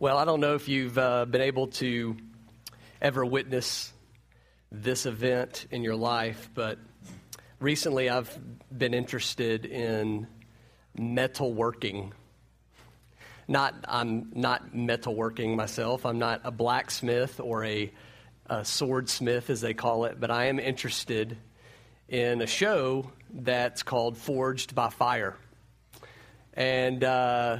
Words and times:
Well, 0.00 0.16
I 0.16 0.24
don't 0.24 0.40
know 0.40 0.54
if 0.54 0.66
you've 0.66 0.96
uh, 0.96 1.26
been 1.26 1.42
able 1.42 1.66
to 1.66 2.16
ever 3.02 3.22
witness 3.22 3.92
this 4.72 5.04
event 5.04 5.66
in 5.70 5.82
your 5.82 5.94
life, 5.94 6.48
but 6.54 6.78
recently 7.58 8.08
I've 8.08 8.34
been 8.74 8.94
interested 8.94 9.66
in 9.66 10.26
metalworking. 10.98 12.12
Not, 13.46 13.74
I'm 13.86 14.32
not 14.34 14.74
metalworking 14.74 15.54
myself. 15.54 16.06
I'm 16.06 16.18
not 16.18 16.40
a 16.44 16.50
blacksmith 16.50 17.38
or 17.38 17.66
a, 17.66 17.92
a 18.46 18.64
swordsmith, 18.64 19.50
as 19.50 19.60
they 19.60 19.74
call 19.74 20.06
it, 20.06 20.18
but 20.18 20.30
I 20.30 20.46
am 20.46 20.58
interested 20.58 21.36
in 22.08 22.40
a 22.40 22.46
show 22.46 23.12
that's 23.30 23.82
called 23.82 24.16
Forged 24.16 24.74
by 24.74 24.88
Fire. 24.88 25.36
And 26.54 27.04
uh, 27.04 27.58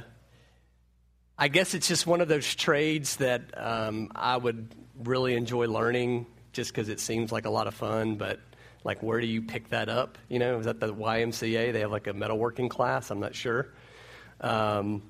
I 1.41 1.47
guess 1.47 1.73
it's 1.73 1.87
just 1.87 2.05
one 2.05 2.21
of 2.21 2.27
those 2.27 2.53
trades 2.53 3.15
that 3.15 3.41
um, 3.57 4.11
I 4.13 4.37
would 4.37 4.75
really 5.03 5.33
enjoy 5.33 5.65
learning 5.65 6.27
just 6.53 6.69
because 6.69 6.87
it 6.87 6.99
seems 6.99 7.31
like 7.31 7.45
a 7.45 7.49
lot 7.49 7.65
of 7.65 7.73
fun, 7.73 8.17
but 8.17 8.39
like 8.83 9.01
where 9.01 9.19
do 9.19 9.25
you 9.25 9.41
pick 9.41 9.69
that 9.69 9.89
up? 9.89 10.19
You 10.29 10.37
know, 10.37 10.59
is 10.59 10.65
that 10.65 10.79
the 10.79 10.93
YMCA? 10.93 11.73
They 11.73 11.79
have 11.79 11.89
like 11.89 12.05
a 12.05 12.13
metalworking 12.13 12.69
class? 12.69 13.09
I'm 13.09 13.19
not 13.19 13.33
sure. 13.33 13.73
Um, 14.39 15.01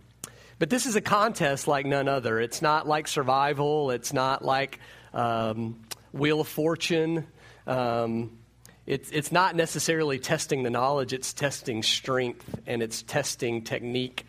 but 0.58 0.70
this 0.70 0.86
is 0.86 0.96
a 0.96 1.02
contest 1.02 1.68
like 1.68 1.86
none 1.86 2.08
other. 2.08 2.40
It's 2.40 2.62
not 2.62 2.88
like 2.88 3.10
survival, 3.10 3.92
it's 3.92 4.14
not 4.14 4.42
like 4.42 4.80
um, 5.14 5.82
Wheel 6.14 6.40
of 6.40 6.48
Fortune. 6.48 7.28
Um, 7.68 8.38
it's, 8.86 9.12
it's 9.12 9.34
not 9.34 9.58
necessarily 9.58 10.18
testing 10.18 10.64
the 10.64 10.70
knowledge, 10.70 11.12
it's 11.12 11.34
testing 11.34 11.84
strength 11.84 12.58
and 12.66 12.82
it's 12.82 13.04
testing 13.04 13.66
technique 13.66 14.28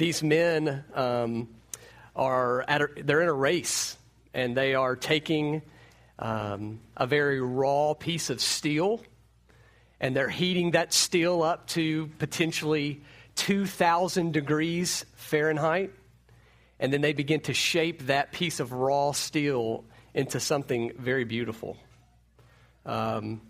these 0.00 0.22
men 0.22 0.82
um, 0.94 1.46
are 2.16 2.62
at 2.62 2.80
a, 2.80 2.88
they're 3.04 3.20
in 3.20 3.28
a 3.28 3.32
race 3.32 3.98
and 4.32 4.56
they 4.56 4.74
are 4.74 4.96
taking 4.96 5.60
um, 6.18 6.80
a 6.96 7.06
very 7.06 7.38
raw 7.38 7.92
piece 7.92 8.30
of 8.30 8.40
steel 8.40 9.02
and 10.00 10.16
they're 10.16 10.30
heating 10.30 10.70
that 10.70 10.94
steel 10.94 11.42
up 11.42 11.66
to 11.66 12.06
potentially 12.18 13.02
2,000 13.36 14.32
degrees 14.32 15.04
Fahrenheit. 15.16 15.92
And 16.78 16.90
then 16.90 17.02
they 17.02 17.12
begin 17.12 17.40
to 17.40 17.52
shape 17.52 18.06
that 18.06 18.32
piece 18.32 18.58
of 18.58 18.72
raw 18.72 19.12
steel 19.12 19.84
into 20.14 20.40
something 20.40 20.92
very 20.98 21.24
beautiful. 21.24 21.76
Um, 22.86 23.42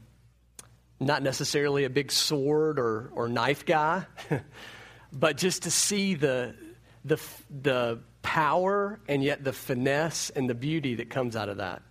not 0.98 1.22
necessarily 1.22 1.84
a 1.84 1.90
big 1.90 2.10
sword 2.10 2.80
or, 2.80 3.12
or 3.14 3.28
knife 3.28 3.64
guy. 3.64 4.04
but 5.12 5.36
just 5.36 5.64
to 5.64 5.70
see 5.70 6.14
the, 6.14 6.55
the, 7.05 7.20
the 7.62 7.98
power 8.22 9.00
and 9.08 9.22
yet 9.22 9.42
the 9.44 9.53
finesse 9.53 10.30
and 10.30 10.48
the 10.48 10.55
beauty 10.55 10.97
that 10.97 11.11
comes 11.11 11.36
out 11.36 11.48
of 11.48 11.58
that 11.58 11.83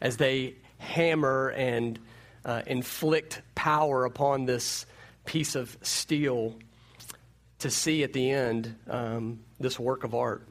as 0.00 0.16
they 0.16 0.54
hammer 0.78 1.48
and 1.48 1.98
uh, 2.44 2.62
inflict 2.66 3.42
power 3.54 4.04
upon 4.04 4.46
this 4.46 4.86
piece 5.26 5.54
of 5.54 5.76
steel 5.82 6.56
to 7.58 7.70
see 7.70 8.02
at 8.02 8.12
the 8.12 8.30
end 8.30 8.74
um, 8.88 9.40
this 9.58 9.78
work 9.78 10.04
of 10.04 10.14
art. 10.14 10.46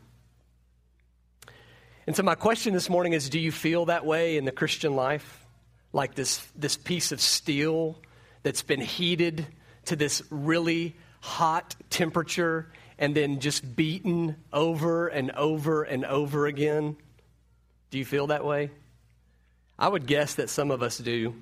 And 2.05 2.15
so, 2.15 2.23
my 2.23 2.35
question 2.35 2.73
this 2.73 2.89
morning 2.89 3.13
is 3.13 3.29
do 3.29 3.39
you 3.39 3.51
feel 3.51 3.85
that 3.85 4.05
way 4.05 4.37
in 4.37 4.45
the 4.45 4.51
Christian 4.51 4.95
life? 4.95 5.45
Like 5.91 6.13
this, 6.15 6.45
this 6.55 6.77
piece 6.77 7.11
of 7.11 7.19
steel 7.19 7.99
that's 8.43 8.61
been 8.61 8.81
heated 8.81 9.47
to 9.85 9.95
this 9.95 10.21
really 10.29 10.95
hot 11.21 11.75
temperature 11.89 12.71
and 12.97 13.15
then 13.15 13.39
just 13.39 13.75
beaten 13.75 14.35
over 14.51 15.07
and 15.07 15.31
over 15.31 15.83
and 15.83 16.05
over 16.05 16.47
again? 16.47 16.97
Do 17.91 17.97
you 17.97 18.05
feel 18.05 18.27
that 18.27 18.45
way? 18.45 18.71
I 19.77 19.87
would 19.87 20.05
guess 20.05 20.35
that 20.35 20.49
some 20.49 20.71
of 20.71 20.83
us 20.83 20.97
do. 20.97 21.33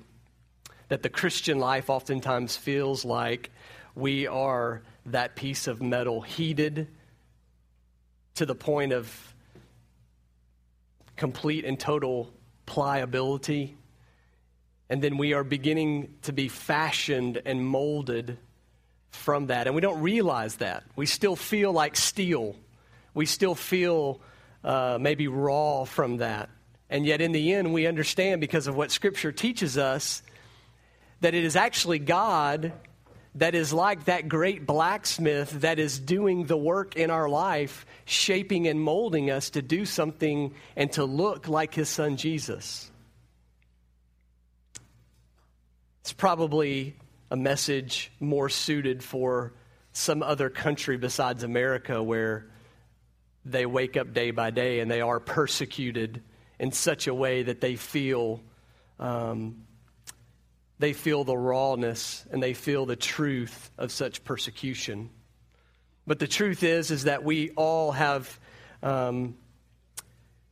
That 0.88 1.02
the 1.02 1.10
Christian 1.10 1.58
life 1.58 1.90
oftentimes 1.90 2.56
feels 2.56 3.04
like 3.04 3.50
we 3.94 4.26
are 4.26 4.82
that 5.06 5.34
piece 5.34 5.66
of 5.66 5.82
metal 5.82 6.20
heated 6.20 6.88
to 8.36 8.46
the 8.46 8.54
point 8.54 8.92
of 8.92 9.34
complete 11.16 11.64
and 11.64 11.78
total 11.78 12.32
pliability. 12.64 13.76
And 14.88 15.02
then 15.02 15.18
we 15.18 15.34
are 15.34 15.44
beginning 15.44 16.14
to 16.22 16.32
be 16.32 16.48
fashioned 16.48 17.42
and 17.44 17.66
molded 17.66 18.38
from 19.10 19.46
that. 19.46 19.66
And 19.66 19.74
we 19.74 19.80
don't 19.80 20.00
realize 20.00 20.56
that. 20.56 20.84
We 20.96 21.06
still 21.06 21.36
feel 21.36 21.72
like 21.72 21.96
steel. 21.96 22.56
We 23.14 23.26
still 23.26 23.54
feel 23.54 24.20
uh, 24.64 24.98
maybe 25.00 25.28
raw 25.28 25.84
from 25.84 26.18
that. 26.18 26.50
And 26.90 27.04
yet, 27.04 27.20
in 27.20 27.32
the 27.32 27.52
end, 27.52 27.72
we 27.74 27.86
understand 27.86 28.40
because 28.40 28.66
of 28.66 28.76
what 28.76 28.90
Scripture 28.90 29.32
teaches 29.32 29.76
us 29.76 30.22
that 31.20 31.34
it 31.34 31.44
is 31.44 31.56
actually 31.56 31.98
God 31.98 32.72
that 33.34 33.54
is 33.54 33.72
like 33.72 34.06
that 34.06 34.28
great 34.28 34.66
blacksmith 34.66 35.60
that 35.60 35.78
is 35.78 35.98
doing 35.98 36.46
the 36.46 36.56
work 36.56 36.96
in 36.96 37.10
our 37.10 37.28
life, 37.28 37.86
shaping 38.04 38.66
and 38.66 38.80
molding 38.80 39.30
us 39.30 39.50
to 39.50 39.62
do 39.62 39.84
something 39.84 40.54
and 40.76 40.90
to 40.92 41.04
look 41.04 41.46
like 41.46 41.74
his 41.74 41.88
son 41.88 42.16
Jesus. 42.16 42.90
It's 46.00 46.12
probably 46.12 46.96
a 47.30 47.36
message 47.36 48.10
more 48.20 48.48
suited 48.48 49.02
for 49.02 49.52
some 49.92 50.22
other 50.22 50.48
country 50.50 50.96
besides 50.96 51.42
America 51.42 52.02
where 52.02 52.46
they 53.44 53.66
wake 53.66 53.96
up 53.96 54.12
day 54.12 54.30
by 54.30 54.50
day 54.50 54.80
and 54.80 54.90
they 54.90 55.00
are 55.00 55.20
persecuted 55.20 56.22
in 56.58 56.72
such 56.72 57.06
a 57.06 57.14
way 57.14 57.42
that 57.42 57.60
they 57.60 57.76
feel 57.76 58.40
um, 58.98 59.64
they 60.78 60.92
feel 60.92 61.24
the 61.24 61.36
rawness 61.36 62.24
and 62.30 62.42
they 62.42 62.54
feel 62.54 62.86
the 62.86 62.96
truth 62.96 63.70
of 63.78 63.90
such 63.90 64.22
persecution. 64.24 65.10
But 66.06 66.18
the 66.18 66.28
truth 66.28 66.62
is 66.62 66.90
is 66.90 67.04
that 67.04 67.24
we 67.24 67.50
all 67.50 67.92
have 67.92 68.38
um, 68.82 69.36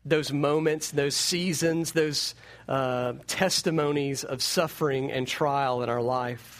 those 0.05 0.33
moments, 0.33 0.91
those 0.93 1.17
seasons, 1.17 1.93
those 1.93 2.35
uh, 2.69 3.15
testimonies 3.27 4.25
of 4.25 4.43
suffering 4.43 5.11
and 5.11 5.27
trial 5.27 5.83
in 5.83 5.89
our 5.89 6.03
life. 6.03 6.56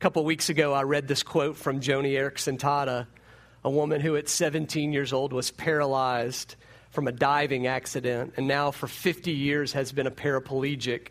Couple 0.00 0.24
weeks 0.24 0.48
ago, 0.48 0.72
I 0.72 0.84
read 0.84 1.08
this 1.08 1.22
quote 1.22 1.58
from 1.58 1.80
Joni 1.80 2.12
Eareckson 2.12 2.56
Tada, 2.58 3.06
a 3.62 3.70
woman 3.70 4.00
who 4.00 4.16
at 4.16 4.30
17 4.30 4.94
years 4.94 5.12
old 5.12 5.34
was 5.34 5.50
paralyzed 5.50 6.56
from 6.88 7.06
a 7.06 7.12
diving 7.12 7.66
accident 7.66 8.32
and 8.38 8.48
now 8.48 8.70
for 8.70 8.86
50 8.86 9.30
years 9.30 9.74
has 9.74 9.92
been 9.92 10.06
a 10.06 10.10
paraplegic, 10.10 11.08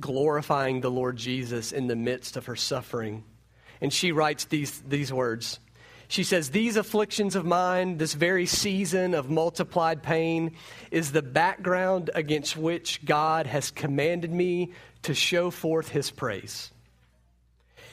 glorifying 0.00 0.80
the 0.80 0.90
Lord 0.90 1.16
Jesus 1.16 1.70
in 1.70 1.86
the 1.86 1.94
midst 1.94 2.36
of 2.36 2.46
her 2.46 2.56
suffering. 2.56 3.22
And 3.80 3.92
she 3.92 4.10
writes 4.10 4.46
these, 4.46 4.80
these 4.80 5.12
words. 5.12 5.60
She 6.08 6.24
says, 6.24 6.50
These 6.50 6.76
afflictions 6.76 7.36
of 7.36 7.44
mine, 7.44 7.96
this 7.96 8.14
very 8.14 8.46
season 8.46 9.14
of 9.14 9.30
multiplied 9.30 10.02
pain, 10.02 10.56
is 10.90 11.12
the 11.12 11.22
background 11.22 12.10
against 12.12 12.56
which 12.56 13.04
God 13.04 13.46
has 13.46 13.70
commanded 13.70 14.32
me 14.32 14.72
to 15.02 15.14
show 15.14 15.52
forth 15.52 15.90
his 15.90 16.10
praise. 16.10 16.72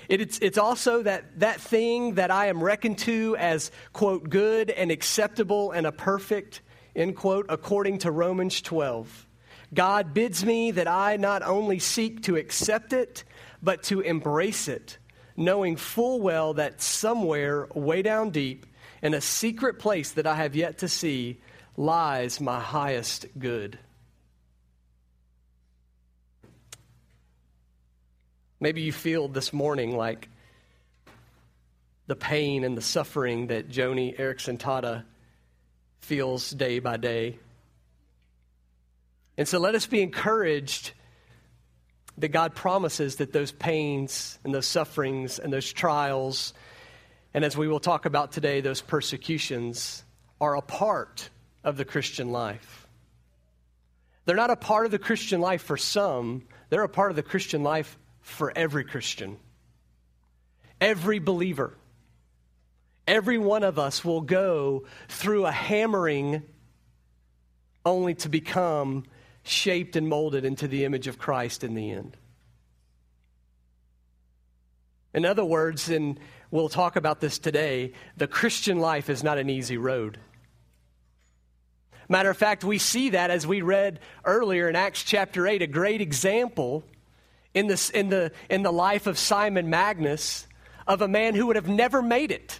It's, 0.09 0.39
it's 0.39 0.57
also 0.57 1.03
that, 1.03 1.39
that 1.39 1.61
thing 1.61 2.15
that 2.15 2.31
I 2.31 2.47
am 2.47 2.63
reckoned 2.63 2.97
to 2.99 3.35
as, 3.37 3.71
quote, 3.93 4.29
good 4.29 4.69
and 4.69 4.91
acceptable 4.91 5.71
and 5.71 5.87
a 5.87 5.91
perfect, 5.91 6.61
end 6.95 7.15
quote, 7.15 7.45
according 7.49 7.99
to 7.99 8.11
Romans 8.11 8.61
12. 8.61 9.27
God 9.73 10.13
bids 10.13 10.45
me 10.45 10.71
that 10.71 10.87
I 10.87 11.17
not 11.17 11.41
only 11.41 11.79
seek 11.79 12.23
to 12.23 12.35
accept 12.35 12.93
it, 12.93 13.23
but 13.61 13.83
to 13.83 14.01
embrace 14.01 14.67
it, 14.67 14.97
knowing 15.35 15.77
full 15.77 16.21
well 16.21 16.53
that 16.55 16.81
somewhere 16.81 17.67
way 17.73 18.01
down 18.01 18.29
deep, 18.29 18.65
in 19.01 19.13
a 19.13 19.21
secret 19.21 19.79
place 19.79 20.11
that 20.11 20.27
I 20.27 20.35
have 20.35 20.55
yet 20.55 20.79
to 20.79 20.87
see, 20.87 21.41
lies 21.75 22.39
my 22.39 22.59
highest 22.59 23.25
good. 23.37 23.79
Maybe 28.63 28.79
you 28.79 28.93
feel 28.93 29.27
this 29.27 29.51
morning 29.51 29.97
like 29.97 30.29
the 32.07 32.15
pain 32.15 32.63
and 32.63 32.77
the 32.77 32.81
suffering 32.81 33.47
that 33.47 33.67
Joni 33.67 34.17
Eareckson 34.17 34.57
Tada 34.57 35.03
feels 35.99 36.49
day 36.49 36.79
by 36.79 36.95
day. 36.95 37.39
And 39.37 39.49
so 39.49 39.59
let 39.59 39.75
us 39.75 39.85
be 39.85 40.01
encouraged 40.01 40.93
that 42.19 42.29
God 42.29 42.55
promises 42.55 43.17
that 43.17 43.33
those 43.33 43.51
pains 43.51 44.39
and 44.45 44.53
those 44.53 44.65
sufferings 44.65 45.39
and 45.39 45.51
those 45.51 45.73
trials, 45.73 46.53
and 47.33 47.43
as 47.43 47.57
we 47.57 47.67
will 47.67 47.81
talk 47.81 48.05
about 48.05 48.31
today, 48.31 48.61
those 48.61 48.79
persecutions, 48.79 50.05
are 50.39 50.55
a 50.55 50.61
part 50.61 51.29
of 51.65 51.75
the 51.75 51.83
Christian 51.83 52.31
life. 52.31 52.87
They're 54.23 54.37
not 54.37 54.51
a 54.51 54.55
part 54.55 54.85
of 54.85 54.91
the 54.93 54.99
Christian 54.99 55.41
life 55.41 55.63
for 55.63 55.75
some, 55.75 56.43
they're 56.69 56.83
a 56.83 56.87
part 56.87 57.11
of 57.11 57.17
the 57.17 57.23
Christian 57.23 57.61
life 57.61 57.97
for 58.23 58.51
every 58.55 58.83
Christian, 58.83 59.37
every 60.81 61.19
believer. 61.19 61.77
Every 63.05 63.37
one 63.37 63.63
of 63.63 63.77
us 63.77 64.03
will 64.03 64.21
go 64.21 64.85
through 65.09 65.45
a 65.45 65.51
hammering 65.51 66.41
only 67.85 68.15
to 68.15 68.29
become 68.29 69.03
shaped 69.43 69.97
and 69.97 70.07
molded 70.07 70.45
into 70.45 70.69
the 70.69 70.85
image 70.85 71.07
of 71.07 71.19
Christ 71.19 71.65
in 71.65 71.75
the 71.75 71.91
end. 71.91 72.15
In 75.13 75.25
other 75.25 75.43
words, 75.43 75.89
and 75.89 76.17
we'll 76.49 76.69
talk 76.69 76.95
about 76.95 77.19
this 77.19 77.37
today, 77.37 77.91
the 78.15 78.27
Christian 78.27 78.79
life 78.79 79.09
is 79.09 79.21
not 79.21 79.37
an 79.37 79.49
easy 79.49 79.77
road. 79.77 80.17
Matter 82.07 82.29
of 82.29 82.37
fact, 82.37 82.63
we 82.63 82.77
see 82.77 83.09
that 83.09 83.31
as 83.31 83.45
we 83.45 83.61
read 83.61 83.99
earlier 84.25 84.69
in 84.69 84.75
Acts 84.75 85.03
chapter 85.03 85.45
8, 85.45 85.61
a 85.61 85.67
great 85.67 86.01
example 86.01 86.83
in, 87.53 87.67
this, 87.67 87.89
in, 87.89 88.09
the, 88.09 88.31
in 88.49 88.63
the 88.63 88.71
life 88.71 89.07
of 89.07 89.17
Simon 89.17 89.69
Magus 89.69 90.47
of 90.87 91.01
a 91.01 91.07
man 91.07 91.35
who 91.35 91.47
would 91.47 91.55
have 91.55 91.67
never 91.67 92.01
made 92.01 92.31
it 92.31 92.59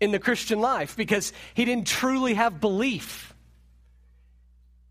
in 0.00 0.10
the 0.10 0.18
Christian 0.18 0.60
life 0.60 0.96
because 0.96 1.32
he 1.54 1.64
didn't 1.64 1.86
truly 1.86 2.34
have 2.34 2.60
belief. 2.60 3.34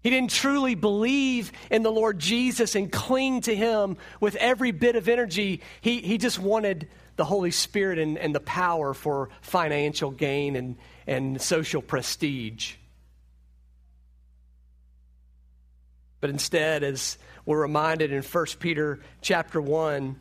He 0.01 0.09
didn't 0.09 0.31
truly 0.31 0.73
believe 0.73 1.51
in 1.69 1.83
the 1.83 1.91
Lord 1.91 2.17
Jesus 2.17 2.75
and 2.75 2.91
cling 2.91 3.41
to 3.41 3.55
him 3.55 3.97
with 4.19 4.35
every 4.37 4.71
bit 4.71 4.95
of 4.95 5.07
energy. 5.07 5.61
He, 5.81 6.01
he 6.01 6.17
just 6.17 6.39
wanted 6.39 6.87
the 7.17 7.25
Holy 7.25 7.51
Spirit 7.51 7.99
and, 7.99 8.17
and 8.17 8.33
the 8.33 8.39
power 8.39 8.95
for 8.95 9.29
financial 9.41 10.09
gain 10.09 10.55
and, 10.55 10.77
and 11.05 11.39
social 11.39 11.81
prestige. 11.83 12.75
But 16.21 16.29
instead, 16.29 16.83
as 16.83 17.17
we're 17.45 17.61
reminded 17.61 18.11
in 18.13 18.21
1 18.21 18.45
Peter 18.59 18.99
chapter 19.21 19.59
1, 19.59 20.15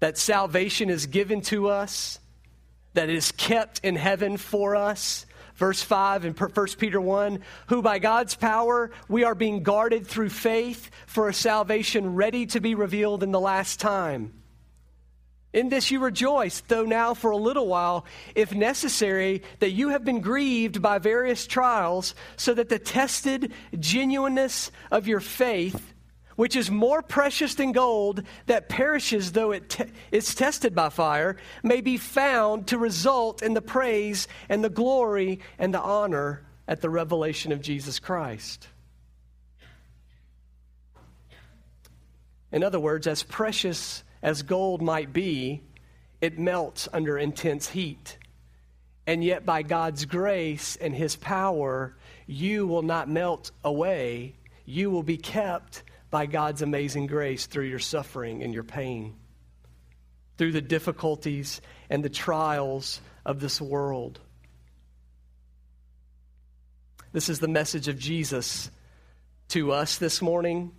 that 0.00 0.18
salvation 0.18 0.90
is 0.90 1.06
given 1.06 1.42
to 1.42 1.68
us, 1.68 2.18
that 2.94 3.08
it 3.08 3.14
is 3.14 3.30
kept 3.32 3.80
in 3.84 3.94
heaven 3.94 4.36
for 4.36 4.74
us. 4.74 5.26
Verse 5.54 5.82
5 5.82 6.24
in 6.24 6.32
1 6.32 6.66
Peter 6.78 7.00
1 7.00 7.40
Who 7.68 7.82
by 7.82 7.98
God's 7.98 8.34
power 8.34 8.90
we 9.08 9.22
are 9.22 9.34
being 9.34 9.62
guarded 9.62 10.06
through 10.06 10.30
faith 10.30 10.90
for 11.06 11.28
a 11.28 11.34
salvation 11.34 12.14
ready 12.14 12.46
to 12.46 12.60
be 12.60 12.74
revealed 12.74 13.22
in 13.22 13.30
the 13.30 13.38
last 13.38 13.78
time. 13.78 14.41
In 15.52 15.68
this 15.68 15.90
you 15.90 16.00
rejoice, 16.00 16.62
though 16.62 16.84
now 16.84 17.12
for 17.12 17.30
a 17.30 17.36
little 17.36 17.66
while, 17.66 18.06
if 18.34 18.54
necessary, 18.54 19.42
that 19.58 19.72
you 19.72 19.90
have 19.90 20.04
been 20.04 20.20
grieved 20.20 20.80
by 20.80 20.98
various 20.98 21.46
trials, 21.46 22.14
so 22.36 22.54
that 22.54 22.70
the 22.70 22.78
tested 22.78 23.52
genuineness 23.78 24.70
of 24.90 25.06
your 25.06 25.20
faith, 25.20 25.92
which 26.36 26.56
is 26.56 26.70
more 26.70 27.02
precious 27.02 27.54
than 27.56 27.72
gold 27.72 28.22
that 28.46 28.70
perishes 28.70 29.32
though 29.32 29.52
it 29.52 29.68
te- 29.68 29.84
is 30.10 30.34
tested 30.34 30.74
by 30.74 30.88
fire, 30.88 31.36
may 31.62 31.82
be 31.82 31.98
found 31.98 32.68
to 32.68 32.78
result 32.78 33.42
in 33.42 33.52
the 33.52 33.60
praise 33.60 34.28
and 34.48 34.64
the 34.64 34.70
glory 34.70 35.40
and 35.58 35.74
the 35.74 35.82
honor 35.82 36.46
at 36.66 36.80
the 36.80 36.88
revelation 36.88 37.52
of 37.52 37.60
Jesus 37.60 37.98
Christ. 37.98 38.68
In 42.50 42.62
other 42.62 42.80
words, 42.80 43.06
as 43.06 43.22
precious 43.22 44.02
as 44.22 44.42
gold 44.42 44.80
might 44.80 45.12
be, 45.12 45.62
it 46.20 46.38
melts 46.38 46.88
under 46.92 47.18
intense 47.18 47.68
heat. 47.68 48.18
And 49.06 49.24
yet, 49.24 49.44
by 49.44 49.62
God's 49.62 50.04
grace 50.04 50.76
and 50.76 50.94
His 50.94 51.16
power, 51.16 51.96
you 52.26 52.66
will 52.66 52.82
not 52.82 53.08
melt 53.08 53.50
away. 53.64 54.36
You 54.64 54.90
will 54.90 55.02
be 55.02 55.16
kept 55.16 55.82
by 56.10 56.26
God's 56.26 56.62
amazing 56.62 57.08
grace 57.08 57.46
through 57.46 57.64
your 57.64 57.80
suffering 57.80 58.42
and 58.44 58.54
your 58.54 58.62
pain, 58.62 59.16
through 60.38 60.52
the 60.52 60.60
difficulties 60.60 61.60
and 61.90 62.04
the 62.04 62.10
trials 62.10 63.00
of 63.26 63.40
this 63.40 63.60
world. 63.60 64.20
This 67.12 67.28
is 67.28 67.40
the 67.40 67.48
message 67.48 67.88
of 67.88 67.98
Jesus 67.98 68.70
to 69.48 69.72
us 69.72 69.98
this 69.98 70.22
morning. 70.22 70.72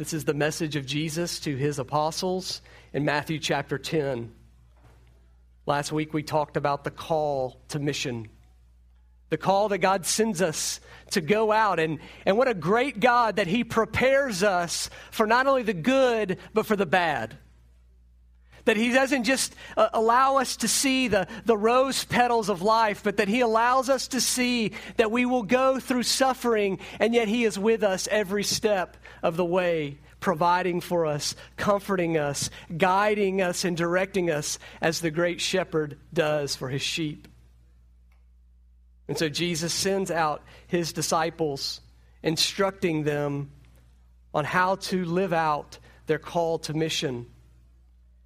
This 0.00 0.14
is 0.14 0.24
the 0.24 0.32
message 0.32 0.76
of 0.76 0.86
Jesus 0.86 1.40
to 1.40 1.54
his 1.54 1.78
apostles 1.78 2.62
in 2.94 3.04
Matthew 3.04 3.38
chapter 3.38 3.76
10. 3.76 4.32
Last 5.66 5.92
week 5.92 6.14
we 6.14 6.22
talked 6.22 6.56
about 6.56 6.84
the 6.84 6.90
call 6.90 7.60
to 7.68 7.78
mission. 7.78 8.30
The 9.28 9.36
call 9.36 9.68
that 9.68 9.80
God 9.80 10.06
sends 10.06 10.40
us 10.40 10.80
to 11.10 11.20
go 11.20 11.52
out. 11.52 11.78
And, 11.78 11.98
and 12.24 12.38
what 12.38 12.48
a 12.48 12.54
great 12.54 12.98
God 12.98 13.36
that 13.36 13.46
He 13.46 13.62
prepares 13.62 14.42
us 14.42 14.88
for 15.10 15.26
not 15.26 15.46
only 15.46 15.64
the 15.64 15.74
good, 15.74 16.38
but 16.54 16.64
for 16.64 16.76
the 16.76 16.86
bad. 16.86 17.36
That 18.64 18.76
He 18.76 18.92
doesn't 18.92 19.24
just 19.24 19.54
uh, 19.76 19.88
allow 19.92 20.36
us 20.36 20.56
to 20.58 20.68
see 20.68 21.08
the, 21.08 21.26
the 21.44 21.56
rose 21.56 22.04
petals 22.04 22.48
of 22.48 22.62
life, 22.62 23.02
but 23.02 23.16
that 23.18 23.28
He 23.28 23.40
allows 23.40 23.88
us 23.88 24.08
to 24.08 24.20
see 24.20 24.72
that 24.96 25.10
we 25.10 25.26
will 25.26 25.42
go 25.42 25.80
through 25.80 26.04
suffering, 26.04 26.78
and 26.98 27.14
yet 27.14 27.28
He 27.28 27.44
is 27.44 27.58
with 27.58 27.82
us 27.82 28.08
every 28.10 28.44
step 28.44 28.96
of 29.22 29.36
the 29.36 29.44
way, 29.44 29.98
providing 30.20 30.80
for 30.80 31.06
us, 31.06 31.34
comforting 31.56 32.16
us, 32.16 32.50
guiding 32.76 33.40
us, 33.40 33.64
and 33.64 33.76
directing 33.76 34.30
us 34.30 34.58
as 34.80 35.00
the 35.00 35.10
great 35.10 35.40
shepherd 35.40 35.98
does 36.12 36.54
for 36.54 36.68
his 36.68 36.82
sheep. 36.82 37.26
And 39.08 39.18
so 39.18 39.28
Jesus 39.28 39.74
sends 39.74 40.10
out 40.10 40.44
his 40.68 40.92
disciples, 40.92 41.80
instructing 42.22 43.02
them 43.02 43.50
on 44.32 44.44
how 44.44 44.76
to 44.76 45.04
live 45.04 45.32
out 45.32 45.78
their 46.06 46.18
call 46.18 46.58
to 46.60 46.74
mission. 46.74 47.26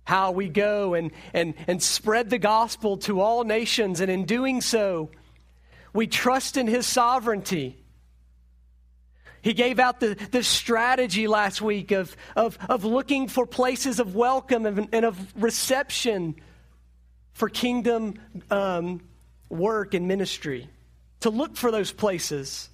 How 0.04 0.32
we 0.32 0.48
go 0.48 0.94
and, 0.94 1.10
and, 1.32 1.54
and 1.66 1.82
spread 1.82 2.30
the 2.30 2.38
gospel 2.38 2.98
to 2.98 3.20
all 3.20 3.44
nations, 3.44 4.00
and 4.00 4.10
in 4.10 4.24
doing 4.24 4.60
so, 4.60 5.10
we 5.92 6.06
trust 6.06 6.56
in 6.56 6.66
his 6.66 6.86
sovereignty 6.86 7.84
he 9.44 9.52
gave 9.52 9.78
out 9.78 10.00
the, 10.00 10.14
the 10.30 10.42
strategy 10.42 11.28
last 11.28 11.60
week 11.60 11.90
of, 11.90 12.16
of, 12.34 12.56
of 12.66 12.82
looking 12.82 13.28
for 13.28 13.46
places 13.46 14.00
of 14.00 14.14
welcome 14.14 14.64
and, 14.64 14.88
and 14.90 15.04
of 15.04 15.18
reception 15.36 16.36
for 17.34 17.50
kingdom 17.50 18.14
um, 18.50 19.02
work 19.50 19.92
and 19.92 20.08
ministry. 20.08 20.70
To 21.20 21.30
look 21.30 21.58
for 21.58 21.70
those 21.70 21.92
places. 21.92 22.70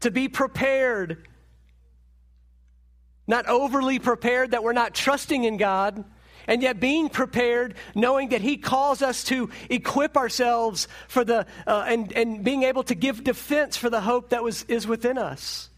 To 0.00 0.10
be 0.10 0.26
prepared. 0.26 1.28
Not 3.28 3.46
overly 3.46 4.00
prepared 4.00 4.50
that 4.50 4.64
we're 4.64 4.72
not 4.72 4.94
trusting 4.94 5.44
in 5.44 5.58
God 5.58 6.04
and 6.48 6.62
yet 6.62 6.80
being 6.80 7.10
prepared, 7.10 7.74
knowing 7.94 8.30
that 8.30 8.40
He 8.40 8.56
calls 8.56 9.02
us 9.02 9.22
to 9.24 9.50
equip 9.68 10.16
ourselves 10.16 10.88
for 11.06 11.22
the, 11.22 11.46
uh, 11.66 11.84
and, 11.86 12.10
and 12.14 12.42
being 12.42 12.62
able 12.64 12.82
to 12.84 12.94
give 12.94 13.22
defense 13.22 13.76
for 13.76 13.90
the 13.90 14.00
hope 14.00 14.30
that 14.30 14.42
was, 14.42 14.64
is 14.64 14.86
within 14.86 15.18
us. 15.18 15.68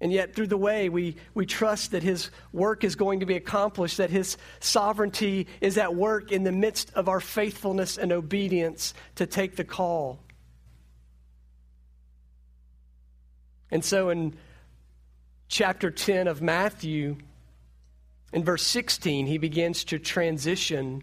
And 0.00 0.12
yet, 0.12 0.34
through 0.34 0.48
the 0.48 0.56
way, 0.56 0.88
we, 0.88 1.16
we 1.34 1.44
trust 1.44 1.90
that 1.90 2.02
His 2.02 2.30
work 2.52 2.84
is 2.84 2.94
going 2.94 3.20
to 3.20 3.26
be 3.26 3.34
accomplished, 3.34 3.96
that 3.96 4.10
His 4.10 4.36
sovereignty 4.60 5.48
is 5.60 5.76
at 5.76 5.94
work 5.94 6.30
in 6.30 6.44
the 6.44 6.52
midst 6.52 6.92
of 6.94 7.08
our 7.08 7.20
faithfulness 7.20 7.98
and 7.98 8.12
obedience 8.12 8.94
to 9.16 9.26
take 9.26 9.56
the 9.56 9.64
call. 9.64 10.20
And 13.74 13.84
so, 13.84 14.08
in 14.08 14.36
chapter 15.48 15.90
10 15.90 16.28
of 16.28 16.40
Matthew, 16.40 17.16
in 18.32 18.44
verse 18.44 18.62
16, 18.62 19.26
he 19.26 19.36
begins 19.36 19.82
to 19.86 19.98
transition 19.98 21.02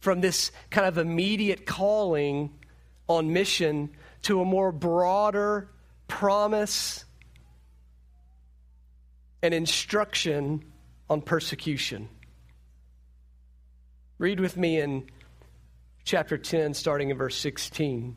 from 0.00 0.20
this 0.20 0.50
kind 0.70 0.88
of 0.88 0.98
immediate 0.98 1.66
calling 1.66 2.50
on 3.06 3.32
mission 3.32 3.90
to 4.22 4.40
a 4.40 4.44
more 4.44 4.72
broader 4.72 5.68
promise 6.08 7.04
and 9.40 9.54
instruction 9.54 10.64
on 11.08 11.22
persecution. 11.22 12.08
Read 14.18 14.40
with 14.40 14.56
me 14.56 14.80
in 14.80 15.08
chapter 16.02 16.36
10, 16.36 16.74
starting 16.74 17.10
in 17.10 17.16
verse 17.16 17.36
16. 17.36 18.16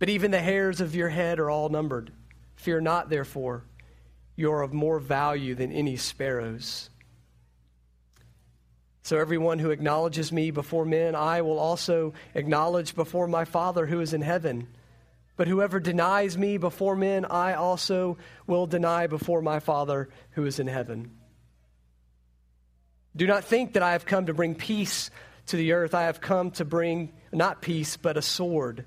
But 0.00 0.08
even 0.08 0.32
the 0.32 0.40
hairs 0.40 0.80
of 0.80 0.96
your 0.96 1.10
head 1.10 1.38
are 1.38 1.50
all 1.50 1.68
numbered. 1.68 2.10
Fear 2.56 2.80
not, 2.80 3.10
therefore. 3.10 3.64
You 4.34 4.50
are 4.50 4.62
of 4.62 4.72
more 4.72 4.98
value 4.98 5.54
than 5.54 5.70
any 5.70 5.96
sparrows. 5.96 6.88
So 9.02 9.18
everyone 9.18 9.58
who 9.58 9.70
acknowledges 9.70 10.32
me 10.32 10.50
before 10.50 10.86
men, 10.86 11.14
I 11.14 11.42
will 11.42 11.58
also 11.58 12.14
acknowledge 12.34 12.94
before 12.94 13.26
my 13.26 13.44
Father 13.44 13.86
who 13.86 14.00
is 14.00 14.14
in 14.14 14.22
heaven. 14.22 14.68
But 15.36 15.48
whoever 15.48 15.80
denies 15.80 16.36
me 16.38 16.56
before 16.56 16.96
men, 16.96 17.26
I 17.26 17.54
also 17.54 18.16
will 18.46 18.66
deny 18.66 19.06
before 19.06 19.42
my 19.42 19.60
Father 19.60 20.08
who 20.30 20.46
is 20.46 20.58
in 20.58 20.66
heaven. 20.66 21.10
Do 23.14 23.26
not 23.26 23.44
think 23.44 23.74
that 23.74 23.82
I 23.82 23.92
have 23.92 24.06
come 24.06 24.26
to 24.26 24.34
bring 24.34 24.54
peace 24.54 25.10
to 25.46 25.56
the 25.56 25.72
earth. 25.72 25.94
I 25.94 26.04
have 26.04 26.22
come 26.22 26.52
to 26.52 26.64
bring 26.64 27.12
not 27.32 27.60
peace, 27.60 27.98
but 27.98 28.16
a 28.16 28.22
sword. 28.22 28.86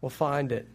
will 0.00 0.10
find 0.10 0.52
it. 0.52 0.68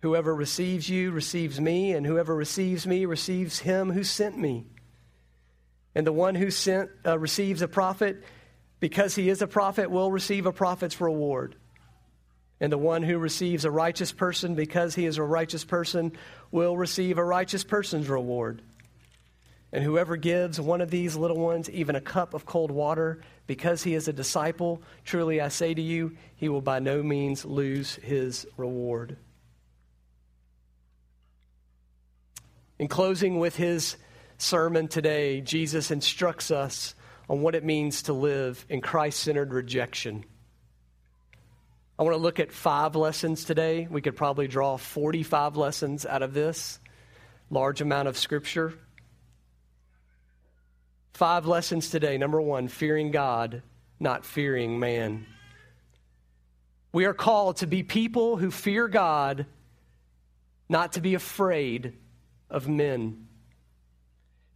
Whoever 0.00 0.34
receives 0.34 0.88
you 0.88 1.12
receives 1.12 1.60
me, 1.60 1.92
and 1.92 2.04
whoever 2.04 2.34
receives 2.34 2.86
me 2.86 3.04
receives 3.04 3.60
him 3.60 3.90
who 3.92 4.02
sent 4.02 4.36
me. 4.36 4.66
And 5.94 6.06
the 6.06 6.12
one 6.12 6.34
who 6.34 6.50
sent 6.50 6.90
uh, 7.06 7.18
receives 7.18 7.62
a 7.62 7.68
prophet 7.68 8.24
because 8.80 9.14
he 9.14 9.28
is 9.28 9.42
a 9.42 9.46
prophet 9.46 9.90
will 9.90 10.10
receive 10.10 10.46
a 10.46 10.52
prophet's 10.52 11.00
reward. 11.00 11.54
And 12.60 12.72
the 12.72 12.78
one 12.78 13.02
who 13.02 13.18
receives 13.18 13.64
a 13.64 13.70
righteous 13.70 14.10
person 14.10 14.54
because 14.54 14.94
he 14.94 15.06
is 15.06 15.18
a 15.18 15.22
righteous 15.22 15.64
person 15.64 16.12
will 16.50 16.76
receive 16.76 17.18
a 17.18 17.24
righteous 17.24 17.62
person's 17.62 18.08
reward. 18.08 18.62
And 19.72 19.82
whoever 19.82 20.16
gives 20.16 20.60
one 20.60 20.82
of 20.82 20.90
these 20.90 21.16
little 21.16 21.38
ones 21.38 21.70
even 21.70 21.96
a 21.96 22.00
cup 22.00 22.34
of 22.34 22.44
cold 22.44 22.70
water 22.70 23.22
because 23.46 23.82
he 23.82 23.94
is 23.94 24.06
a 24.06 24.12
disciple, 24.12 24.82
truly 25.04 25.40
I 25.40 25.48
say 25.48 25.72
to 25.72 25.80
you, 25.80 26.16
he 26.36 26.50
will 26.50 26.60
by 26.60 26.78
no 26.78 27.02
means 27.02 27.44
lose 27.44 27.94
his 27.96 28.46
reward. 28.58 29.16
In 32.78 32.88
closing 32.88 33.38
with 33.38 33.56
his 33.56 33.96
sermon 34.36 34.88
today, 34.88 35.40
Jesus 35.40 35.90
instructs 35.90 36.50
us 36.50 36.94
on 37.28 37.40
what 37.40 37.54
it 37.54 37.64
means 37.64 38.02
to 38.02 38.12
live 38.12 38.66
in 38.68 38.80
Christ 38.82 39.20
centered 39.20 39.54
rejection. 39.54 40.24
I 41.98 42.02
want 42.02 42.14
to 42.14 42.22
look 42.22 42.40
at 42.40 42.52
five 42.52 42.96
lessons 42.96 43.44
today. 43.44 43.86
We 43.88 44.02
could 44.02 44.16
probably 44.16 44.48
draw 44.48 44.76
45 44.76 45.56
lessons 45.56 46.04
out 46.04 46.22
of 46.22 46.34
this 46.34 46.78
large 47.48 47.80
amount 47.80 48.08
of 48.08 48.18
scripture. 48.18 48.74
Five 51.12 51.46
lessons 51.46 51.90
today. 51.90 52.16
Number 52.18 52.40
one, 52.40 52.68
fearing 52.68 53.10
God, 53.10 53.62
not 54.00 54.24
fearing 54.24 54.78
man. 54.78 55.26
We 56.92 57.04
are 57.04 57.14
called 57.14 57.58
to 57.58 57.66
be 57.66 57.82
people 57.82 58.36
who 58.36 58.50
fear 58.50 58.88
God, 58.88 59.46
not 60.68 60.92
to 60.94 61.00
be 61.00 61.14
afraid 61.14 61.94
of 62.50 62.68
men. 62.68 63.28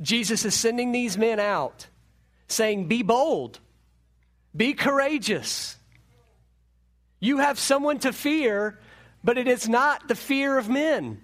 Jesus 0.00 0.44
is 0.44 0.54
sending 0.54 0.92
these 0.92 1.16
men 1.16 1.40
out 1.40 1.86
saying, 2.48 2.88
Be 2.88 3.02
bold, 3.02 3.60
be 4.54 4.74
courageous. 4.74 5.76
You 7.20 7.38
have 7.38 7.58
someone 7.58 7.98
to 8.00 8.12
fear, 8.12 8.78
but 9.24 9.38
it 9.38 9.48
is 9.48 9.68
not 9.68 10.06
the 10.08 10.14
fear 10.14 10.58
of 10.58 10.68
men. 10.68 11.22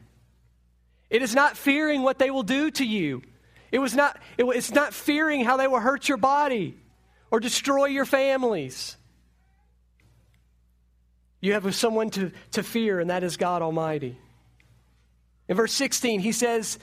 It 1.10 1.20
is 1.20 1.34
not 1.34 1.58
fearing 1.58 2.02
what 2.02 2.18
they 2.18 2.30
will 2.30 2.42
do 2.42 2.70
to 2.72 2.84
you. 2.84 3.22
It 3.72 3.78
was 3.78 3.94
not, 3.94 4.20
it, 4.36 4.44
it's 4.44 4.70
not 4.70 4.92
fearing 4.92 5.44
how 5.44 5.56
they 5.56 5.66
will 5.66 5.80
hurt 5.80 6.06
your 6.06 6.18
body 6.18 6.76
or 7.30 7.40
destroy 7.40 7.86
your 7.86 8.04
families. 8.04 8.96
You 11.40 11.54
have 11.54 11.74
someone 11.74 12.10
to, 12.10 12.30
to 12.52 12.62
fear, 12.62 13.00
and 13.00 13.10
that 13.10 13.24
is 13.24 13.38
God 13.38 13.62
Almighty. 13.62 14.18
In 15.48 15.56
verse 15.56 15.72
16, 15.72 16.20
he 16.20 16.32
says, 16.32 16.78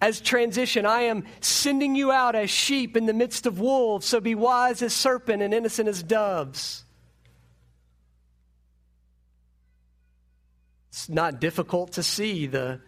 as 0.00 0.20
transition, 0.20 0.84
I 0.84 1.02
am 1.02 1.24
sending 1.40 1.94
you 1.94 2.10
out 2.10 2.34
as 2.34 2.50
sheep 2.50 2.96
in 2.96 3.06
the 3.06 3.12
midst 3.12 3.46
of 3.46 3.60
wolves, 3.60 4.06
so 4.06 4.18
be 4.18 4.34
wise 4.34 4.82
as 4.82 4.92
serpent 4.92 5.42
and 5.42 5.54
innocent 5.54 5.88
as 5.88 6.02
doves. 6.02 6.84
It's 10.88 11.08
not 11.08 11.40
difficult 11.40 11.92
to 11.92 12.02
see 12.02 12.46
the, 12.46 12.80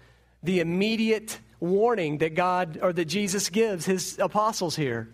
the 0.42 0.60
immediate 0.60 1.38
warning 1.60 2.18
that 2.18 2.34
God 2.34 2.78
or 2.82 2.92
that 2.92 3.06
Jesus 3.06 3.48
gives 3.48 3.86
his 3.86 4.18
apostles 4.18 4.76
here. 4.76 5.08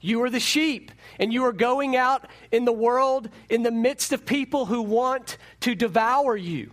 You 0.00 0.22
are 0.22 0.30
the 0.30 0.40
sheep, 0.40 0.92
and 1.18 1.32
you 1.32 1.44
are 1.44 1.52
going 1.52 1.96
out 1.96 2.28
in 2.52 2.66
the 2.66 2.72
world 2.72 3.30
in 3.48 3.62
the 3.62 3.70
midst 3.70 4.12
of 4.12 4.26
people 4.26 4.66
who 4.66 4.82
want 4.82 5.38
to 5.60 5.74
devour 5.74 6.36
you. 6.36 6.72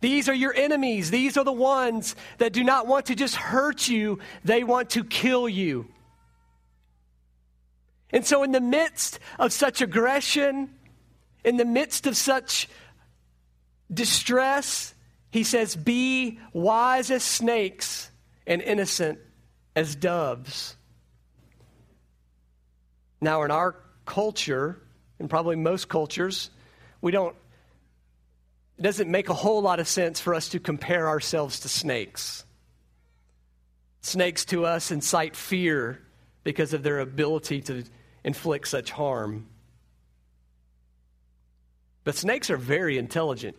These 0.00 0.28
are 0.28 0.34
your 0.34 0.52
enemies. 0.52 1.10
These 1.10 1.38
are 1.38 1.44
the 1.44 1.52
ones 1.52 2.16
that 2.38 2.52
do 2.52 2.62
not 2.62 2.86
want 2.86 3.06
to 3.06 3.14
just 3.14 3.36
hurt 3.36 3.88
you, 3.88 4.18
they 4.44 4.64
want 4.64 4.90
to 4.90 5.04
kill 5.04 5.48
you. 5.48 5.86
And 8.10 8.26
so, 8.26 8.42
in 8.42 8.52
the 8.52 8.60
midst 8.60 9.18
of 9.38 9.52
such 9.52 9.80
aggression, 9.80 10.70
in 11.44 11.56
the 11.56 11.64
midst 11.64 12.06
of 12.06 12.16
such 12.16 12.68
distress, 13.92 14.93
he 15.34 15.42
says, 15.42 15.74
Be 15.74 16.38
wise 16.52 17.10
as 17.10 17.24
snakes 17.24 18.08
and 18.46 18.62
innocent 18.62 19.18
as 19.74 19.96
doves. 19.96 20.76
Now, 23.20 23.42
in 23.42 23.50
our 23.50 23.74
culture, 24.06 24.80
and 25.18 25.28
probably 25.28 25.56
most 25.56 25.88
cultures, 25.88 26.50
we 27.00 27.10
don't 27.10 27.34
it 28.78 28.82
doesn't 28.82 29.10
make 29.10 29.28
a 29.28 29.34
whole 29.34 29.60
lot 29.60 29.80
of 29.80 29.88
sense 29.88 30.20
for 30.20 30.34
us 30.34 30.50
to 30.50 30.60
compare 30.60 31.08
ourselves 31.08 31.58
to 31.60 31.68
snakes. 31.68 32.44
Snakes 34.02 34.44
to 34.46 34.64
us 34.64 34.92
incite 34.92 35.34
fear 35.34 36.00
because 36.44 36.74
of 36.74 36.84
their 36.84 37.00
ability 37.00 37.60
to 37.62 37.82
inflict 38.22 38.68
such 38.68 38.92
harm. 38.92 39.48
But 42.04 42.14
snakes 42.14 42.50
are 42.50 42.56
very 42.56 42.98
intelligent. 42.98 43.56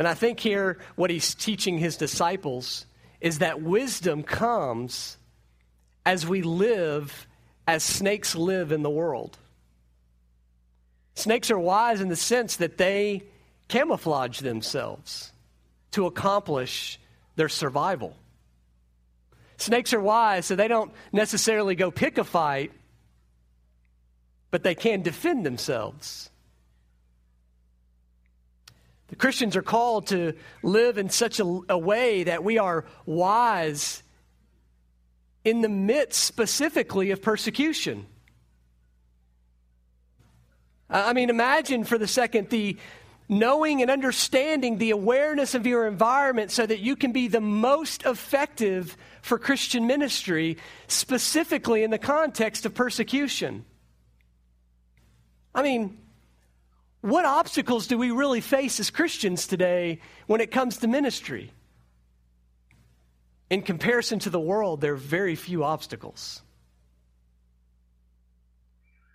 And 0.00 0.08
I 0.08 0.14
think 0.14 0.40
here 0.40 0.78
what 0.96 1.10
he's 1.10 1.34
teaching 1.34 1.76
his 1.76 1.98
disciples 1.98 2.86
is 3.20 3.40
that 3.40 3.60
wisdom 3.60 4.22
comes 4.22 5.18
as 6.06 6.26
we 6.26 6.40
live 6.40 7.26
as 7.68 7.82
snakes 7.82 8.34
live 8.34 8.72
in 8.72 8.82
the 8.82 8.88
world. 8.88 9.36
Snakes 11.16 11.50
are 11.50 11.58
wise 11.58 12.00
in 12.00 12.08
the 12.08 12.16
sense 12.16 12.56
that 12.56 12.78
they 12.78 13.24
camouflage 13.68 14.40
themselves 14.40 15.34
to 15.90 16.06
accomplish 16.06 16.98
their 17.36 17.50
survival. 17.50 18.16
Snakes 19.58 19.92
are 19.92 20.00
wise, 20.00 20.46
so 20.46 20.56
they 20.56 20.68
don't 20.68 20.92
necessarily 21.12 21.74
go 21.74 21.90
pick 21.90 22.16
a 22.16 22.24
fight, 22.24 22.72
but 24.50 24.62
they 24.62 24.74
can 24.74 25.02
defend 25.02 25.44
themselves. 25.44 26.29
The 29.10 29.16
Christians 29.16 29.56
are 29.56 29.62
called 29.62 30.06
to 30.08 30.34
live 30.62 30.96
in 30.96 31.10
such 31.10 31.40
a, 31.40 31.60
a, 31.68 31.76
way 31.76 32.24
that 32.24 32.44
we 32.44 32.58
are 32.58 32.84
wise 33.06 34.04
in 35.44 35.62
the 35.62 35.68
midst 35.68 36.22
specifically 36.22 37.10
of 37.10 37.20
persecution. 37.20 38.06
I 40.88 41.12
mean, 41.12 41.28
imagine 41.28 41.84
for 41.84 41.98
the 41.98 42.06
second 42.06 42.50
the 42.50 42.76
knowing 43.28 43.82
and 43.82 43.90
understanding 43.90 44.78
the 44.78 44.90
awareness 44.90 45.54
of 45.54 45.66
your 45.66 45.86
environment 45.86 46.50
so 46.50 46.66
that 46.66 46.80
you 46.80 46.96
can 46.96 47.12
be 47.12 47.28
the 47.28 47.40
most 47.40 48.04
effective 48.04 48.96
for 49.22 49.38
Christian 49.38 49.86
ministry, 49.86 50.56
specifically 50.86 51.82
in 51.82 51.90
the 51.90 51.98
context 51.98 52.64
of 52.66 52.74
persecution. 52.74 53.64
I 55.54 55.62
mean, 55.62 55.98
what 57.00 57.24
obstacles 57.24 57.86
do 57.86 57.96
we 57.96 58.10
really 58.10 58.40
face 58.40 58.78
as 58.78 58.90
Christians 58.90 59.46
today 59.46 60.00
when 60.26 60.40
it 60.40 60.50
comes 60.50 60.78
to 60.78 60.88
ministry? 60.88 61.50
In 63.48 63.62
comparison 63.62 64.18
to 64.20 64.30
the 64.30 64.40
world, 64.40 64.80
there 64.80 64.92
are 64.92 64.96
very 64.96 65.34
few 65.34 65.64
obstacles. 65.64 66.42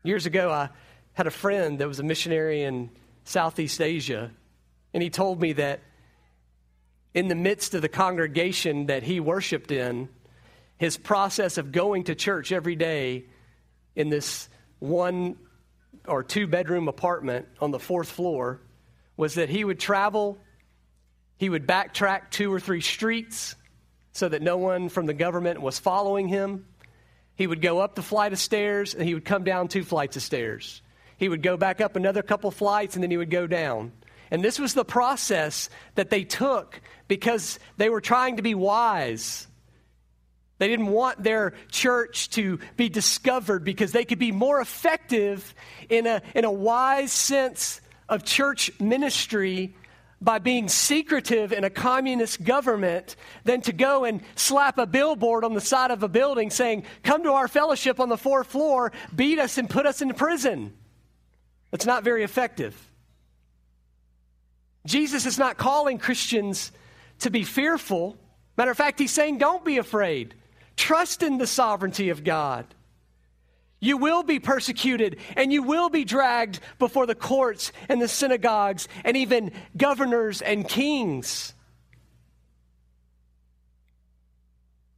Years 0.04 0.26
ago, 0.26 0.52
I 0.52 0.70
had 1.14 1.28
a 1.28 1.32
friend 1.32 1.80
that 1.80 1.88
was 1.88 2.00
a 2.00 2.04
missionary 2.04 2.64
in 2.64 2.90
Southeast 3.24 3.80
Asia, 3.82 4.32
and 4.94 5.02
he 5.02 5.10
told 5.10 5.40
me 5.40 5.54
that 5.54 5.82
in 7.14 7.28
the 7.28 7.36
midst 7.36 7.74
of 7.74 7.82
the 7.82 7.90
congregation 7.90 8.88
that 8.88 9.04
he 9.04 9.20
worshiped 9.20 9.72
in, 9.72 10.10
his 10.78 10.98
process 10.98 11.58
of 11.58 11.72
going 11.72 12.04
to 12.06 12.16
church 12.16 12.52
every 12.52 12.76
day 12.76 13.26
in 13.96 14.10
this 14.10 14.50
one 14.80 15.38
or 16.08 16.24
two 16.24 16.48
bedroom 16.48 16.88
apartment 16.88 17.48
on 17.60 17.72
the 17.72 17.80
fourth 17.80 18.10
floor 18.10 18.62
was 19.18 19.36
that 19.36 19.50
he 19.50 19.64
would 19.64 19.80
travel, 19.80 20.38
he 21.38 21.50
would 21.50 21.68
backtrack 21.68 22.32
two 22.32 22.52
or 22.52 22.60
three 22.60 22.82
streets 22.82 23.56
so 24.12 24.30
that 24.30 24.42
no 24.42 24.58
one 24.58 24.90
from 24.90 25.06
the 25.06 25.14
government 25.14 25.62
was 25.62 25.80
following 25.80 26.28
him. 26.28 26.66
He 27.36 27.48
would 27.48 27.62
go 27.62 27.80
up 27.80 27.96
the 27.96 28.02
flight 28.02 28.34
of 28.34 28.40
stairs 28.40 28.94
and 28.94 29.06
he 29.06 29.14
would 29.14 29.26
come 29.26 29.44
down 29.44 29.68
two 29.68 29.84
flights 29.84 30.16
of 30.16 30.24
stairs. 30.24 30.82
He 31.18 31.30
would 31.30 31.44
go 31.44 31.58
back 31.58 31.82
up 31.82 31.96
another 31.96 32.24
couple 32.24 32.52
flights 32.52 32.96
and 32.96 33.04
then 33.04 33.12
he 33.12 33.18
would 33.18 33.30
go 33.30 33.48
down. 33.48 33.92
And 34.32 34.44
this 34.44 34.60
was 34.60 34.74
the 34.74 34.86
process 34.86 35.70
that 35.96 36.10
they 36.10 36.24
took 36.24 36.82
because 37.08 37.60
they 37.78 37.90
were 37.90 38.02
trying 38.02 38.38
to 38.38 38.42
be 38.42 38.56
wise. 38.56 39.48
They 40.58 40.68
didn't 40.68 40.88
want 40.88 41.22
their 41.22 41.54
church 41.70 42.30
to 42.32 42.60
be 42.78 42.88
discovered 42.88 43.64
because 43.64 43.92
they 43.92 44.06
could 44.06 44.20
be 44.20 44.32
more 44.32 44.62
effective 44.62 45.54
in 45.90 46.08
a, 46.08 46.22
in 46.34 46.46
a 46.46 46.52
wise 46.52 47.12
sense 47.12 47.82
of 48.08 48.24
church 48.24 48.72
ministry 48.80 49.76
by 50.22 50.40
being 50.40 50.70
secretive 50.70 51.52
in 51.52 51.66
a 51.66 51.70
communist 51.70 52.44
government 52.44 53.18
than 53.44 53.62
to 53.62 53.74
go 53.74 54.06
and 54.06 54.22
slap 54.36 54.78
a 54.78 54.86
billboard 54.86 55.44
on 55.44 55.54
the 55.54 55.62
side 55.62 55.92
of 55.92 56.04
a 56.04 56.08
building 56.08 56.50
saying, 56.50 56.84
Come 57.04 57.24
to 57.24 57.34
our 57.34 57.50
fellowship 57.50 58.00
on 58.00 58.08
the 58.08 58.18
fourth 58.18 58.48
floor, 58.48 58.94
beat 59.14 59.40
us, 59.40 59.58
and 59.58 59.70
put 59.70 59.86
us 59.86 60.02
into 60.02 60.14
prison. 60.14 60.74
That's 61.72 61.86
not 61.86 62.04
very 62.04 62.24
effective. 62.24 62.76
Jesus 64.86 65.26
is 65.26 65.38
not 65.38 65.58
calling 65.58 65.98
Christians 65.98 66.72
to 67.20 67.30
be 67.30 67.44
fearful. 67.44 68.18
Matter 68.58 68.72
of 68.72 68.78
fact, 68.78 69.00
he's 69.00 69.12
saying, 69.12 69.40
don't 69.40 69.66
be 69.66 69.78
afraid. 69.78 70.34
Trust 70.76 71.24
in 71.24 71.38
the 71.38 71.48
sovereignty 71.48 72.10
of 72.10 72.24
God. 72.24 72.66
You 73.80 73.98
will 73.98 74.24
be 74.24 74.40
persecuted 74.40 75.18
and 75.36 75.54
you 75.54 75.62
will 75.62 75.90
be 75.90 76.06
dragged 76.06 76.60
before 76.80 77.06
the 77.06 77.16
courts 77.16 77.72
and 77.88 78.02
the 78.02 78.08
synagogues 78.08 78.88
and 79.04 79.16
even 79.16 79.52
governors 79.78 80.42
and 80.42 80.68
kings. 80.68 81.54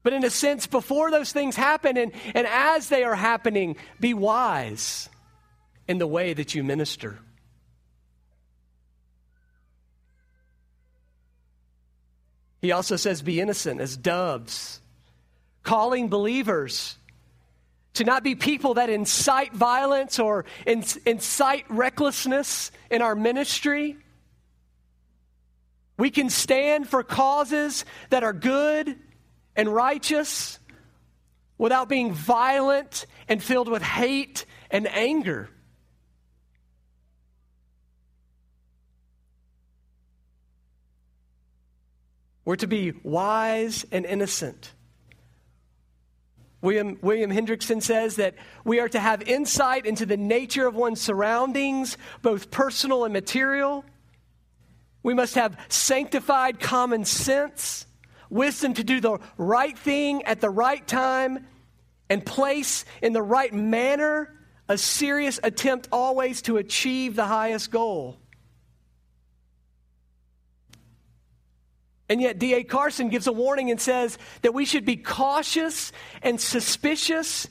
But 0.04 0.14
in 0.14 0.24
a 0.24 0.30
sense, 0.30 0.68
before 0.68 1.12
those 1.12 1.34
things 1.34 1.58
happen 1.58 1.98
and, 1.98 2.14
and 2.34 2.48
as 2.48 2.88
they 2.88 3.04
are 3.04 3.16
happening, 3.16 3.76
be 4.00 4.14
wise 4.14 5.10
in 5.86 5.98
the 5.98 6.08
way 6.08 6.34
that 6.34 6.56
you 6.56 6.64
minister. 6.64 7.20
He 12.62 12.72
also 12.72 12.96
says, 12.96 13.22
Be 13.22 13.42
innocent 13.42 13.82
as 13.82 13.98
doves, 13.98 14.80
calling 15.68 16.08
believers 16.08 16.98
to 17.96 18.06
not 18.06 18.24
be 18.24 18.36
people 18.36 18.76
that 18.76 18.90
incite 18.90 19.54
violence 19.54 20.18
or 20.18 20.46
incite 20.66 21.66
recklessness 21.68 22.72
in 22.90 23.02
our 23.02 23.16
ministry. 23.16 23.98
We 25.98 26.10
can 26.10 26.30
stand 26.30 26.88
for 26.88 27.04
causes 27.04 27.84
that 28.12 28.24
are 28.24 28.32
good 28.32 28.98
and 29.58 29.68
righteous 29.68 30.58
without 31.58 31.90
being 31.90 32.14
violent 32.14 33.06
and 33.28 33.44
filled 33.44 33.68
with 33.68 33.82
hate 33.82 34.46
and 34.72 34.88
anger. 34.88 35.50
We're 42.46 42.56
to 42.56 42.68
be 42.68 42.94
wise 43.04 43.86
and 43.92 44.06
innocent. 44.06 44.72
William, 46.62 46.98
William 47.02 47.32
Hendriksen 47.32 47.82
says 47.82 48.16
that 48.16 48.36
we 48.64 48.80
are 48.80 48.90
to 48.90 49.00
have 49.00 49.22
insight 49.24 49.86
into 49.86 50.06
the 50.06 50.18
nature 50.18 50.66
of 50.66 50.76
one's 50.76 51.02
surroundings, 51.02 51.98
both 52.22 52.50
personal 52.50 53.04
and 53.04 53.14
material. 53.14 53.86
We 55.04 55.14
must 55.14 55.36
have 55.36 55.58
sanctified 55.70 56.60
common 56.60 57.06
sense, 57.06 57.86
wisdom 58.30 58.74
to 58.74 58.84
do 58.84 59.00
the 59.00 59.20
right 59.38 59.78
thing 59.78 60.24
at 60.24 60.42
the 60.42 60.50
right 60.50 60.86
time, 60.86 61.46
and 62.10 62.26
place 62.26 62.86
in 63.02 63.14
the 63.14 63.22
right 63.22 63.54
manner 63.54 64.34
a 64.68 64.78
serious 64.78 65.40
attempt 65.44 65.88
always 65.92 66.42
to 66.44 66.58
achieve 66.58 67.16
the 67.16 67.26
highest 67.26 67.72
goal. 67.72 68.20
And 72.10 72.22
yet, 72.22 72.40
D.A. 72.40 72.64
Carson 72.64 73.10
gives 73.10 73.28
a 73.28 73.34
warning 73.34 73.70
and 73.70 73.82
says 73.82 74.18
that 74.42 74.54
we 74.54 74.66
should 74.66 74.86
be 74.86 74.96
cautious 74.96 75.92
and 76.22 76.40
suspicious 76.40 77.48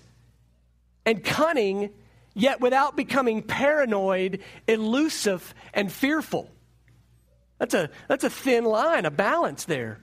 and 1.04 1.22
cunning, 1.22 1.90
yet 2.34 2.60
without 2.60 2.96
becoming 2.96 3.42
paranoid, 3.42 4.40
elusive, 4.66 5.54
and 5.74 5.92
fearful. 5.92 6.50
That's 7.58 7.74
a, 7.74 7.90
that's 8.08 8.24
a 8.24 8.30
thin 8.30 8.64
line, 8.64 9.04
a 9.04 9.10
balance 9.10 9.64
there. 9.64 10.00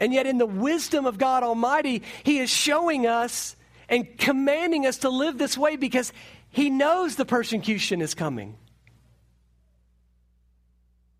And 0.00 0.12
yet, 0.12 0.26
in 0.26 0.38
the 0.38 0.46
wisdom 0.46 1.06
of 1.06 1.16
God 1.16 1.44
Almighty, 1.44 2.02
He 2.24 2.40
is 2.40 2.50
showing 2.50 3.06
us 3.06 3.54
and 3.88 4.18
commanding 4.18 4.84
us 4.84 4.98
to 4.98 5.10
live 5.10 5.38
this 5.38 5.56
way 5.56 5.76
because 5.76 6.12
He 6.50 6.70
knows 6.70 7.14
the 7.14 7.24
persecution 7.24 8.02
is 8.02 8.14
coming. 8.14 8.56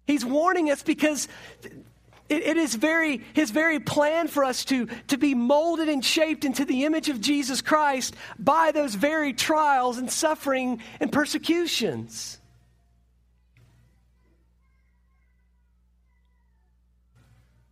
He's 0.06 0.24
warning 0.24 0.70
us 0.70 0.82
because 0.82 1.28
it, 2.28 2.42
it 2.42 2.56
is 2.56 2.74
very 2.74 3.22
his 3.34 3.50
very 3.50 3.78
plan 3.78 4.28
for 4.28 4.44
us 4.44 4.64
to, 4.66 4.86
to 5.08 5.18
be 5.18 5.34
molded 5.34 5.88
and 5.88 6.04
shaped 6.04 6.44
into 6.44 6.64
the 6.64 6.84
image 6.84 7.08
of 7.08 7.20
Jesus 7.20 7.60
Christ 7.60 8.14
by 8.38 8.72
those 8.72 8.94
very 8.94 9.32
trials 9.32 9.98
and 9.98 10.10
suffering 10.10 10.80
and 11.00 11.12
persecutions. 11.12 12.38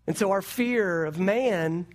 And 0.07 0.19
so 0.19 0.33
our 0.33 0.43
fear 0.43 1.05
of 1.05 1.21
man, 1.21 1.87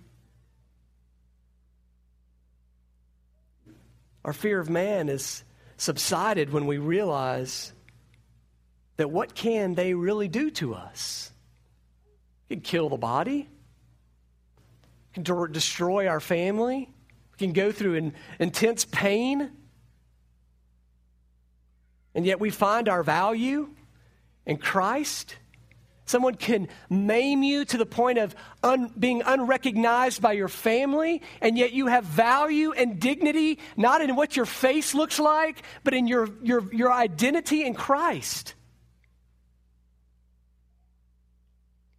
our 4.24 4.32
fear 4.32 4.58
of 4.58 4.70
man 4.70 5.10
is 5.10 5.44
subsided 5.76 6.50
when 6.50 6.66
we 6.66 6.78
realize 6.78 7.74
that 8.96 9.10
what 9.10 9.34
can 9.34 9.74
they 9.74 9.94
really 9.94 10.28
do 10.28 10.50
to 10.52 10.74
us? 10.74 11.30
It 12.48 12.54
can 12.54 12.60
kill 12.62 12.88
the 12.88 12.96
body, 12.96 13.48
it 15.14 15.24
can 15.24 15.52
destroy 15.52 16.06
our 16.06 16.20
family, 16.20 16.88
we 17.32 17.38
can 17.38 17.52
go 17.52 17.72
through 17.72 17.96
an 17.96 18.14
intense 18.38 18.84
pain, 18.84 19.50
And 22.14 22.24
yet 22.24 22.40
we 22.40 22.48
find 22.48 22.88
our 22.88 23.02
value 23.02 23.68
in 24.46 24.56
Christ. 24.56 25.36
Someone 26.06 26.34
can 26.34 26.68
maim 26.88 27.42
you 27.42 27.66
to 27.66 27.76
the 27.76 27.84
point 27.84 28.16
of 28.16 28.34
un, 28.62 28.90
being 28.98 29.20
unrecognized 29.20 30.22
by 30.22 30.32
your 30.32 30.48
family, 30.48 31.20
and 31.42 31.58
yet 31.58 31.72
you 31.72 31.88
have 31.88 32.04
value 32.04 32.72
and 32.72 32.98
dignity 32.98 33.58
not 33.76 34.00
in 34.00 34.16
what 34.16 34.34
your 34.34 34.46
face 34.46 34.94
looks 34.94 35.18
like, 35.18 35.62
but 35.84 35.92
in 35.92 36.06
your, 36.06 36.30
your, 36.42 36.72
your 36.72 36.90
identity 36.90 37.66
in 37.66 37.74
Christ. 37.74 38.54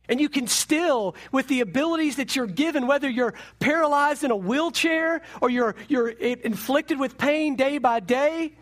And 0.09 0.21
you 0.21 0.29
can 0.29 0.47
still, 0.47 1.15
with 1.31 1.47
the 1.47 1.61
abilities 1.61 2.15
that 2.15 2.35
you're 2.35 2.47
given, 2.47 2.87
whether 2.87 3.09
you're 3.09 3.33
paralyzed 3.59 4.23
in 4.23 4.31
a 4.31 4.35
wheelchair 4.35 5.21
or 5.41 5.49
you're, 5.49 5.75
you're 5.89 6.09
inflicted 6.09 6.99
with 6.99 7.17
pain 7.17 7.55
day 7.55 7.77
by 7.77 7.99
day, 7.99 8.53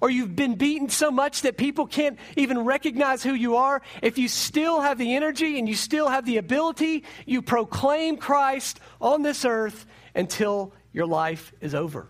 or 0.00 0.10
you've 0.10 0.36
been 0.36 0.54
beaten 0.54 0.88
so 0.88 1.10
much 1.10 1.42
that 1.42 1.56
people 1.56 1.86
can't 1.86 2.18
even 2.36 2.60
recognize 2.60 3.22
who 3.22 3.34
you 3.34 3.56
are, 3.56 3.82
if 4.02 4.18
you 4.18 4.28
still 4.28 4.80
have 4.80 4.98
the 4.98 5.14
energy 5.14 5.58
and 5.58 5.68
you 5.68 5.74
still 5.74 6.08
have 6.08 6.24
the 6.24 6.36
ability, 6.36 7.04
you 7.26 7.42
proclaim 7.42 8.16
Christ 8.16 8.80
on 9.00 9.22
this 9.22 9.44
earth 9.44 9.86
until 10.14 10.72
your 10.92 11.06
life 11.06 11.52
is 11.60 11.74
over. 11.74 12.08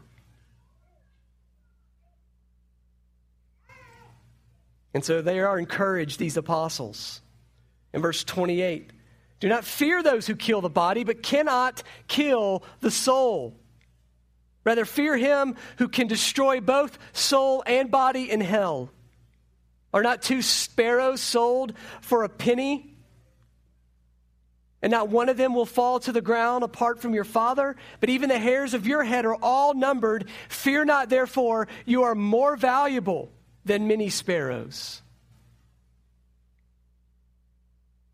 And 4.95 5.05
so 5.05 5.23
they 5.23 5.41
are 5.41 5.59
encouraged, 5.59 6.19
these 6.19 6.37
apostles 6.37 7.21
in 7.93 8.03
verse 8.03 8.25
28. 8.25 8.93
Do 9.41 9.49
not 9.49 9.65
fear 9.65 10.03
those 10.03 10.27
who 10.27 10.35
kill 10.35 10.61
the 10.61 10.69
body, 10.69 11.05
but 11.05 11.23
cannot 11.23 11.83
kill 12.09 12.65
the 12.81 12.91
soul. 12.91 13.57
Rather, 14.65 14.85
fear 14.85 15.17
him 15.17 15.55
who 15.79 15.89
can 15.89 16.09
destroy 16.09 16.61
both 16.61 16.99
soul 17.13 17.63
and 17.67 17.91
body 17.91 18.31
in 18.31 18.41
hell. 18.41 18.91
Are 19.95 20.03
not 20.03 20.23
two 20.23 20.43
sparrows 20.43 21.21
sold 21.21 21.73
for 22.03 22.25
a 22.25 22.29
penny? 22.29 22.95
And 24.83 24.91
not 24.91 25.09
one 25.09 25.29
of 25.29 25.37
them 25.37 25.55
will 25.55 25.67
fall 25.67 25.99
to 26.01 26.13
the 26.13 26.21
ground 26.21 26.63
apart 26.63 27.01
from 27.01 27.15
your 27.15 27.25
Father, 27.25 27.77
but 28.01 28.11
even 28.11 28.29
the 28.29 28.39
hairs 28.39 28.75
of 28.75 28.87
your 28.87 29.03
head 29.03 29.25
are 29.25 29.35
all 29.35 29.75
numbered. 29.75 30.29
Fear 30.49 30.85
not, 30.85 31.09
therefore, 31.09 31.67
you 31.85 32.05
are 32.05 32.15
more 32.15 32.57
valuable 32.57 33.33
than 33.65 33.89
many 33.89 34.09
sparrows. 34.09 35.03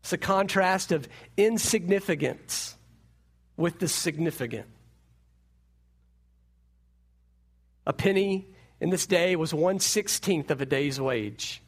It's 0.05 0.13
a 0.13 0.19
contrast 0.19 0.91
of 0.91 1.07
insignificance 1.35 2.75
with 3.57 3.79
the 3.79 3.87
significant. 3.87 4.67
A 7.87 7.93
penny 7.93 8.47
in 8.79 8.91
this 8.91 9.07
day 9.07 9.35
was 9.35 9.51
one 9.51 9.79
sixteenth 9.79 10.51
of 10.51 10.61
a 10.61 10.65
day's 10.67 11.01
wage. 11.01 11.59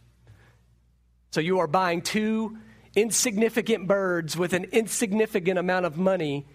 So 1.31 1.41
you 1.41 1.57
are 1.61 1.65
buying 1.65 2.03
two 2.03 2.59
insignificant 2.95 3.87
birds 3.87 4.37
with 4.37 4.53
an 4.53 4.65
insignificant 4.65 5.57
amount 5.57 5.87
of 5.87 5.97
money. 5.97 6.45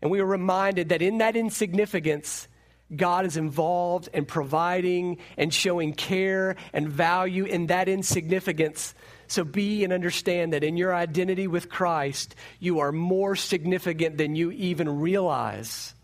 And 0.00 0.10
we 0.10 0.20
are 0.20 0.26
reminded 0.26 0.88
that 0.88 1.02
in 1.02 1.18
that 1.18 1.36
insignificance, 1.36 2.48
God 2.96 3.26
is 3.26 3.36
involved 3.36 4.08
in 4.14 4.24
providing 4.24 5.18
and 5.36 5.52
showing 5.52 5.92
care 5.92 6.56
and 6.72 6.88
value 6.88 7.44
in 7.44 7.66
that 7.66 7.90
insignificance 7.90 8.94
so 9.30 9.44
be 9.44 9.84
and 9.84 9.92
understand 9.92 10.52
that 10.52 10.64
in 10.64 10.76
your 10.76 10.94
identity 10.94 11.46
with 11.46 11.68
Christ, 11.68 12.34
you 12.58 12.80
are 12.80 12.92
more 12.92 13.36
significant 13.36 14.18
than 14.18 14.34
you 14.34 14.50
even 14.50 15.00
realize. 15.00 15.94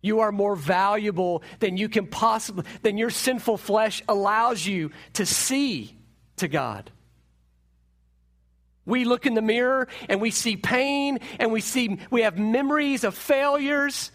You 0.00 0.20
are 0.20 0.32
more 0.32 0.54
valuable 0.54 1.42
than 1.58 1.76
you 1.76 1.88
can 1.88 2.06
possibly, 2.06 2.64
than 2.82 2.98
your 2.98 3.10
sinful 3.10 3.56
flesh 3.56 4.02
allows 4.08 4.64
you 4.64 4.92
to 5.14 5.26
see 5.26 5.96
to 6.36 6.48
God. 6.48 6.90
We 8.86 9.04
look 9.04 9.26
in 9.26 9.34
the 9.34 9.42
mirror 9.42 9.88
and 10.08 10.20
we 10.20 10.30
see 10.30 10.56
pain 10.56 11.18
and 11.38 11.52
we 11.52 11.60
see, 11.60 11.98
we 12.10 12.22
have 12.22 12.38
memories 12.38 13.04
of 13.04 13.14
failures 13.14 14.10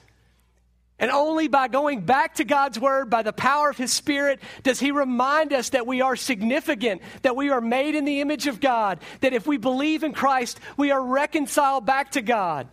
and 1.03 1.11
only 1.11 1.49
by 1.49 1.67
going 1.67 1.99
back 1.99 2.35
to 2.35 2.45
God's 2.45 2.79
Word, 2.79 3.09
by 3.09 3.23
the 3.23 3.33
power 3.33 3.69
of 3.69 3.75
His 3.75 3.91
Spirit, 3.91 4.39
does 4.63 4.79
He 4.79 4.91
remind 4.91 5.51
us 5.51 5.71
that 5.71 5.85
we 5.85 5.99
are 5.99 6.15
significant, 6.15 7.01
that 7.23 7.35
we 7.35 7.49
are 7.49 7.59
made 7.59 7.93
in 7.93 8.05
the 8.05 8.21
image 8.21 8.47
of 8.47 8.61
God, 8.61 8.99
that 9.19 9.33
if 9.33 9.45
we 9.45 9.57
believe 9.57 10.05
in 10.05 10.13
Christ, 10.13 10.61
we 10.77 10.91
are 10.91 11.03
reconciled 11.03 11.85
back 11.85 12.11
to 12.11 12.21
God, 12.21 12.69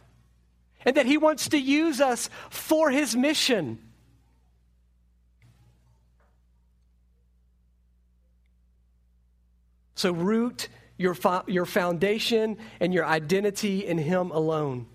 and 0.85 0.97
that 0.97 1.07
He 1.07 1.19
wants 1.19 1.49
to 1.49 1.59
use 1.59 2.01
us 2.01 2.31
for 2.51 2.89
His 2.89 3.17
mission. 3.17 3.81
So, 9.97 10.13
root 10.13 10.69
your, 10.99 11.15
fo- 11.15 11.43
your 11.49 11.67
foundation 11.67 12.59
and 12.79 12.95
your 12.95 13.07
identity 13.07 13.85
in 13.85 13.99
Him 13.99 14.31
alone. 14.31 14.87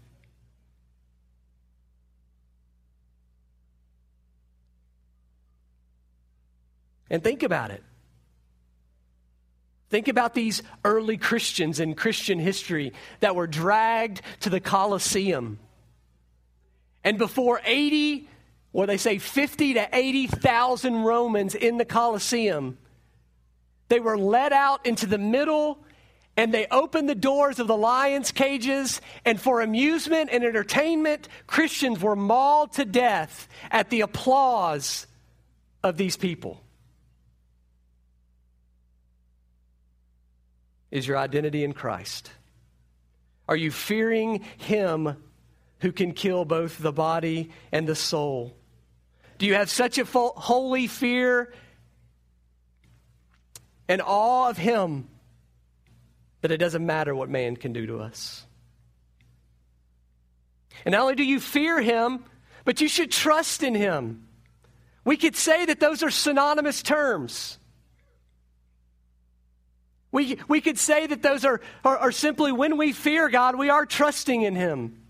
And 7.16 7.24
think 7.24 7.44
about 7.44 7.72
it. 7.72 7.82
Think 9.90 10.10
about 10.10 10.34
these 10.34 10.62
early 10.84 11.16
Christians 11.16 11.80
in 11.80 11.94
Christian 11.94 12.40
history 12.40 12.92
that 13.22 13.38
were 13.38 13.48
dragged 13.48 14.22
to 14.42 14.50
the 14.50 14.60
Colosseum. 14.60 15.58
And 17.06 17.18
before 17.18 17.62
80, 17.64 18.28
or 18.74 18.86
they 18.86 18.98
say 18.98 19.18
50 19.18 19.76
to 19.76 19.88
80,000 19.94 21.04
Romans 21.04 21.56
in 21.56 21.78
the 21.78 21.86
Colosseum, 21.86 22.78
they 23.88 24.02
were 24.02 24.18
led 24.18 24.52
out 24.52 24.86
into 24.86 25.06
the 25.06 25.18
middle 25.18 25.86
and 26.36 26.54
they 26.54 26.68
opened 26.70 27.08
the 27.08 27.16
doors 27.16 27.60
of 27.60 27.68
the 27.68 27.78
lions' 27.78 28.34
cages, 28.34 29.00
and 29.24 29.40
for 29.40 29.62
amusement 29.62 30.30
and 30.34 30.44
entertainment, 30.44 31.30
Christians 31.48 32.02
were 32.02 32.18
mauled 32.18 32.74
to 32.74 32.84
death 32.84 33.48
at 33.72 33.90
the 33.90 34.02
applause 34.02 35.08
of 35.82 35.96
these 35.96 36.18
people. 36.18 36.65
Is 40.92 41.08
your 41.08 41.18
identity 41.18 41.64
in 41.64 41.74
Christ? 41.74 42.32
Are 43.48 43.56
you 43.56 43.72
fearing 43.72 44.42
Him 44.58 45.18
who 45.80 45.92
can 45.92 46.14
kill 46.14 46.46
both 46.46 46.78
the 46.78 46.92
body 46.92 47.52
and 47.72 47.88
the 47.88 47.96
soul? 47.96 48.56
Do 49.38 49.46
you 49.46 49.56
have 49.56 49.70
such 49.70 49.98
a 49.98 50.06
holy 50.06 50.88
fear 50.88 51.54
and 53.88 54.02
awe 54.02 54.50
of 54.50 54.58
Him 54.58 55.10
that 56.42 56.52
it 56.52 56.58
doesn't 56.58 56.86
matter 56.86 57.14
what 57.14 57.30
man 57.30 57.56
can 57.56 57.74
do 57.74 57.86
to 57.88 58.00
us? 58.00 58.46
And 60.86 60.94
not 60.94 61.02
only 61.02 61.16
do 61.16 61.24
you 61.24 61.40
fear 61.40 61.82
Him, 61.82 62.24
but 62.64 62.82
you 62.82 62.88
should 62.88 63.12
trust 63.12 63.64
in 63.64 63.76
Him. 63.76 64.28
We 65.04 65.18
could 65.18 65.36
say 65.36 65.66
that 65.66 65.80
those 65.80 66.02
are 66.02 66.10
synonymous 66.10 66.82
terms. 66.82 67.60
We, 70.16 70.38
we 70.48 70.62
could 70.62 70.80
say 70.80 71.08
that 71.08 71.22
those 71.22 71.44
are, 71.44 71.60
are, 71.84 71.98
are 71.98 72.12
simply 72.14 72.54
when 72.54 72.78
we 72.78 72.94
fear 72.94 73.28
God, 73.28 73.58
we 73.58 73.70
are 73.70 73.86
trusting 73.86 74.44
in 74.44 74.56
Him. 74.56 75.02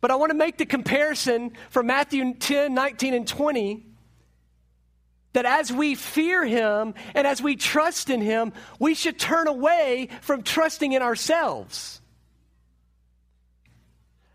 But 0.00 0.10
I 0.10 0.14
want 0.14 0.30
to 0.30 0.38
make 0.38 0.56
the 0.56 0.64
comparison 0.64 1.52
from 1.68 1.86
Matthew 1.86 2.32
10, 2.32 2.72
19, 2.72 3.12
and 3.12 3.28
20 3.28 3.84
that 5.34 5.44
as 5.44 5.70
we 5.70 5.96
fear 5.96 6.46
Him 6.46 6.94
and 7.14 7.26
as 7.26 7.42
we 7.42 7.56
trust 7.56 8.08
in 8.08 8.22
Him, 8.22 8.54
we 8.78 8.94
should 8.94 9.18
turn 9.18 9.46
away 9.46 10.08
from 10.22 10.42
trusting 10.42 10.92
in 10.92 11.02
ourselves. 11.02 12.00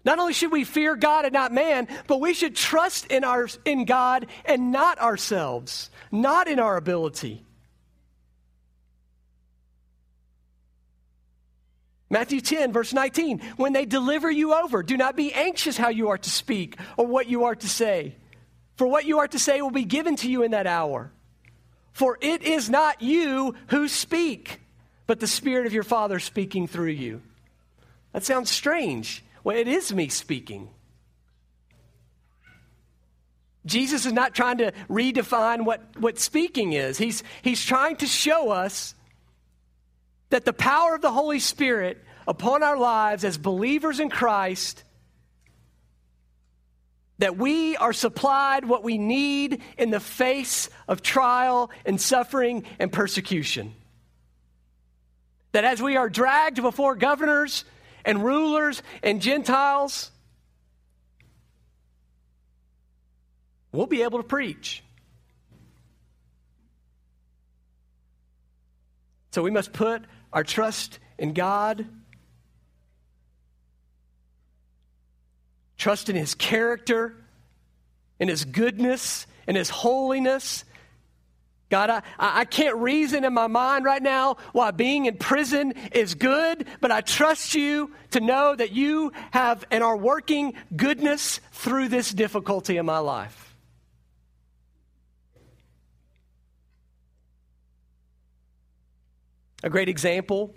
Not 0.05 0.19
only 0.19 0.33
should 0.33 0.51
we 0.51 0.63
fear 0.63 0.95
God 0.95 1.25
and 1.25 1.33
not 1.33 1.51
man, 1.51 1.87
but 2.05 2.21
we 2.21 2.35
should 2.35 2.55
trust 2.55 3.07
in, 3.07 3.23
our, 3.23 3.47
in 3.65 3.85
God 3.85 4.27
and 4.45 4.71
not 4.71 4.99
ourselves, 4.99 5.89
not 6.11 6.47
in 6.47 6.59
our 6.59 6.77
ability. 6.77 7.46
Matthew 12.09 12.39
10, 12.39 12.71
verse 12.71 12.93
19. 12.93 13.39
When 13.57 13.73
they 13.73 13.85
deliver 13.85 14.31
you 14.31 14.53
over, 14.53 14.81
do 14.81 14.95
not 14.95 15.15
be 15.15 15.33
anxious 15.33 15.77
how 15.77 15.89
you 15.89 16.09
are 16.09 16.17
to 16.17 16.29
speak 16.29 16.79
or 16.95 17.05
what 17.05 17.27
you 17.27 17.45
are 17.45 17.55
to 17.55 17.67
say. 17.67 18.15
For 18.75 18.87
what 18.87 19.05
you 19.05 19.19
are 19.19 19.27
to 19.27 19.39
say 19.39 19.61
will 19.61 19.71
be 19.71 19.85
given 19.85 20.15
to 20.17 20.29
you 20.29 20.43
in 20.43 20.51
that 20.51 20.67
hour. 20.67 21.11
For 21.91 22.17
it 22.21 22.43
is 22.43 22.69
not 22.69 23.01
you 23.01 23.55
who 23.67 23.87
speak, 23.87 24.61
but 25.07 25.19
the 25.19 25.27
Spirit 25.27 25.65
of 25.65 25.73
your 25.73 25.83
Father 25.83 26.19
speaking 26.19 26.67
through 26.67 26.91
you. 26.91 27.21
That 28.13 28.23
sounds 28.23 28.49
strange. 28.49 29.23
Well, 29.43 29.57
it 29.57 29.67
is 29.67 29.93
me 29.93 30.09
speaking. 30.09 30.69
Jesus 33.65 34.05
is 34.05 34.13
not 34.13 34.33
trying 34.33 34.59
to 34.59 34.71
redefine 34.89 35.65
what, 35.65 35.81
what 35.99 36.19
speaking 36.19 36.73
is. 36.73 36.97
He's, 36.97 37.23
he's 37.41 37.63
trying 37.63 37.97
to 37.97 38.05
show 38.05 38.51
us 38.51 38.95
that 40.29 40.45
the 40.45 40.53
power 40.53 40.95
of 40.95 41.01
the 41.01 41.11
Holy 41.11 41.39
Spirit 41.39 42.03
upon 42.27 42.63
our 42.63 42.77
lives 42.77 43.23
as 43.23 43.37
believers 43.37 43.99
in 43.99 44.09
Christ 44.09 44.83
that 47.19 47.37
we 47.37 47.75
are 47.77 47.93
supplied 47.93 48.65
what 48.65 48.83
we 48.83 48.97
need 48.97 49.61
in 49.77 49.89
the 49.89 49.99
face 49.99 50.69
of 50.87 51.01
trial 51.01 51.71
and 51.85 51.99
suffering 51.99 52.63
and 52.79 52.91
persecution. 52.91 53.73
That 55.53 55.63
as 55.63 55.81
we 55.81 55.97
are 55.97 56.09
dragged 56.09 56.61
before 56.61 56.95
governors 56.95 57.65
and 58.05 58.23
rulers 58.23 58.83
and 59.01 59.21
Gentiles, 59.21 60.11
we'll 63.71 63.87
be 63.87 64.03
able 64.03 64.19
to 64.19 64.27
preach. 64.27 64.83
So 69.31 69.41
we 69.41 69.51
must 69.51 69.73
put 69.73 70.03
our 70.31 70.43
trust 70.43 70.99
in 71.17 71.33
God, 71.33 71.85
trust 75.77 76.09
in 76.09 76.15
His 76.15 76.35
character, 76.35 77.15
in 78.19 78.27
His 78.27 78.45
goodness, 78.45 79.27
in 79.47 79.55
His 79.55 79.69
holiness. 79.69 80.63
God, 81.69 81.89
I, 81.89 82.01
I 82.17 82.45
can't 82.45 82.77
reason 82.77 83.25
in 83.25 83.33
my 83.33 83.47
mind 83.47 83.83
right 83.83 84.01
now 84.01 84.37
why 84.53 84.71
being 84.71 85.05
in 85.05 85.17
prison 85.17 85.73
is 85.91 86.15
good, 86.15 86.65
but 86.79 86.91
I 86.91 87.01
trust 87.01 87.55
you 87.55 87.91
to 88.11 88.21
know 88.21 88.55
that 88.55 88.71
you 88.71 89.11
have 89.31 89.65
and 89.69 89.83
are 89.83 89.97
working 89.97 90.53
goodness 90.75 91.41
through 91.51 91.89
this 91.89 92.13
difficulty 92.13 92.77
in 92.77 92.85
my 92.85 92.99
life. 92.99 93.46
A 99.63 99.69
great 99.69 99.89
example, 99.89 100.53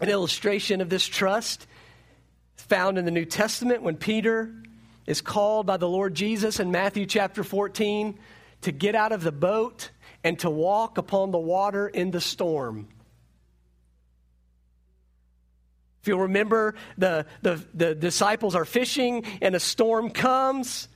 an 0.00 0.08
illustration 0.08 0.80
of 0.80 0.88
this 0.88 1.06
trust, 1.06 1.66
found 2.56 2.98
in 2.98 3.04
the 3.04 3.10
New 3.10 3.24
Testament 3.24 3.82
when 3.82 3.96
Peter 3.96 4.52
is 5.06 5.20
called 5.20 5.66
by 5.66 5.76
the 5.76 5.88
Lord 5.88 6.14
Jesus 6.14 6.60
in 6.60 6.70
Matthew 6.70 7.06
chapter 7.06 7.44
14 7.44 8.18
to 8.62 8.72
get 8.72 8.94
out 8.94 9.12
of 9.12 9.22
the 9.22 9.32
boat 9.32 9.90
and 10.24 10.38
to 10.40 10.50
walk 10.50 10.98
upon 10.98 11.30
the 11.30 11.38
water 11.38 11.88
in 11.88 12.10
the 12.10 12.20
storm. 12.20 12.88
If 16.02 16.08
you'll 16.08 16.20
remember, 16.20 16.74
the, 16.96 17.26
the, 17.42 17.62
the 17.74 17.94
disciples 17.94 18.54
are 18.54 18.64
fishing 18.64 19.24
and 19.40 19.54
a 19.54 19.60
storm 19.60 20.10
comes. 20.10 20.88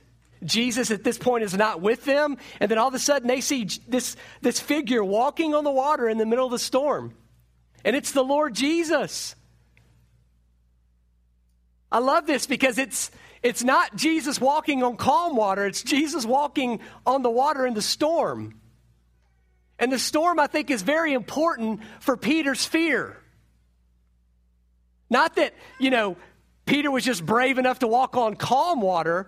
Jesus 0.43 0.91
at 0.91 1.03
this 1.03 1.17
point 1.17 1.43
is 1.43 1.55
not 1.55 1.81
with 1.81 2.05
them. 2.05 2.37
And 2.59 2.69
then 2.69 2.77
all 2.77 2.87
of 2.87 2.93
a 2.93 2.99
sudden 2.99 3.27
they 3.27 3.41
see 3.41 3.67
this, 3.87 4.15
this 4.41 4.59
figure 4.59 5.03
walking 5.03 5.53
on 5.53 5.63
the 5.63 5.71
water 5.71 6.09
in 6.09 6.17
the 6.17 6.25
middle 6.25 6.45
of 6.45 6.51
the 6.51 6.59
storm. 6.59 7.13
And 7.83 7.95
it's 7.95 8.11
the 8.11 8.23
Lord 8.23 8.53
Jesus. 8.53 9.35
I 11.91 11.99
love 11.99 12.25
this 12.25 12.47
because 12.47 12.77
it's, 12.77 13.11
it's 13.43 13.63
not 13.63 13.95
Jesus 13.95 14.41
walking 14.41 14.83
on 14.83 14.97
calm 14.97 15.35
water, 15.35 15.65
it's 15.65 15.83
Jesus 15.83 16.25
walking 16.25 16.79
on 17.05 17.21
the 17.21 17.29
water 17.29 17.65
in 17.65 17.73
the 17.73 17.81
storm. 17.81 18.59
And 19.77 19.91
the 19.91 19.99
storm, 19.99 20.39
I 20.39 20.47
think, 20.47 20.71
is 20.71 20.81
very 20.81 21.13
important 21.13 21.81
for 21.99 22.17
Peter's 22.17 22.65
fear. 22.65 23.17
Not 25.09 25.35
that, 25.35 25.53
you 25.79 25.89
know, 25.89 26.17
Peter 26.65 26.89
was 26.89 27.03
just 27.03 27.25
brave 27.25 27.57
enough 27.57 27.79
to 27.79 27.87
walk 27.87 28.17
on 28.17 28.35
calm 28.35 28.81
water, 28.81 29.27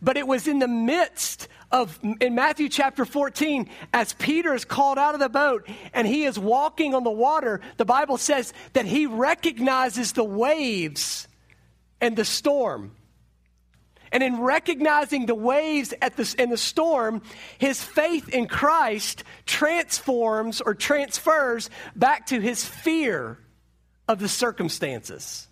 but 0.00 0.16
it 0.16 0.26
was 0.26 0.48
in 0.48 0.58
the 0.58 0.68
midst 0.68 1.48
of, 1.70 1.98
in 2.20 2.34
Matthew 2.34 2.68
chapter 2.68 3.04
14, 3.04 3.68
as 3.92 4.14
Peter 4.14 4.54
is 4.54 4.64
called 4.64 4.98
out 4.98 5.14
of 5.14 5.20
the 5.20 5.28
boat 5.28 5.68
and 5.92 6.06
he 6.06 6.24
is 6.24 6.38
walking 6.38 6.94
on 6.94 7.04
the 7.04 7.10
water, 7.10 7.60
the 7.76 7.84
Bible 7.84 8.16
says 8.16 8.52
that 8.72 8.86
he 8.86 9.06
recognizes 9.06 10.12
the 10.12 10.24
waves 10.24 11.28
and 12.00 12.16
the 12.16 12.24
storm. 12.24 12.92
And 14.10 14.22
in 14.22 14.40
recognizing 14.40 15.26
the 15.26 15.34
waves 15.34 15.92
at 16.00 16.16
the, 16.16 16.34
in 16.38 16.48
the 16.48 16.56
storm, 16.56 17.20
his 17.58 17.82
faith 17.82 18.30
in 18.30 18.46
Christ 18.46 19.22
transforms 19.44 20.62
or 20.62 20.74
transfers 20.74 21.68
back 21.94 22.26
to 22.26 22.40
his 22.40 22.64
fear 22.64 23.38
of 24.06 24.18
the 24.18 24.28
circumstances. 24.28 25.46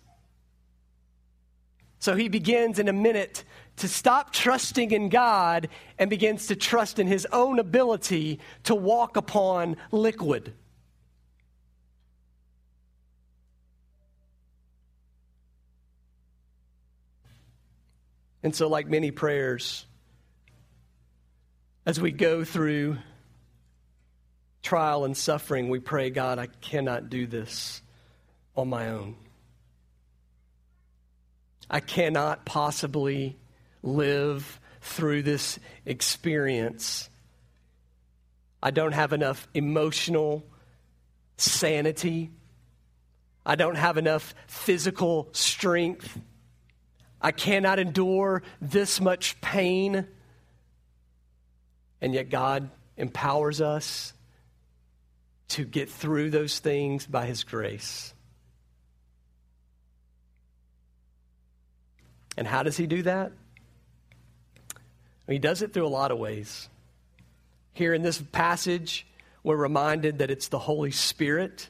So 1.99 2.15
he 2.15 2.29
begins 2.29 2.79
in 2.79 2.87
a 2.87 2.93
minute 2.93 3.43
to 3.77 3.87
stop 3.87 4.33
trusting 4.33 4.91
in 4.91 5.09
God 5.09 5.69
and 5.97 6.09
begins 6.09 6.47
to 6.47 6.55
trust 6.55 6.99
in 6.99 7.07
his 7.07 7.27
own 7.31 7.59
ability 7.59 8.39
to 8.63 8.75
walk 8.75 9.17
upon 9.17 9.77
liquid. 9.91 10.53
And 18.43 18.55
so, 18.55 18.67
like 18.67 18.87
many 18.87 19.11
prayers, 19.11 19.85
as 21.85 21.99
we 21.99 22.11
go 22.11 22.43
through 22.43 22.97
trial 24.63 25.05
and 25.05 25.15
suffering, 25.15 25.69
we 25.69 25.79
pray, 25.79 26.09
God, 26.09 26.39
I 26.39 26.47
cannot 26.47 27.09
do 27.09 27.27
this 27.27 27.81
on 28.55 28.69
my 28.69 28.89
own. 28.89 29.15
I 31.69 31.79
cannot 31.79 32.45
possibly 32.45 33.37
live 33.83 34.59
through 34.81 35.23
this 35.23 35.59
experience. 35.85 37.09
I 38.61 38.71
don't 38.71 38.93
have 38.93 39.13
enough 39.13 39.47
emotional 39.53 40.45
sanity. 41.37 42.31
I 43.45 43.55
don't 43.55 43.75
have 43.75 43.97
enough 43.97 44.33
physical 44.47 45.29
strength. 45.31 46.19
I 47.21 47.31
cannot 47.31 47.79
endure 47.79 48.43
this 48.61 48.99
much 48.99 49.39
pain. 49.41 50.07
And 52.01 52.13
yet, 52.13 52.29
God 52.29 52.69
empowers 52.95 53.61
us 53.61 54.13
to 55.49 55.63
get 55.63 55.89
through 55.89 56.29
those 56.29 56.59
things 56.59 57.05
by 57.05 57.25
His 57.25 57.43
grace. 57.43 58.13
And 62.35 62.45
how 62.45 62.63
does 62.63 62.77
He 62.77 62.85
do 62.85 63.03
that? 63.03 63.31
He 65.27 65.39
does 65.39 65.61
it 65.61 65.73
through 65.73 65.85
a 65.85 65.89
lot 65.89 66.11
of 66.11 66.17
ways. 66.17 66.69
Here 67.73 67.93
in 67.93 68.01
this 68.01 68.21
passage, 68.21 69.05
we're 69.43 69.57
reminded 69.57 70.19
that 70.19 70.31
it's 70.31 70.47
the 70.47 70.59
Holy 70.59 70.91
Spirit. 70.91 71.69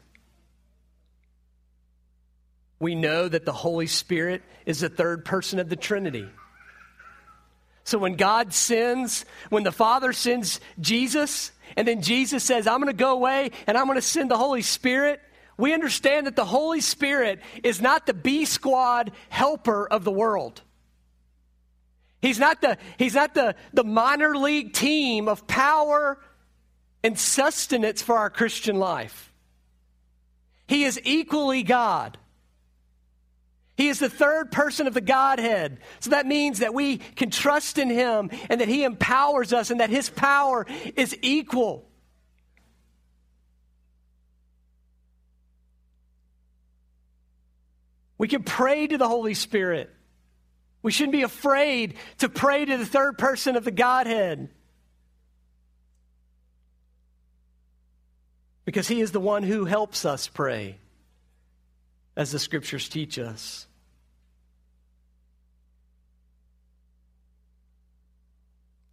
We 2.79 2.95
know 2.95 3.27
that 3.27 3.45
the 3.45 3.53
Holy 3.53 3.87
Spirit 3.87 4.43
is 4.65 4.81
the 4.81 4.89
third 4.89 5.25
person 5.25 5.59
of 5.59 5.69
the 5.69 5.75
Trinity. 5.75 6.29
So 7.83 7.97
when 7.97 8.15
God 8.15 8.53
sends, 8.53 9.25
when 9.49 9.63
the 9.63 9.71
Father 9.71 10.13
sends 10.13 10.59
Jesus, 10.79 11.51
and 11.75 11.87
then 11.87 12.01
Jesus 12.01 12.43
says, 12.43 12.67
I'm 12.67 12.81
going 12.81 12.93
to 12.93 12.97
go 12.97 13.13
away 13.13 13.51
and 13.65 13.77
I'm 13.77 13.85
going 13.85 13.97
to 13.97 14.01
send 14.01 14.29
the 14.29 14.37
Holy 14.37 14.61
Spirit, 14.61 15.21
we 15.57 15.73
understand 15.73 16.27
that 16.27 16.35
the 16.35 16.45
Holy 16.45 16.81
Spirit 16.81 17.41
is 17.63 17.81
not 17.81 18.05
the 18.05 18.13
B 18.13 18.45
squad 18.45 19.11
helper 19.29 19.87
of 19.87 20.03
the 20.03 20.11
world. 20.11 20.61
He's 22.21 22.39
not 22.39 22.61
the, 22.61 22.77
he's 22.97 23.13
not 23.13 23.33
the, 23.33 23.55
the 23.73 23.83
minor 23.83 24.35
league 24.35 24.73
team 24.73 25.27
of 25.27 25.47
power 25.47 26.17
and 27.03 27.17
sustenance 27.17 28.01
for 28.01 28.17
our 28.17 28.29
Christian 28.29 28.77
life. 28.77 29.31
He 30.67 30.83
is 30.83 30.99
equally 31.03 31.63
God. 31.63 32.17
He 33.77 33.89
is 33.89 33.99
the 33.99 34.09
third 34.09 34.51
person 34.51 34.87
of 34.87 34.95
the 34.95 35.01
Godhead. 35.01 35.79
So 35.99 36.09
that 36.09 36.25
means 36.25 36.59
that 36.59 36.73
we 36.73 36.97
can 36.97 37.29
trust 37.29 37.77
in 37.77 37.89
Him 37.89 38.31
and 38.49 38.59
that 38.59 38.67
He 38.67 38.83
empowers 38.83 39.53
us 39.53 39.69
and 39.69 39.79
that 39.79 39.91
His 39.91 40.09
power 40.09 40.65
is 40.95 41.15
equal. 41.21 41.87
We 48.17 48.27
can 48.27 48.41
pray 48.41 48.87
to 48.87 48.97
the 48.97 49.07
Holy 49.07 49.35
Spirit. 49.35 49.93
We 50.81 50.91
shouldn't 50.91 51.13
be 51.13 51.23
afraid 51.23 51.95
to 52.19 52.29
pray 52.29 52.65
to 52.65 52.77
the 52.77 52.85
third 52.85 53.17
person 53.17 53.55
of 53.55 53.63
the 53.63 53.71
Godhead. 53.71 54.49
Because 58.65 58.87
he 58.87 59.01
is 59.01 59.11
the 59.11 59.19
one 59.19 59.43
who 59.43 59.65
helps 59.65 60.05
us 60.05 60.27
pray, 60.27 60.77
as 62.15 62.31
the 62.31 62.39
scriptures 62.39 62.89
teach 62.89 63.17
us. 63.17 63.67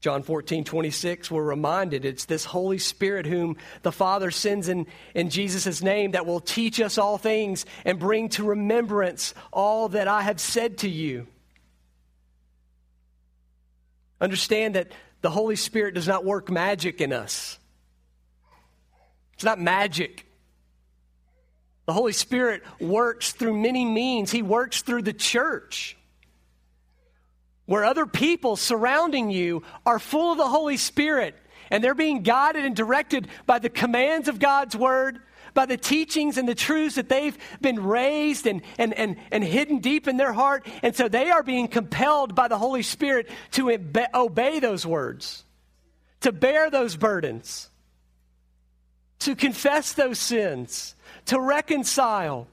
John 0.05 0.23
14, 0.23 0.65
26, 0.65 1.31
we're 1.31 1.43
reminded 1.43 2.05
it's 2.05 2.27
this 2.27 2.45
Holy 2.45 2.77
Spirit 2.77 3.25
whom 3.25 3.57
the 3.81 3.91
Father 3.91 4.31
sends 4.31 4.69
in, 4.69 4.87
in 5.15 5.31
Jesus' 5.31 5.83
name 5.83 6.11
that 6.11 6.27
will 6.27 6.41
teach 6.41 6.79
us 6.79 6.99
all 6.99 7.17
things 7.17 7.65
and 7.87 7.99
bring 7.99 8.29
to 8.29 8.45
remembrance 8.45 9.33
all 9.51 9.89
that 9.89 10.07
I 10.07 10.21
have 10.21 10.41
said 10.41 10.77
to 10.79 10.91
you. 10.91 11.27
Understand 14.21 14.75
that 14.77 14.93
the 15.21 15.31
Holy 15.31 15.57
Spirit 15.57 15.95
does 15.95 16.09
not 16.09 16.25
work 16.25 16.51
magic 16.51 17.01
in 17.01 17.13
us. 17.13 17.59
It's 19.35 19.45
not 19.45 19.61
magic. 19.61 20.27
The 21.87 21.93
Holy 21.93 22.13
Spirit 22.13 22.63
works 22.81 23.33
through 23.33 23.61
many 23.61 23.85
means. 23.85 24.31
He 24.31 24.43
works 24.43 24.83
through 24.83 25.03
the 25.03 25.13
church. 25.13 25.97
where 27.67 27.85
other 27.85 28.07
people 28.07 28.57
surrounding 28.57 29.31
you 29.31 29.63
are 29.87 29.99
full 29.99 30.33
of 30.33 30.39
the 30.39 30.49
Holy 30.49 30.77
Spirit 30.77 31.35
and 31.71 31.83
they're 31.83 31.95
being 31.95 32.23
guided 32.23 32.65
and 32.65 32.77
directed 32.77 33.27
by 33.47 33.59
the 33.59 33.71
commands 33.71 34.29
of 34.29 34.39
God's 34.39 34.77
Word, 34.77 35.19
by 35.55 35.67
the 35.67 35.77
teachings 35.77 36.37
and 36.37 36.49
the 36.49 36.55
truths 36.55 36.97
that 36.97 37.09
they've 37.09 37.39
been 37.61 37.83
raised 37.83 38.47
and, 38.47 38.63
and, 38.77 38.93
and, 38.95 39.17
and 39.31 39.43
hidden 39.43 39.79
deep 39.79 40.07
in 40.07 40.17
their 40.17 40.33
heart. 40.33 40.67
And 40.83 40.95
so 40.95 41.09
they 41.09 41.31
are 41.31 41.43
being 41.43 41.69
compelled 41.69 42.35
by 42.35 42.49
the 42.49 42.59
Holy 42.59 42.83
Spirit 42.83 43.31
to 43.53 43.71
obey 44.15 44.59
those 44.59 44.85
words, 44.85 45.45
to 46.21 46.33
bear 46.33 46.71
those 46.71 46.97
burdens, 46.97 47.71
to 49.21 49.35
confess 49.35 49.93
those 49.95 50.19
sins, 50.19 50.95
to 51.27 51.41
reconcile. 51.41 52.49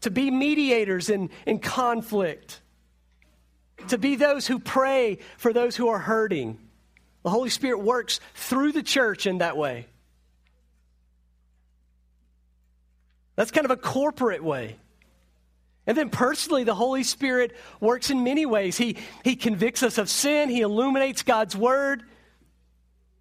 To 0.00 0.10
be 0.10 0.32
mediators 0.32 1.10
in, 1.10 1.30
in 1.46 1.60
conflict, 1.60 2.60
to 3.86 3.98
be 3.98 4.16
those 4.16 4.48
who 4.48 4.58
pray 4.58 5.18
for 5.36 5.52
those 5.52 5.76
who 5.76 5.86
are 5.86 6.00
hurting. 6.00 6.58
The 7.22 7.30
Holy 7.30 7.50
Spirit 7.50 7.80
works 7.80 8.20
through 8.34 8.72
the 8.72 8.82
church 8.82 9.26
in 9.26 9.38
that 9.38 9.56
way. 9.56 9.86
That's 13.36 13.50
kind 13.50 13.64
of 13.64 13.70
a 13.70 13.76
corporate 13.76 14.42
way. 14.42 14.76
And 15.86 15.96
then 15.96 16.10
personally, 16.10 16.64
the 16.64 16.74
Holy 16.74 17.02
Spirit 17.02 17.56
works 17.80 18.10
in 18.10 18.22
many 18.22 18.46
ways. 18.46 18.76
He, 18.76 18.98
he 19.24 19.34
convicts 19.36 19.82
us 19.82 19.98
of 19.98 20.08
sin, 20.08 20.48
He 20.48 20.60
illuminates 20.60 21.22
God's 21.22 21.56
Word, 21.56 22.04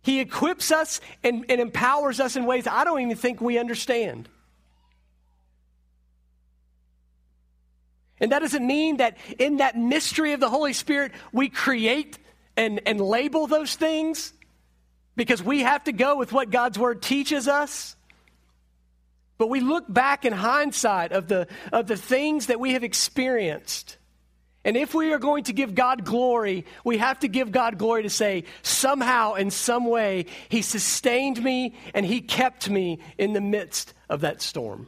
He 0.01 0.19
equips 0.19 0.71
us 0.71 1.01
and, 1.23 1.45
and 1.49 1.59
empowers 1.59 2.19
us 2.19 2.35
in 2.35 2.45
ways 2.45 2.67
I 2.67 2.83
don't 2.83 3.01
even 3.01 3.17
think 3.17 3.41
we 3.41 3.57
understand. 3.57 4.29
And 8.19 8.31
that 8.31 8.39
doesn't 8.39 8.65
mean 8.65 8.97
that 8.97 9.17
in 9.39 9.57
that 9.57 9.75
mystery 9.75 10.33
of 10.33 10.39
the 10.39 10.49
Holy 10.49 10.73
Spirit, 10.73 11.13
we 11.31 11.49
create 11.49 12.19
and, 12.57 12.81
and 12.85 12.99
label 12.99 13.47
those 13.47 13.75
things 13.75 14.33
because 15.15 15.43
we 15.43 15.61
have 15.61 15.83
to 15.85 15.91
go 15.91 16.17
with 16.17 16.31
what 16.31 16.49
God's 16.49 16.79
Word 16.79 17.01
teaches 17.01 17.47
us. 17.47 17.95
But 19.37 19.49
we 19.49 19.59
look 19.59 19.91
back 19.91 20.23
in 20.23 20.33
hindsight 20.33 21.11
of 21.11 21.27
the, 21.27 21.47
of 21.71 21.87
the 21.87 21.97
things 21.97 22.47
that 22.47 22.59
we 22.59 22.73
have 22.73 22.83
experienced. 22.83 23.97
And 24.63 24.77
if 24.77 24.93
we 24.93 25.11
are 25.11 25.17
going 25.17 25.45
to 25.45 25.53
give 25.53 25.73
God 25.73 26.05
glory, 26.05 26.65
we 26.83 26.99
have 26.99 27.19
to 27.21 27.27
give 27.27 27.51
God 27.51 27.79
glory 27.79 28.03
to 28.03 28.09
say, 28.09 28.43
somehow, 28.61 29.33
in 29.33 29.49
some 29.49 29.85
way, 29.85 30.27
He 30.49 30.61
sustained 30.61 31.43
me 31.43 31.75
and 31.95 32.05
He 32.05 32.21
kept 32.21 32.69
me 32.69 32.99
in 33.17 33.33
the 33.33 33.41
midst 33.41 33.93
of 34.07 34.21
that 34.21 34.41
storm. 34.41 34.87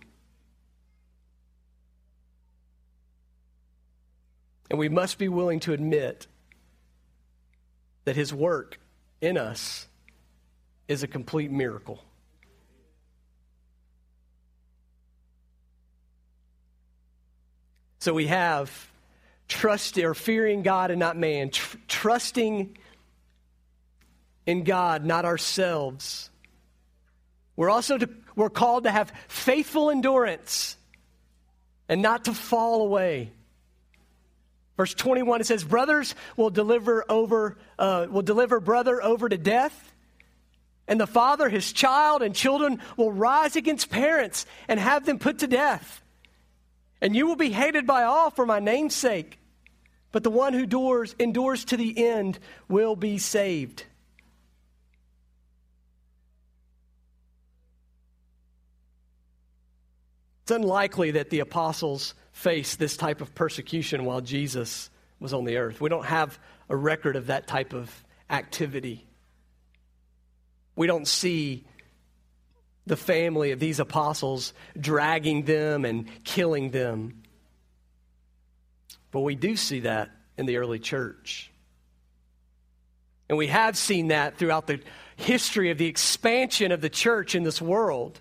And 4.69 4.77
we 4.77 4.89
must 4.89 5.17
be 5.17 5.27
willing 5.27 5.59
to 5.61 5.73
admit 5.73 6.27
that 8.05 8.15
his 8.15 8.33
work 8.33 8.79
in 9.21 9.37
us 9.37 9.87
is 10.87 11.03
a 11.03 11.07
complete 11.07 11.51
miracle. 11.51 12.03
So 17.99 18.13
we 18.13 18.27
have 18.27 18.69
trust 19.47 19.97
or 19.97 20.13
fearing 20.13 20.61
God 20.61 20.91
and 20.91 20.99
not 20.99 21.15
man, 21.15 21.51
tr- 21.51 21.77
trusting 21.87 22.77
in 24.45 24.63
God, 24.65 25.05
not 25.05 25.23
ourselves. 25.23 26.29
We're 27.55 27.69
also 27.69 27.97
to, 27.97 28.09
we're 28.35 28.49
called 28.49 28.83
to 28.83 28.91
have 28.91 29.13
faithful 29.29 29.89
endurance 29.89 30.75
and 31.87 32.01
not 32.01 32.25
to 32.25 32.33
fall 32.33 32.81
away. 32.81 33.31
Verse 34.75 34.93
21, 34.93 35.41
it 35.41 35.43
says, 35.45 35.63
Brothers 35.63 36.15
will 36.35 36.49
deliver 36.49 37.05
over, 37.09 37.57
uh, 37.77 38.07
will 38.09 38.23
deliver 38.23 38.59
brother 38.59 39.03
over 39.03 39.29
to 39.29 39.37
death, 39.37 39.93
and 40.87 40.99
the 40.99 41.07
father 41.07 41.47
his 41.47 41.71
child, 41.71 42.21
and 42.23 42.35
children 42.35 42.81
will 42.97 43.11
rise 43.11 43.55
against 43.55 43.89
parents 43.89 44.45
and 44.67 44.79
have 44.79 45.05
them 45.05 45.19
put 45.19 45.39
to 45.39 45.47
death. 45.47 46.01
And 47.01 47.15
you 47.15 47.27
will 47.27 47.35
be 47.35 47.51
hated 47.51 47.85
by 47.85 48.03
all 48.03 48.31
for 48.31 48.45
my 48.45 48.59
name's 48.59 48.95
sake, 48.95 49.37
but 50.11 50.23
the 50.23 50.31
one 50.31 50.53
who 50.53 50.63
endures, 50.63 51.15
endures 51.19 51.65
to 51.65 51.77
the 51.77 52.05
end 52.05 52.39
will 52.67 52.95
be 52.95 53.17
saved. 53.19 53.85
It's 60.43 60.51
unlikely 60.51 61.11
that 61.11 61.29
the 61.29 61.39
apostles 61.39 62.15
face 62.33 62.75
this 62.75 62.97
type 62.97 63.21
of 63.21 63.33
persecution 63.33 64.03
while 64.03 64.19
Jesus 64.19 64.89
was 65.19 65.33
on 65.33 65.45
the 65.45 65.57
earth. 65.57 65.79
We 65.79 65.89
don't 65.89 66.05
have 66.05 66.37
a 66.67 66.75
record 66.75 67.15
of 67.15 67.27
that 67.27 67.47
type 67.47 67.73
of 67.73 68.03
activity. 68.29 69.05
We 70.75 70.87
don't 70.87 71.07
see 71.07 71.63
the 72.85 72.97
family 72.97 73.51
of 73.51 73.59
these 73.59 73.79
apostles 73.79 74.53
dragging 74.77 75.43
them 75.43 75.85
and 75.85 76.09
killing 76.25 76.71
them. 76.71 77.23
But 79.11 79.21
we 79.21 79.35
do 79.35 79.55
see 79.55 79.81
that 79.81 80.09
in 80.37 80.47
the 80.47 80.57
early 80.57 80.79
church. 80.79 81.51
And 83.29 83.37
we 83.37 83.47
have 83.47 83.77
seen 83.77 84.07
that 84.07 84.37
throughout 84.37 84.67
the 84.67 84.81
history 85.15 85.69
of 85.71 85.77
the 85.77 85.85
expansion 85.85 86.71
of 86.71 86.81
the 86.81 86.89
church 86.89 87.35
in 87.35 87.43
this 87.43 87.61
world. 87.61 88.19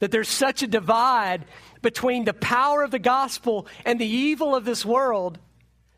That 0.00 0.10
there's 0.10 0.28
such 0.28 0.62
a 0.62 0.66
divide 0.66 1.44
between 1.82 2.24
the 2.24 2.32
power 2.32 2.82
of 2.82 2.90
the 2.90 2.98
gospel 2.98 3.66
and 3.84 4.00
the 4.00 4.06
evil 4.06 4.54
of 4.54 4.64
this 4.64 4.84
world 4.84 5.38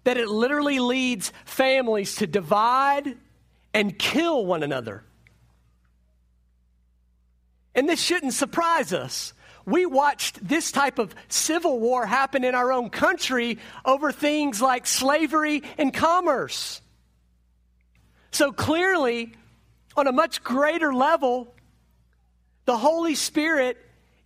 that 0.05 0.17
it 0.17 0.29
literally 0.29 0.79
leads 0.79 1.33
families 1.45 2.17
to 2.17 2.27
divide 2.27 3.17
and 3.75 3.99
kill 3.99 4.45
one 4.47 4.63
another. 4.63 5.05
And 7.75 7.89
this 7.89 8.01
shouldn't 8.01 8.35
surprise 8.35 8.93
us. 8.93 9.33
We 9.67 9.87
watched 9.87 10.47
this 10.47 10.73
type 10.73 10.99
of 10.99 11.15
civil 11.29 11.79
war 11.79 12.07
happen 12.07 12.45
in 12.45 12.55
our 12.55 12.73
own 12.73 12.91
country 12.91 13.59
over 13.85 14.11
things 14.11 14.61
like 14.61 14.87
slavery 14.87 15.63
and 15.79 15.93
commerce. 15.93 16.81
So 18.33 18.53
clearly, 18.53 19.33
on 19.97 20.07
a 20.07 20.13
much 20.13 20.43
greater 20.43 20.95
level, 20.95 21.55
the 22.65 22.77
Holy 22.77 23.15
Spirit 23.15 23.77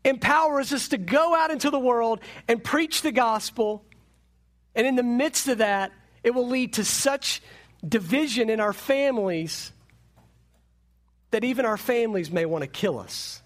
empowers 0.04 0.72
us 0.72 0.88
to 0.88 0.98
go 0.98 1.34
out 1.34 1.50
into 1.50 1.70
the 1.70 1.78
world 1.78 2.20
and 2.46 2.62
preach 2.62 3.02
the 3.02 3.12
gospel. 3.12 3.84
And 4.74 4.86
in 4.86 4.96
the 4.96 5.02
midst 5.02 5.48
of 5.48 5.58
that, 5.58 5.92
it 6.22 6.34
will 6.34 6.48
lead 6.48 6.74
to 6.74 6.84
such 6.84 7.42
division 7.86 8.50
in 8.50 8.60
our 8.60 8.72
families 8.72 9.72
that 11.30 11.44
even 11.44 11.64
our 11.64 11.76
families 11.76 12.30
may 12.30 12.46
want 12.46 12.62
to 12.62 12.68
kill 12.68 12.98
us. 12.98 13.42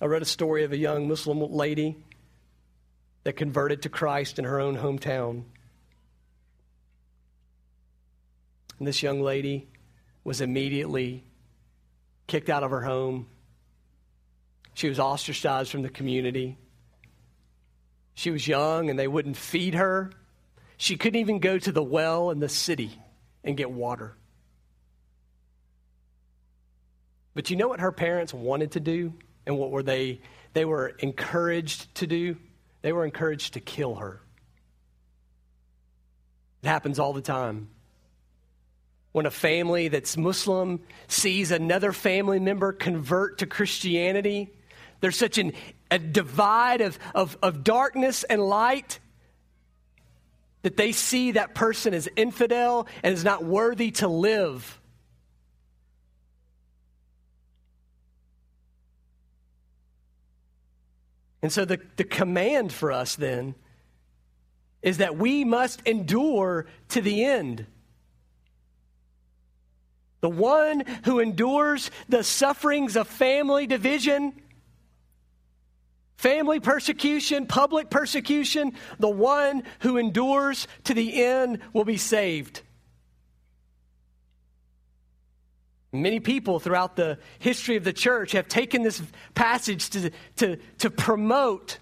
I 0.00 0.06
read 0.06 0.20
a 0.20 0.26
story 0.26 0.64
of 0.64 0.72
a 0.72 0.76
young 0.76 1.08
Muslim 1.08 1.40
lady 1.40 1.96
that 3.24 3.34
converted 3.34 3.82
to 3.82 3.88
Christ 3.88 4.38
in 4.38 4.44
her 4.44 4.60
own 4.60 4.76
hometown. 4.76 5.44
And 8.78 8.86
this 8.86 9.02
young 9.02 9.22
lady 9.22 9.68
was 10.24 10.40
immediately 10.40 11.24
kicked 12.26 12.50
out 12.50 12.62
of 12.62 12.70
her 12.70 12.82
home. 12.82 13.28
She 14.74 14.88
was 14.88 14.98
ostracized 14.98 15.70
from 15.70 15.82
the 15.82 15.88
community. 15.88 16.58
She 18.14 18.30
was 18.30 18.46
young 18.46 18.90
and 18.90 18.98
they 18.98 19.08
wouldn't 19.08 19.36
feed 19.36 19.74
her. 19.74 20.10
She 20.76 20.96
couldn't 20.96 21.20
even 21.20 21.38
go 21.38 21.58
to 21.58 21.72
the 21.72 21.82
well 21.82 22.30
in 22.30 22.40
the 22.40 22.48
city 22.48 23.00
and 23.44 23.56
get 23.56 23.70
water. 23.70 24.16
But 27.34 27.50
you 27.50 27.56
know 27.56 27.68
what 27.68 27.80
her 27.80 27.92
parents 27.92 28.34
wanted 28.34 28.72
to 28.72 28.80
do 28.80 29.14
and 29.46 29.58
what 29.58 29.70
were 29.70 29.82
they 29.82 30.20
they 30.54 30.64
were 30.64 30.88
encouraged 30.88 31.94
to 31.96 32.06
do? 32.06 32.36
They 32.82 32.92
were 32.92 33.04
encouraged 33.04 33.54
to 33.54 33.60
kill 33.60 33.96
her. 33.96 34.22
It 36.62 36.68
happens 36.68 36.98
all 36.98 37.12
the 37.12 37.20
time 37.20 37.68
when 39.16 39.24
a 39.24 39.30
family 39.30 39.88
that's 39.88 40.18
Muslim 40.18 40.78
sees 41.08 41.50
another 41.50 41.90
family 41.90 42.38
member 42.38 42.70
convert 42.70 43.38
to 43.38 43.46
Christianity. 43.46 44.50
There's 45.00 45.16
such 45.16 45.38
an, 45.38 45.54
a 45.90 45.98
divide 45.98 46.82
of, 46.82 46.98
of, 47.14 47.38
of 47.42 47.64
darkness 47.64 48.24
and 48.24 48.42
light 48.42 48.98
that 50.60 50.76
they 50.76 50.92
see 50.92 51.30
that 51.30 51.54
person 51.54 51.94
as 51.94 52.10
infidel 52.14 52.88
and 53.02 53.14
is 53.14 53.24
not 53.24 53.42
worthy 53.42 53.90
to 53.92 54.06
live. 54.06 54.78
And 61.40 61.50
so 61.50 61.64
the, 61.64 61.80
the 61.96 62.04
command 62.04 62.70
for 62.70 62.92
us 62.92 63.16
then 63.16 63.54
is 64.82 64.98
that 64.98 65.16
we 65.16 65.42
must 65.42 65.80
endure 65.86 66.66
to 66.90 67.00
the 67.00 67.24
end. 67.24 67.66
The 70.20 70.30
one 70.30 70.84
who 71.04 71.20
endures 71.20 71.90
the 72.08 72.24
sufferings 72.24 72.96
of 72.96 73.06
family 73.06 73.66
division, 73.66 74.32
family 76.16 76.60
persecution, 76.60 77.46
public 77.46 77.90
persecution, 77.90 78.72
the 78.98 79.10
one 79.10 79.62
who 79.80 79.98
endures 79.98 80.66
to 80.84 80.94
the 80.94 81.22
end 81.22 81.60
will 81.72 81.84
be 81.84 81.98
saved. 81.98 82.62
Many 85.92 86.20
people 86.20 86.60
throughout 86.60 86.96
the 86.96 87.18
history 87.38 87.76
of 87.76 87.84
the 87.84 87.92
church 87.92 88.32
have 88.32 88.48
taken 88.48 88.82
this 88.82 89.00
passage 89.34 89.90
to, 89.90 90.10
to, 90.36 90.56
to 90.78 90.90
promote 90.90 91.78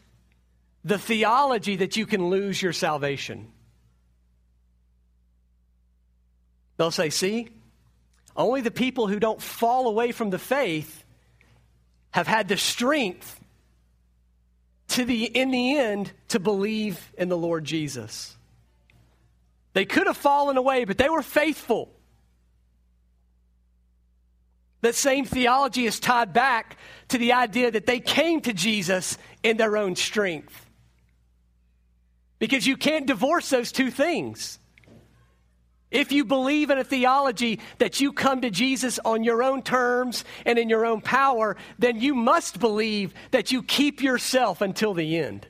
the 0.84 0.98
theology 0.98 1.76
that 1.76 1.96
you 1.96 2.06
can 2.06 2.28
lose 2.28 2.60
your 2.60 2.72
salvation. 2.72 3.50
They'll 6.76 6.90
say, 6.90 7.10
see, 7.10 7.48
only 8.36 8.60
the 8.60 8.70
people 8.70 9.06
who 9.06 9.20
don't 9.20 9.40
fall 9.40 9.88
away 9.88 10.12
from 10.12 10.30
the 10.30 10.38
faith 10.38 11.04
have 12.10 12.26
had 12.26 12.48
the 12.48 12.56
strength 12.56 13.40
to 14.88 15.04
the 15.04 15.24
in 15.24 15.50
the 15.50 15.76
end 15.76 16.12
to 16.28 16.38
believe 16.38 17.12
in 17.16 17.28
the 17.28 17.36
Lord 17.36 17.64
Jesus. 17.64 18.36
They 19.72 19.84
could 19.84 20.06
have 20.06 20.16
fallen 20.16 20.56
away, 20.56 20.84
but 20.84 20.98
they 20.98 21.08
were 21.08 21.22
faithful. 21.22 21.90
That 24.82 24.94
same 24.94 25.24
theology 25.24 25.86
is 25.86 25.98
tied 25.98 26.32
back 26.32 26.76
to 27.08 27.18
the 27.18 27.32
idea 27.32 27.70
that 27.70 27.86
they 27.86 28.00
came 28.00 28.40
to 28.42 28.52
Jesus 28.52 29.18
in 29.42 29.56
their 29.56 29.76
own 29.76 29.96
strength. 29.96 30.68
Because 32.38 32.66
you 32.66 32.76
can't 32.76 33.06
divorce 33.06 33.48
those 33.48 33.72
two 33.72 33.90
things. 33.90 34.58
If 35.94 36.10
you 36.10 36.24
believe 36.24 36.70
in 36.70 36.78
a 36.78 36.84
theology 36.84 37.60
that 37.78 38.00
you 38.00 38.12
come 38.12 38.40
to 38.40 38.50
Jesus 38.50 38.98
on 39.04 39.22
your 39.22 39.44
own 39.44 39.62
terms 39.62 40.24
and 40.44 40.58
in 40.58 40.68
your 40.68 40.84
own 40.84 41.00
power, 41.00 41.56
then 41.78 42.00
you 42.00 42.16
must 42.16 42.58
believe 42.58 43.14
that 43.30 43.52
you 43.52 43.62
keep 43.62 44.02
yourself 44.02 44.60
until 44.60 44.92
the 44.92 45.16
end. 45.16 45.46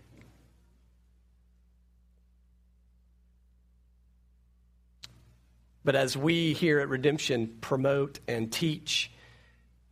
But 5.83 5.97
as 5.97 6.15
we 6.15 6.53
here 6.53 6.79
at 6.79 6.91
Redemption 6.91 7.57
promote 7.63 8.21
and 8.29 8.53
teach 8.53 9.11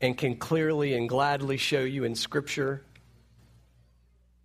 and 0.03 0.19
can 0.19 0.37
clearly 0.37 0.93
and 0.93 1.09
gladly 1.09 1.57
show 1.57 1.81
you 1.81 2.05
in 2.05 2.15
Scripture 2.15 2.85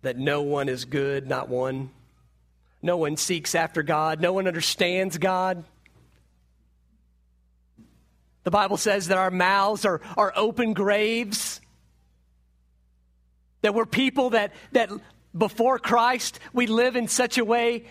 that 0.00 0.16
no 0.16 0.40
one 0.40 0.70
is 0.70 0.86
good, 0.86 1.28
not 1.28 1.50
one. 1.50 1.90
No 2.80 2.96
one 2.96 3.18
seeks 3.18 3.54
after 3.54 3.82
God. 3.82 4.22
No 4.22 4.32
one 4.32 4.46
understands 4.46 5.18
God. 5.18 5.64
The 8.48 8.52
Bible 8.52 8.78
says 8.78 9.08
that 9.08 9.18
our 9.18 9.30
mouths 9.30 9.84
are, 9.84 10.00
are 10.16 10.32
open 10.34 10.72
graves. 10.72 11.60
That 13.60 13.74
we're 13.74 13.84
people 13.84 14.30
that, 14.30 14.54
that 14.72 14.88
before 15.36 15.78
Christ, 15.78 16.40
we 16.54 16.66
live 16.66 16.96
in 16.96 17.08
such 17.08 17.36
a 17.36 17.44
way 17.44 17.84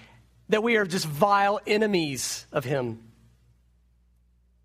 that 0.49 0.63
we 0.63 0.77
are 0.77 0.85
just 0.85 1.05
vile 1.05 1.59
enemies 1.67 2.47
of 2.51 2.65
Him. 2.65 3.06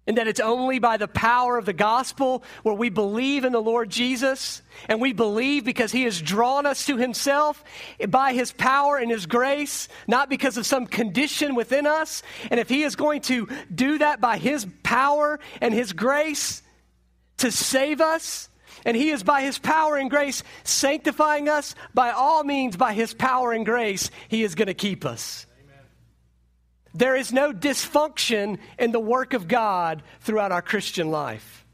And 0.06 0.18
that 0.18 0.26
it's 0.26 0.40
only 0.40 0.80
by 0.80 0.96
the 0.96 1.06
power 1.06 1.56
of 1.56 1.64
the 1.64 1.72
gospel 1.72 2.42
where 2.64 2.74
we 2.74 2.90
believe 2.90 3.44
in 3.44 3.52
the 3.52 3.62
Lord 3.62 3.88
Jesus 3.88 4.60
and 4.88 5.00
we 5.00 5.12
believe 5.12 5.64
because 5.64 5.92
he 5.92 6.02
has 6.04 6.20
drawn 6.20 6.66
us 6.66 6.86
to 6.86 6.96
himself 6.96 7.62
by 8.08 8.32
his 8.32 8.52
power 8.52 8.96
and 8.96 9.12
his 9.12 9.26
grace, 9.26 9.86
not 10.08 10.28
because 10.28 10.56
of 10.56 10.66
some 10.66 10.86
condition 10.86 11.54
within 11.54 11.86
us. 11.86 12.24
And 12.50 12.58
if 12.58 12.68
he 12.68 12.82
is 12.82 12.96
going 12.96 13.20
to 13.22 13.48
do 13.72 13.98
that 13.98 14.20
by 14.20 14.38
his 14.38 14.66
power 14.82 15.38
and 15.60 15.72
his 15.72 15.92
grace 15.92 16.62
to 17.38 17.52
save 17.52 18.00
us, 18.00 18.48
and 18.84 18.96
he 18.96 19.10
is 19.10 19.22
by 19.22 19.42
his 19.42 19.58
power 19.58 19.96
and 19.96 20.10
grace 20.10 20.42
sanctifying 20.64 21.48
us, 21.48 21.74
by 21.94 22.10
all 22.10 22.42
means, 22.42 22.76
by 22.76 22.92
his 22.92 23.14
power 23.14 23.52
and 23.52 23.64
grace, 23.64 24.10
he 24.28 24.42
is 24.42 24.56
going 24.56 24.66
to 24.66 24.74
keep 24.74 25.04
us. 25.04 25.46
There 26.94 27.16
is 27.16 27.32
no 27.32 27.52
dysfunction 27.52 28.58
in 28.78 28.92
the 28.92 29.00
work 29.00 29.32
of 29.32 29.48
God 29.48 30.02
throughout 30.20 30.52
our 30.52 30.62
Christian 30.62 31.10
life. 31.10 31.64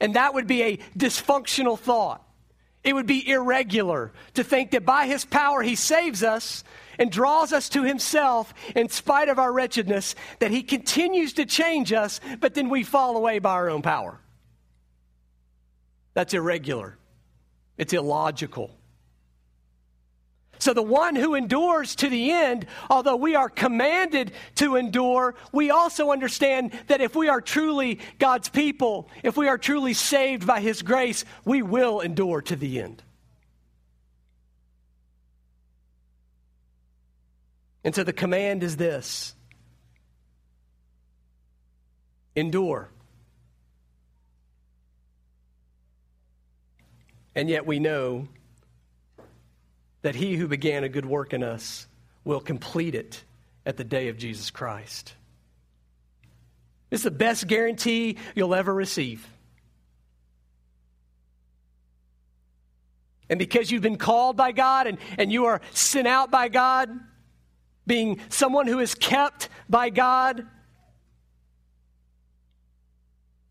And 0.00 0.14
that 0.14 0.34
would 0.34 0.46
be 0.46 0.62
a 0.62 0.76
dysfunctional 0.96 1.78
thought. 1.78 2.24
It 2.84 2.94
would 2.94 3.06
be 3.06 3.28
irregular 3.28 4.12
to 4.34 4.44
think 4.44 4.70
that 4.70 4.84
by 4.84 5.06
His 5.06 5.24
power 5.24 5.62
He 5.62 5.74
saves 5.74 6.22
us 6.22 6.64
and 6.98 7.10
draws 7.10 7.52
us 7.52 7.68
to 7.70 7.84
Himself 7.84 8.54
in 8.74 8.88
spite 8.88 9.28
of 9.28 9.38
our 9.38 9.52
wretchedness, 9.52 10.14
that 10.38 10.50
He 10.50 10.62
continues 10.62 11.34
to 11.34 11.46
change 11.46 11.92
us, 11.92 12.20
but 12.40 12.54
then 12.54 12.68
we 12.68 12.82
fall 12.82 13.16
away 13.16 13.38
by 13.40 13.50
our 13.50 13.70
own 13.70 13.82
power. 13.82 14.18
That's 16.14 16.34
irregular, 16.34 16.96
it's 17.76 17.92
illogical. 17.92 18.77
So, 20.58 20.74
the 20.74 20.82
one 20.82 21.14
who 21.14 21.34
endures 21.34 21.94
to 21.96 22.08
the 22.08 22.32
end, 22.32 22.66
although 22.90 23.16
we 23.16 23.34
are 23.36 23.48
commanded 23.48 24.32
to 24.56 24.76
endure, 24.76 25.34
we 25.52 25.70
also 25.70 26.10
understand 26.10 26.72
that 26.88 27.00
if 27.00 27.14
we 27.14 27.28
are 27.28 27.40
truly 27.40 28.00
God's 28.18 28.48
people, 28.48 29.08
if 29.22 29.36
we 29.36 29.48
are 29.48 29.58
truly 29.58 29.94
saved 29.94 30.46
by 30.46 30.60
His 30.60 30.82
grace, 30.82 31.24
we 31.44 31.62
will 31.62 32.00
endure 32.00 32.42
to 32.42 32.56
the 32.56 32.80
end. 32.80 33.02
And 37.84 37.94
so 37.94 38.04
the 38.04 38.12
command 38.12 38.62
is 38.62 38.76
this 38.76 39.34
endure. 42.34 42.90
And 47.34 47.48
yet 47.48 47.66
we 47.66 47.78
know 47.78 48.28
that 50.02 50.14
he 50.14 50.36
who 50.36 50.48
began 50.48 50.84
a 50.84 50.88
good 50.88 51.06
work 51.06 51.32
in 51.32 51.42
us 51.42 51.86
will 52.24 52.40
complete 52.40 52.94
it 52.94 53.22
at 53.66 53.76
the 53.76 53.84
day 53.84 54.08
of 54.08 54.18
Jesus 54.18 54.50
Christ. 54.50 55.14
It's 56.90 57.02
the 57.02 57.10
best 57.10 57.46
guarantee 57.46 58.16
you'll 58.34 58.54
ever 58.54 58.72
receive. 58.72 59.26
And 63.28 63.38
because 63.38 63.70
you've 63.70 63.82
been 63.82 63.98
called 63.98 64.36
by 64.36 64.52
God 64.52 64.86
and, 64.86 64.98
and 65.18 65.30
you 65.30 65.46
are 65.46 65.60
sent 65.72 66.08
out 66.08 66.30
by 66.30 66.48
God, 66.48 66.88
being 67.86 68.20
someone 68.28 68.66
who 68.66 68.78
is 68.78 68.94
kept 68.94 69.48
by 69.68 69.90
God, 69.90 70.46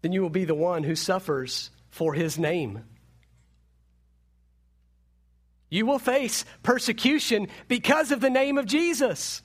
then 0.01 0.11
you 0.13 0.21
will 0.21 0.29
be 0.29 0.45
the 0.45 0.55
one 0.55 0.83
who 0.83 0.95
suffers 0.95 1.69
for 1.89 2.13
his 2.13 2.39
name. 2.39 2.83
You 5.69 5.85
will 5.85 5.99
face 5.99 6.45
persecution 6.63 7.47
because 7.67 8.11
of 8.11 8.21
the 8.21 8.29
name 8.29 8.57
of 8.57 8.65
Jesus. 8.65 9.41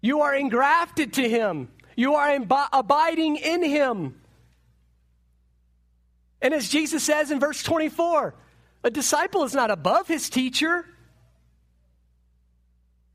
You 0.00 0.20
are 0.20 0.34
engrafted 0.34 1.14
to 1.14 1.28
him. 1.28 1.68
You 1.96 2.14
are 2.14 2.28
imbi- 2.28 2.68
abiding 2.72 3.36
in 3.36 3.62
him. 3.62 4.20
And 6.40 6.54
as 6.54 6.68
Jesus 6.68 7.04
says 7.04 7.30
in 7.30 7.38
verse 7.38 7.62
24, 7.62 8.34
a 8.84 8.90
disciple 8.90 9.44
is 9.44 9.54
not 9.54 9.70
above 9.70 10.08
his 10.08 10.28
teacher, 10.28 10.84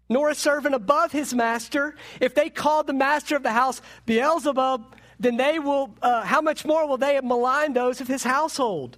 nor 0.09 0.29
a 0.29 0.35
servant 0.35 0.75
above 0.75 1.11
his 1.11 1.33
master. 1.33 1.95
If 2.21 2.35
they 2.35 2.49
called 2.49 2.87
the 2.87 2.93
master 2.93 3.35
of 3.35 3.43
the 3.43 3.51
house 3.51 3.81
Beelzebub, 4.05 4.95
then 5.19 5.35
they 5.35 5.59
will, 5.59 5.93
uh, 6.01 6.23
how 6.23 6.39
much 6.39 6.63
more 6.63 6.87
will 6.87 6.97
they 6.97 7.19
malign 7.21 7.73
those 7.73 7.99
of 7.99 8.07
his 8.07 8.23
household? 8.23 8.97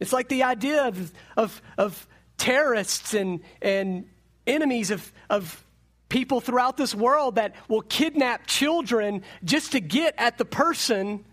It's 0.00 0.12
like 0.12 0.28
the 0.28 0.44
idea 0.44 0.84
of, 0.84 1.12
of, 1.36 1.62
of 1.76 2.06
terrorists 2.36 3.14
and, 3.14 3.40
and 3.60 4.06
enemies 4.46 4.90
of, 4.90 5.12
of 5.28 5.64
people 6.08 6.40
throughout 6.40 6.76
this 6.76 6.94
world 6.94 7.34
that 7.34 7.54
will 7.68 7.82
kidnap 7.82 8.46
children 8.46 9.22
just 9.44 9.72
to 9.72 9.80
get 9.80 10.14
at 10.18 10.38
the 10.38 10.44
person, 10.44 11.24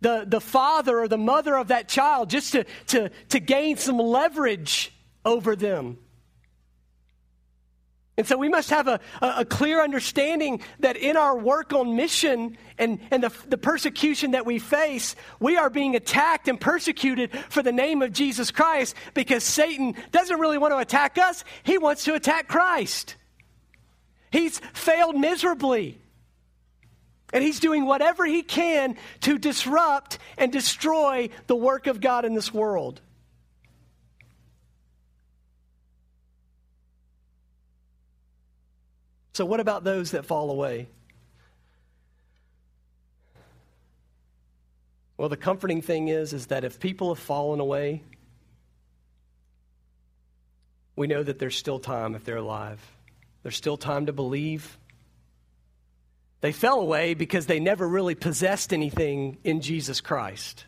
the, 0.00 0.24
the 0.26 0.40
father 0.40 1.00
or 1.00 1.08
the 1.08 1.18
mother 1.18 1.56
of 1.56 1.68
that 1.68 1.88
child, 1.88 2.30
just 2.30 2.52
to, 2.52 2.64
to, 2.88 3.10
to 3.28 3.40
gain 3.40 3.76
some 3.76 3.98
leverage 3.98 4.92
over 5.24 5.54
them. 5.54 5.98
And 8.18 8.26
so 8.26 8.36
we 8.36 8.50
must 8.50 8.68
have 8.68 8.88
a, 8.88 9.00
a, 9.22 9.44
clear 9.44 9.82
understanding 9.82 10.60
that 10.80 10.98
in 10.98 11.16
our 11.16 11.36
work 11.36 11.72
on 11.72 11.96
mission 11.96 12.58
and, 12.76 13.00
and 13.10 13.22
the, 13.22 13.32
the 13.48 13.56
persecution 13.56 14.32
that 14.32 14.44
we 14.44 14.58
face, 14.58 15.16
we 15.40 15.56
are 15.56 15.70
being 15.70 15.96
attacked 15.96 16.46
and 16.46 16.60
persecuted 16.60 17.30
for 17.48 17.62
the 17.62 17.72
name 17.72 18.02
of 18.02 18.12
Jesus 18.12 18.50
Christ 18.50 18.96
because 19.14 19.42
Satan 19.44 19.94
doesn't 20.10 20.38
really 20.38 20.58
want 20.58 20.74
to 20.74 20.78
attack 20.78 21.16
us, 21.16 21.42
he 21.62 21.78
wants 21.78 22.04
to 22.04 22.14
attack 22.14 22.48
Christ. 22.48 23.16
He's 24.30 24.58
failed 24.74 25.16
miserably. 25.16 25.98
And 27.32 27.42
he's 27.42 27.60
doing 27.60 27.86
whatever 27.86 28.26
he 28.26 28.42
can 28.42 28.96
to 29.22 29.38
disrupt 29.38 30.18
and 30.36 30.52
destroy 30.52 31.30
the 31.46 31.56
work 31.56 31.86
of 31.86 32.02
God 32.02 32.26
in 32.26 32.34
this 32.34 32.52
world. 32.52 33.00
So, 39.32 39.46
what 39.46 39.60
about 39.60 39.84
those 39.84 40.10
that 40.10 40.26
fall 40.26 40.50
away? 40.50 40.88
Well, 45.16 45.28
the 45.28 45.36
comforting 45.36 45.82
thing 45.82 46.08
is, 46.08 46.32
is 46.32 46.46
that 46.46 46.64
if 46.64 46.80
people 46.80 47.14
have 47.14 47.22
fallen 47.22 47.60
away, 47.60 48.02
we 50.96 51.06
know 51.06 51.22
that 51.22 51.38
there's 51.38 51.56
still 51.56 51.78
time 51.78 52.14
if 52.14 52.24
they're 52.24 52.36
alive. 52.36 52.80
There's 53.42 53.56
still 53.56 53.76
time 53.76 54.06
to 54.06 54.12
believe. 54.12 54.78
They 56.40 56.52
fell 56.52 56.80
away 56.80 57.14
because 57.14 57.46
they 57.46 57.60
never 57.60 57.86
really 57.86 58.14
possessed 58.14 58.72
anything 58.72 59.38
in 59.44 59.60
Jesus 59.60 60.00
Christ. 60.00 60.66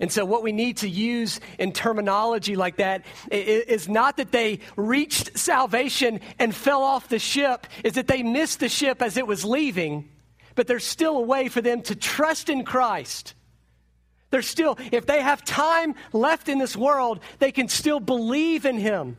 And 0.00 0.12
so, 0.12 0.24
what 0.24 0.44
we 0.44 0.52
need 0.52 0.78
to 0.78 0.88
use 0.88 1.40
in 1.58 1.72
terminology 1.72 2.54
like 2.54 2.76
that 2.76 3.04
is 3.30 3.88
not 3.88 4.18
that 4.18 4.30
they 4.30 4.60
reached 4.76 5.36
salvation 5.36 6.20
and 6.38 6.54
fell 6.54 6.82
off 6.82 7.08
the 7.08 7.18
ship, 7.18 7.66
is 7.82 7.94
that 7.94 8.06
they 8.06 8.22
missed 8.22 8.60
the 8.60 8.68
ship 8.68 9.02
as 9.02 9.16
it 9.16 9.26
was 9.26 9.44
leaving, 9.44 10.08
but 10.54 10.68
there's 10.68 10.84
still 10.84 11.16
a 11.16 11.22
way 11.22 11.48
for 11.48 11.60
them 11.60 11.82
to 11.82 11.96
trust 11.96 12.48
in 12.48 12.64
Christ. 12.64 13.34
There's 14.30 14.46
still, 14.46 14.78
if 14.92 15.06
they 15.06 15.20
have 15.20 15.44
time 15.44 15.94
left 16.12 16.48
in 16.48 16.58
this 16.58 16.76
world, 16.76 17.20
they 17.38 17.50
can 17.50 17.68
still 17.68 17.98
believe 17.98 18.66
in 18.66 18.78
Him. 18.78 19.16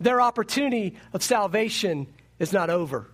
Their 0.00 0.20
opportunity 0.20 0.96
of 1.12 1.22
salvation 1.22 2.06
is 2.38 2.52
not 2.52 2.70
over. 2.70 3.10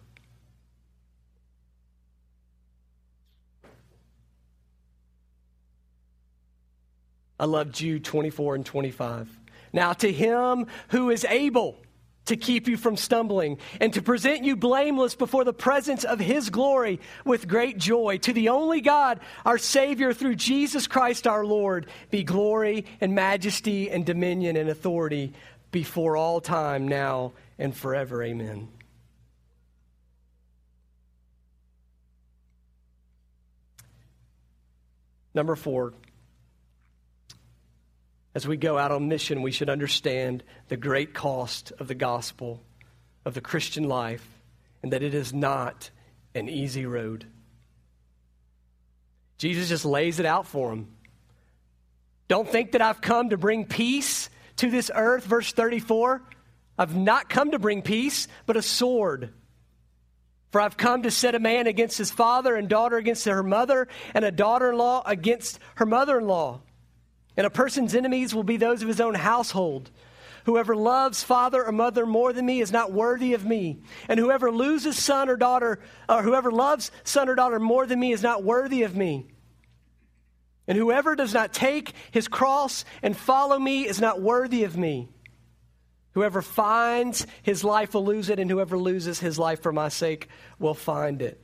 I 7.39 7.47
love 7.47 7.73
Jude 7.73 8.05
24 8.05 8.57
and 8.57 8.67
25. 8.67 9.29
Now, 9.73 9.93
to 9.95 10.13
him 10.13 10.67
who 10.89 11.11
is 11.11 11.25
able 11.25 11.79
to 12.27 12.37
keep 12.37 12.69
you 12.69 12.77
from 12.77 12.97
stumbling 12.97 13.59
and 13.81 13.93
to 13.93 14.03
present 14.03 14.45
you 14.45 14.57
blameless 14.57 15.15
before 15.15 15.45
the 15.45 15.53
presence 15.53 16.05
of 16.05 16.19
his 16.19 16.49
glory 16.51 17.01
with 17.25 17.49
great 17.49 17.77
joy, 17.77 18.19
to 18.19 18.33
the 18.33 18.49
only 18.49 18.81
God, 18.81 19.21
our 19.45 19.59
Savior, 19.59 20.15
through 20.15 20.37
Jesus 20.37 20.87
Christ 20.87 21.27
our 21.27 21.45
Lord, 21.45 21.87
be 22.11 22.23
glory 22.25 22.87
and 23.01 23.15
majesty 23.15 23.91
and 23.91 24.07
dominion 24.07 24.57
and 24.57 24.71
authority 24.71 25.33
before 25.71 26.17
all 26.17 26.41
time, 26.41 26.89
now 26.89 27.33
and 27.59 27.77
forever. 27.77 28.23
Amen. 28.23 28.69
Number 35.35 35.57
four, 35.57 35.93
as 38.35 38.49
we 38.49 38.57
go 38.57 38.77
out 38.77 38.91
on 38.91 39.09
mission, 39.09 39.43
we 39.43 39.53
should 39.53 39.71
understand 39.71 40.43
the 40.69 40.77
great 40.77 41.15
cost 41.15 41.73
of 41.79 41.87
the 41.87 41.95
gospel, 41.95 42.63
of 43.25 43.35
the 43.35 43.41
Christian 43.41 43.85
life, 43.85 44.27
and 44.83 44.93
that 44.93 45.03
it 45.03 45.15
is 45.15 45.33
not 45.33 45.91
an 46.35 46.49
easy 46.49 46.85
road. 46.85 47.27
Jesus 49.39 49.69
just 49.69 49.85
lays 49.85 50.19
it 50.19 50.27
out 50.27 50.47
for 50.47 50.71
them. 50.71 50.89
Don't 52.27 52.49
think 52.49 52.73
that 52.73 52.83
I've 52.83 53.01
come 53.01 53.31
to 53.31 53.37
bring 53.37 53.67
peace 53.67 54.31
to 54.57 54.71
this 54.71 54.91
earth. 54.95 55.25
Verse 55.25 55.53
34 55.53 56.23
I've 56.77 56.97
not 56.97 57.29
come 57.29 57.53
to 57.53 57.59
bring 57.61 57.83
peace, 57.83 58.27
but 58.47 58.57
a 58.57 58.63
sword. 58.63 59.33
For 60.51 60.61
I've 60.61 60.77
come 60.77 61.03
to 61.03 61.11
set 61.11 61.35
a 61.35 61.41
man 61.41 61.67
against 61.67 61.99
his 61.99 62.11
father, 62.11 62.57
and 62.57 62.69
daughter 62.69 62.97
against 62.97 63.25
her 63.27 63.43
mother, 63.43 63.89
and 64.13 64.25
a 64.25 64.33
daughter 64.33 64.71
in 64.71 64.79
law 64.79 65.03
against 65.05 65.59
her 65.77 65.87
mother 65.87 66.19
in 66.19 66.27
law. 66.27 66.63
And 67.37 67.47
a 67.47 67.51
person's 67.51 67.95
enemies 67.95 68.35
will 68.35 68.45
be 68.45 68.57
those 68.57 68.83
of 68.83 68.89
his 68.89 69.01
own 69.01 69.15
household. 69.15 69.91
Whoever 70.45 70.77
loves 70.77 71.23
father 71.23 71.65
or 71.65 71.73
mother 71.73 72.05
more 72.05 72.33
than 72.33 72.47
me 72.47 72.61
is 72.61 72.71
not 72.71 72.93
worthy 72.93 73.33
of 73.35 73.45
me. 73.45 73.81
And 74.09 74.21
whoever 74.21 74.51
loses 74.51 74.99
son 74.99 75.29
or 75.29 75.37
daughter, 75.37 75.81
or 76.09 76.23
whoever 76.23 76.51
loves 76.53 76.91
son 77.03 77.29
or 77.29 77.35
daughter 77.35 77.59
more 77.59 77.87
than 77.87 77.99
me 77.99 78.13
is 78.13 78.23
not 78.23 78.45
worthy 78.45 78.83
of 78.83 78.95
me. 78.95 79.27
And 80.67 80.79
whoever 80.79 81.15
does 81.15 81.35
not 81.35 81.53
take 81.53 81.93
his 82.11 82.29
cross 82.29 82.85
and 83.03 83.17
follow 83.17 83.59
me 83.59 83.87
is 83.87 84.01
not 84.01 84.21
worthy 84.21 84.65
of 84.65 84.77
me. 84.77 85.09
Whoever 86.13 86.43
finds 86.43 87.27
his 87.43 87.65
life 87.65 87.93
will 87.95 88.05
lose 88.05 88.31
it, 88.31 88.39
and 88.39 88.51
whoever 88.51 88.79
loses 88.79 89.19
his 89.19 89.39
life 89.39 89.63
for 89.63 89.73
my 89.73 89.89
sake 89.89 90.29
will 90.59 90.75
find 90.75 91.21
it. 91.21 91.44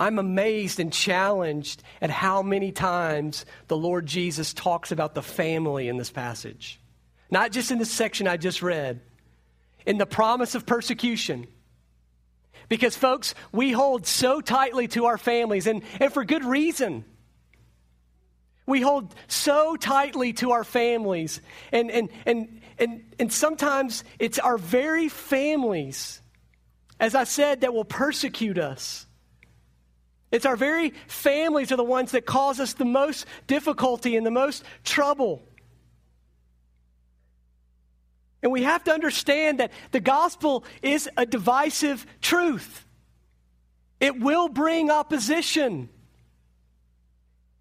I'm 0.00 0.18
amazed 0.18 0.80
and 0.80 0.90
challenged 0.90 1.82
at 2.00 2.08
how 2.08 2.40
many 2.42 2.72
times 2.72 3.44
the 3.68 3.76
Lord 3.76 4.06
Jesus 4.06 4.54
talks 4.54 4.92
about 4.92 5.14
the 5.14 5.22
family 5.22 5.88
in 5.88 5.98
this 5.98 6.10
passage. 6.10 6.80
Not 7.30 7.52
just 7.52 7.70
in 7.70 7.78
the 7.78 7.84
section 7.84 8.26
I 8.26 8.38
just 8.38 8.62
read, 8.62 9.02
in 9.84 9.98
the 9.98 10.06
promise 10.06 10.54
of 10.54 10.64
persecution. 10.64 11.46
Because, 12.70 12.96
folks, 12.96 13.34
we 13.52 13.72
hold 13.72 14.06
so 14.06 14.40
tightly 14.40 14.88
to 14.88 15.04
our 15.04 15.18
families, 15.18 15.66
and, 15.66 15.82
and 16.00 16.10
for 16.10 16.24
good 16.24 16.46
reason. 16.46 17.04
We 18.64 18.80
hold 18.80 19.14
so 19.28 19.76
tightly 19.76 20.32
to 20.34 20.52
our 20.52 20.64
families, 20.64 21.42
and, 21.72 21.90
and, 21.90 22.08
and, 22.24 22.62
and, 22.78 23.04
and 23.18 23.30
sometimes 23.30 24.02
it's 24.18 24.38
our 24.38 24.56
very 24.56 25.10
families, 25.10 26.22
as 26.98 27.14
I 27.14 27.24
said, 27.24 27.60
that 27.60 27.74
will 27.74 27.84
persecute 27.84 28.56
us. 28.56 29.06
It's 30.30 30.46
our 30.46 30.56
very 30.56 30.90
families 31.08 31.72
are 31.72 31.76
the 31.76 31.84
ones 31.84 32.12
that 32.12 32.24
cause 32.24 32.60
us 32.60 32.74
the 32.74 32.84
most 32.84 33.26
difficulty 33.46 34.16
and 34.16 34.24
the 34.24 34.30
most 34.30 34.64
trouble. 34.84 35.42
And 38.42 38.52
we 38.52 38.62
have 38.62 38.84
to 38.84 38.92
understand 38.92 39.60
that 39.60 39.72
the 39.90 40.00
gospel 40.00 40.64
is 40.82 41.10
a 41.16 41.26
divisive 41.26 42.06
truth. 42.22 42.86
It 43.98 44.18
will 44.18 44.48
bring 44.48 44.90
opposition. 44.90 45.90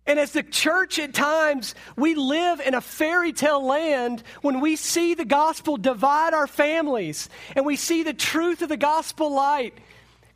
And 0.06 0.20
as 0.20 0.32
the 0.32 0.42
church 0.42 0.98
at 1.00 1.14
times, 1.14 1.76
we 1.96 2.16
live 2.16 2.62
in 2.62 2.74
a 2.74 2.82
fairy 2.82 3.34
tale 3.34 3.64
land 3.64 4.24
when 4.42 4.62
we 4.62 4.76
see 4.76 5.16
the 5.16 5.26
gospel 5.26 5.76
divide 5.76 6.34
our 6.34 6.48
families 6.48 7.30
and 7.56 7.66
we 7.66 7.76
see 7.76 8.04
the 8.04 8.14
truth 8.14 8.62
of 8.62 8.70
the 8.70 8.78
gospel 8.78 9.34
light 9.34 9.78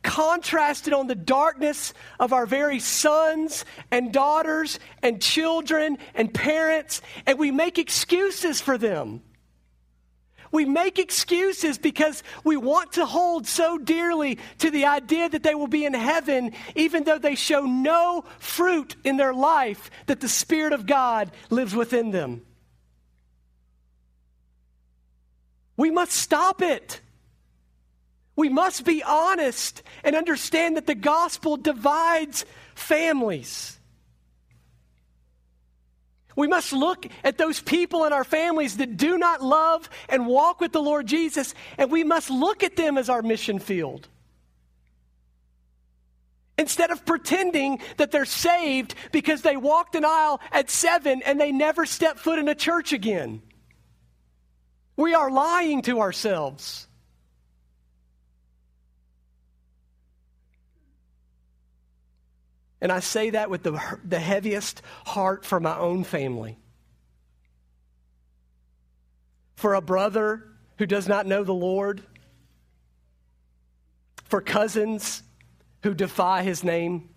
contrasted 0.04 0.92
on 0.92 1.08
the 1.08 1.16
darkness 1.16 1.92
of 2.20 2.32
our 2.32 2.46
very 2.46 2.78
sons 2.78 3.64
and 3.90 4.12
daughters 4.12 4.78
and 5.02 5.20
children 5.20 5.98
and 6.14 6.32
parents, 6.32 7.02
and 7.26 7.38
we 7.38 7.50
make 7.50 7.78
excuses 7.78 8.60
for 8.60 8.78
them. 8.78 9.22
We 10.52 10.66
make 10.66 11.00
excuses 11.00 11.78
because 11.78 12.22
we 12.44 12.56
want 12.56 12.92
to 12.92 13.04
hold 13.04 13.48
so 13.48 13.76
dearly 13.76 14.38
to 14.58 14.70
the 14.70 14.86
idea 14.86 15.28
that 15.28 15.42
they 15.42 15.56
will 15.56 15.66
be 15.66 15.84
in 15.84 15.94
heaven, 15.94 16.52
even 16.76 17.02
though 17.02 17.18
they 17.18 17.34
show 17.34 17.62
no 17.62 18.24
fruit 18.38 18.94
in 19.02 19.16
their 19.16 19.34
life 19.34 19.90
that 20.06 20.20
the 20.20 20.28
Spirit 20.28 20.72
of 20.72 20.86
God 20.86 21.32
lives 21.50 21.74
within 21.74 22.12
them. 22.12 22.42
We 25.76 25.90
must 25.90 26.12
stop 26.12 26.62
it. 26.62 27.00
We 28.36 28.48
must 28.48 28.84
be 28.84 29.02
honest 29.02 29.82
and 30.02 30.16
understand 30.16 30.76
that 30.76 30.86
the 30.86 30.94
gospel 30.94 31.56
divides 31.56 32.44
families. 32.74 33.78
We 36.36 36.48
must 36.48 36.72
look 36.72 37.06
at 37.22 37.38
those 37.38 37.60
people 37.60 38.04
in 38.04 38.12
our 38.12 38.24
families 38.24 38.78
that 38.78 38.96
do 38.96 39.18
not 39.18 39.40
love 39.40 39.88
and 40.08 40.26
walk 40.26 40.60
with 40.60 40.72
the 40.72 40.82
Lord 40.82 41.06
Jesus, 41.06 41.54
and 41.78 41.90
we 41.92 42.02
must 42.02 42.28
look 42.28 42.64
at 42.64 42.76
them 42.76 42.98
as 42.98 43.08
our 43.08 43.22
mission 43.22 43.60
field. 43.60 44.08
Instead 46.56 46.90
of 46.90 47.04
pretending 47.04 47.80
that 47.96 48.10
they're 48.10 48.24
saved 48.24 48.94
because 49.12 49.42
they 49.42 49.56
walked 49.56 49.94
an 49.94 50.04
aisle 50.04 50.40
at 50.52 50.70
seven 50.70 51.22
and 51.24 51.40
they 51.40 51.52
never 51.52 51.84
stepped 51.84 52.20
foot 52.20 52.38
in 52.38 52.48
a 52.48 52.54
church 52.54 52.92
again, 52.92 53.42
we 54.96 55.14
are 55.14 55.30
lying 55.30 55.82
to 55.82 56.00
ourselves. 56.00 56.86
And 62.84 62.92
I 62.92 63.00
say 63.00 63.30
that 63.30 63.48
with 63.48 63.62
the, 63.62 63.80
the 64.04 64.18
heaviest 64.18 64.82
heart 65.06 65.46
for 65.46 65.58
my 65.58 65.74
own 65.74 66.04
family. 66.04 66.58
For 69.56 69.72
a 69.72 69.80
brother 69.80 70.44
who 70.76 70.84
does 70.84 71.08
not 71.08 71.26
know 71.26 71.44
the 71.44 71.54
Lord, 71.54 72.02
for 74.24 74.42
cousins 74.42 75.22
who 75.82 75.94
defy 75.94 76.42
his 76.42 76.62
name. 76.62 77.08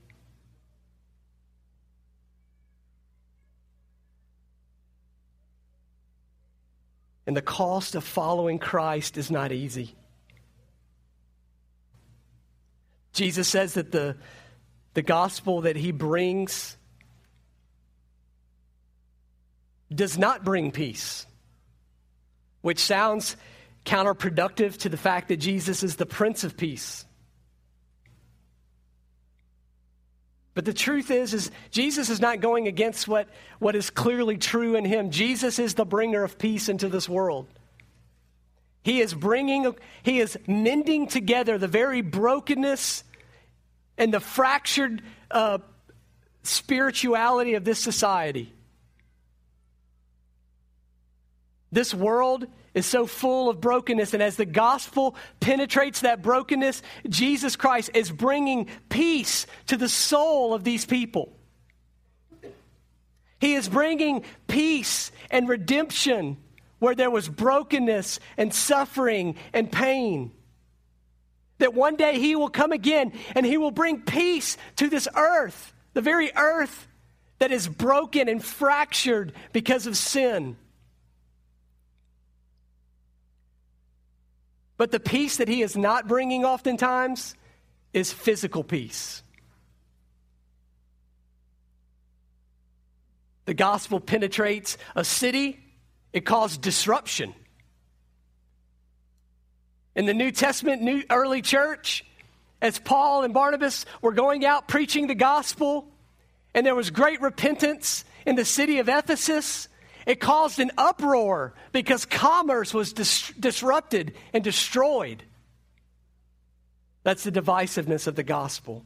And 7.26 7.36
the 7.36 7.42
cost 7.42 7.96
of 7.96 8.06
following 8.06 8.58
Christ 8.58 9.18
is 9.18 9.30
not 9.30 9.52
easy. 9.52 9.96
Jesus 13.12 13.50
says 13.50 13.74
that 13.74 13.92
the 13.92 14.16
the 14.98 15.04
gospel 15.04 15.62
that 15.62 15.76
he 15.76 15.92
brings 15.92 16.76
does 19.94 20.18
not 20.18 20.44
bring 20.44 20.72
peace, 20.72 21.28
which 22.62 22.80
sounds 22.80 23.38
counterproductive 23.86 24.76
to 24.76 24.90
the 24.90 24.98
fact 24.98 25.28
that 25.28 25.38
Jesus 25.38 25.84
is 25.84 25.98
the 25.98 26.08
Prince 26.08 26.44
of 26.44 26.58
Peace. 26.58 27.06
But 30.56 30.66
the 30.66 30.74
truth 30.74 31.12
is, 31.12 31.32
is 31.36 31.52
Jesus 31.70 32.10
is 32.10 32.20
not 32.20 32.40
going 32.40 32.68
against 32.68 33.08
what, 33.08 33.30
what 33.60 33.76
is 33.76 33.92
clearly 33.92 34.40
true 34.40 34.74
in 34.74 34.84
him. 34.84 35.12
Jesus 35.12 35.60
is 35.60 35.76
the 35.76 35.86
bringer 35.86 36.24
of 36.24 36.40
peace 36.40 36.70
into 36.70 36.90
this 36.90 37.08
world. 37.08 37.46
He 38.82 39.02
is 39.02 39.14
bringing, 39.14 39.76
he 40.02 40.20
is 40.20 40.40
mending 40.48 41.06
together 41.06 41.60
the 41.60 41.68
very 41.68 42.02
brokenness 42.02 43.04
and 43.98 44.14
the 44.14 44.20
fractured 44.20 45.02
uh, 45.32 45.60
spirituality 46.44 47.56
of 47.56 47.64
this 47.64 47.80
society. 47.80 48.54
This 51.72 51.94
world 51.94 52.48
is 52.74 52.86
so 52.86 53.08
full 53.08 53.50
of 53.50 53.60
brokenness, 53.60 54.14
and 54.14 54.24
as 54.24 54.38
the 54.38 54.46
gospel 54.46 55.16
penetrates 55.40 56.02
that 56.02 56.22
brokenness, 56.22 56.82
Jesus 57.10 57.56
Christ 57.56 57.92
is 57.94 58.12
bringing 58.12 58.68
peace 58.90 59.48
to 59.68 59.78
the 59.78 59.90
soul 59.90 60.54
of 60.54 60.64
these 60.64 60.86
people. 60.86 61.34
He 63.40 63.56
is 63.56 63.68
bringing 63.68 64.24
peace 64.48 65.12
and 65.30 65.50
redemption 65.50 66.38
where 66.80 66.96
there 66.96 67.12
was 67.12 67.28
brokenness 67.28 68.20
and 68.38 68.54
suffering 68.54 69.36
and 69.54 69.72
pain. 69.72 70.32
That 71.60 71.74
one 71.74 71.96
day 71.96 72.20
He 72.20 72.36
will 72.36 72.50
come 72.50 72.72
again 72.72 73.14
and 73.36 73.46
He 73.46 73.58
will 73.58 73.72
bring 73.72 74.02
peace 74.02 74.58
to 74.78 74.90
this 74.90 75.08
earth, 75.16 75.74
the 75.94 76.02
very 76.02 76.32
earth 76.36 76.88
that 77.40 77.52
is 77.52 77.68
broken 77.68 78.28
and 78.30 78.44
fractured 78.44 79.34
because 79.54 79.88
of 79.88 79.96
sin. 79.96 80.58
But 84.78 84.92
the 84.92 85.00
peace 85.00 85.38
that 85.38 85.48
he 85.48 85.62
is 85.62 85.76
not 85.76 86.08
bringing 86.08 86.46
oftentimes 86.46 87.36
is 87.94 88.14
physical 88.14 88.64
peace. 88.64 89.24
The 93.46 93.56
gospel 93.56 94.00
penetrates 94.00 94.78
a 94.96 95.04
city, 95.04 95.60
it 96.14 96.26
caused 96.26 96.62
disruption. 96.62 97.34
In 99.98 100.06
the 100.06 100.14
New 100.14 100.32
Testament, 100.32 100.84
new 100.84 101.04
early 101.10 101.42
church, 101.42 102.06
as 102.62 102.78
Paul 102.78 103.24
and 103.24 103.34
Barnabas 103.34 103.88
were 104.00 104.12
going 104.12 104.46
out 104.46 104.68
preaching 104.68 105.08
the 105.08 105.16
gospel, 105.16 105.88
and 106.54 106.64
there 106.64 106.76
was 106.76 106.92
great 106.92 107.20
repentance 107.20 108.06
in 108.24 108.36
the 108.36 108.46
city 108.46 108.78
of 108.78 108.90
Ephesus, 108.90 109.68
it 110.06 110.20
caused 110.20 110.60
an 110.60 110.70
uproar 110.78 111.56
because 111.72 112.06
commerce 112.06 112.76
was 112.76 112.94
dis- 112.94 113.34
disrupted 113.40 114.14
and 114.34 114.44
destroyed. 114.44 115.24
That's 117.02 117.24
the 117.24 117.32
divisiveness 117.32 118.06
of 118.06 118.16
the 118.16 118.24
gospel. 118.24 118.86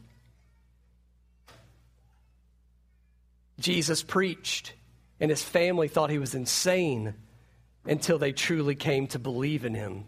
Jesus 3.60 4.02
preached, 4.02 4.74
and 5.20 5.30
his 5.30 5.44
family 5.44 5.90
thought 5.90 6.10
he 6.10 6.20
was 6.20 6.36
insane 6.36 7.16
until 7.84 8.18
they 8.18 8.32
truly 8.32 8.76
came 8.76 9.08
to 9.08 9.20
believe 9.20 9.66
in 9.66 9.76
him. 9.76 10.06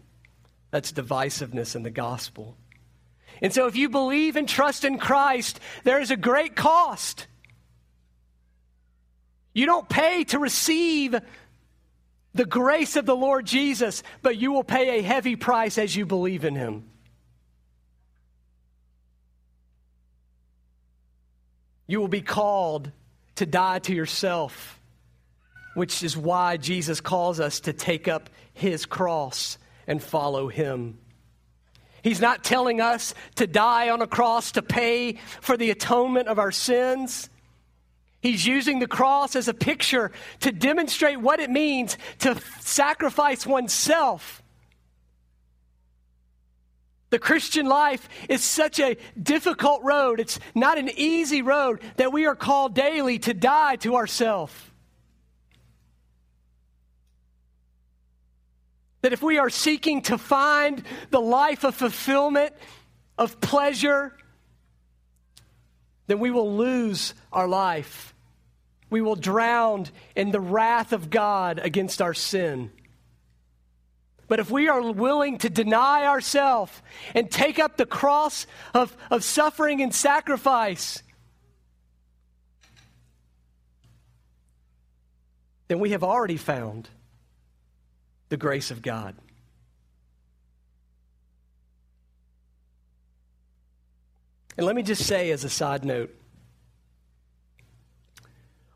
That's 0.74 0.90
divisiveness 0.90 1.76
in 1.76 1.84
the 1.84 1.90
gospel. 1.90 2.56
And 3.40 3.54
so, 3.54 3.68
if 3.68 3.76
you 3.76 3.88
believe 3.88 4.34
and 4.34 4.48
trust 4.48 4.84
in 4.84 4.98
Christ, 4.98 5.60
there 5.84 6.00
is 6.00 6.10
a 6.10 6.16
great 6.16 6.56
cost. 6.56 7.28
You 9.52 9.66
don't 9.66 9.88
pay 9.88 10.24
to 10.24 10.40
receive 10.40 11.14
the 12.34 12.44
grace 12.44 12.96
of 12.96 13.06
the 13.06 13.14
Lord 13.14 13.46
Jesus, 13.46 14.02
but 14.20 14.36
you 14.36 14.50
will 14.50 14.64
pay 14.64 14.98
a 14.98 15.02
heavy 15.02 15.36
price 15.36 15.78
as 15.78 15.94
you 15.94 16.06
believe 16.06 16.44
in 16.44 16.56
him. 16.56 16.90
You 21.86 22.00
will 22.00 22.08
be 22.08 22.20
called 22.20 22.90
to 23.36 23.46
die 23.46 23.78
to 23.78 23.94
yourself, 23.94 24.80
which 25.74 26.02
is 26.02 26.16
why 26.16 26.56
Jesus 26.56 27.00
calls 27.00 27.38
us 27.38 27.60
to 27.60 27.72
take 27.72 28.08
up 28.08 28.28
his 28.54 28.86
cross 28.86 29.56
and 29.86 30.02
follow 30.02 30.48
him. 30.48 30.98
He's 32.02 32.20
not 32.20 32.44
telling 32.44 32.80
us 32.80 33.14
to 33.36 33.46
die 33.46 33.88
on 33.88 34.02
a 34.02 34.06
cross 34.06 34.52
to 34.52 34.62
pay 34.62 35.18
for 35.40 35.56
the 35.56 35.70
atonement 35.70 36.28
of 36.28 36.38
our 36.38 36.52
sins. 36.52 37.30
He's 38.20 38.46
using 38.46 38.78
the 38.78 38.86
cross 38.86 39.36
as 39.36 39.48
a 39.48 39.54
picture 39.54 40.12
to 40.40 40.52
demonstrate 40.52 41.20
what 41.20 41.40
it 41.40 41.50
means 41.50 41.96
to 42.20 42.38
sacrifice 42.60 43.46
oneself. 43.46 44.42
The 47.10 47.18
Christian 47.18 47.66
life 47.66 48.08
is 48.28 48.42
such 48.42 48.80
a 48.80 48.96
difficult 49.22 49.82
road. 49.82 50.20
It's 50.20 50.40
not 50.54 50.78
an 50.78 50.90
easy 50.96 51.42
road 51.42 51.80
that 51.96 52.12
we 52.12 52.26
are 52.26 52.34
called 52.34 52.74
daily 52.74 53.18
to 53.20 53.32
die 53.32 53.76
to 53.76 53.94
ourselves. 53.94 54.52
That 59.04 59.12
if 59.12 59.22
we 59.22 59.36
are 59.36 59.50
seeking 59.50 60.00
to 60.02 60.16
find 60.16 60.82
the 61.10 61.20
life 61.20 61.62
of 61.62 61.74
fulfillment, 61.74 62.54
of 63.18 63.38
pleasure, 63.40 64.16
then 66.06 66.18
we 66.18 66.30
will 66.30 66.56
lose 66.56 67.12
our 67.30 67.46
life 67.46 68.14
we 68.94 69.00
will 69.00 69.16
drown 69.16 69.86
in 70.14 70.30
the 70.30 70.38
wrath 70.38 70.92
of 70.92 71.10
God 71.10 71.58
against 71.58 72.00
our 72.00 72.14
sin. 72.14 72.70
But 74.28 74.38
if 74.38 74.52
we 74.52 74.68
are 74.68 74.92
willing 74.92 75.38
to 75.38 75.50
deny 75.50 76.06
ourselves 76.06 76.70
and 77.12 77.28
take 77.28 77.58
up 77.58 77.76
the 77.76 77.86
cross 77.86 78.46
of, 78.72 78.96
of 79.10 79.24
suffering 79.24 79.82
and 79.82 79.92
sacrifice, 79.92 81.02
then 85.66 85.80
we 85.80 85.90
have 85.90 86.04
already 86.04 86.36
found 86.36 86.88
the 88.28 88.36
grace 88.36 88.70
of 88.70 88.82
God. 88.82 89.14
And 94.56 94.66
let 94.66 94.76
me 94.76 94.82
just 94.82 95.04
say, 95.04 95.30
as 95.30 95.44
a 95.44 95.50
side 95.50 95.84
note, 95.84 96.14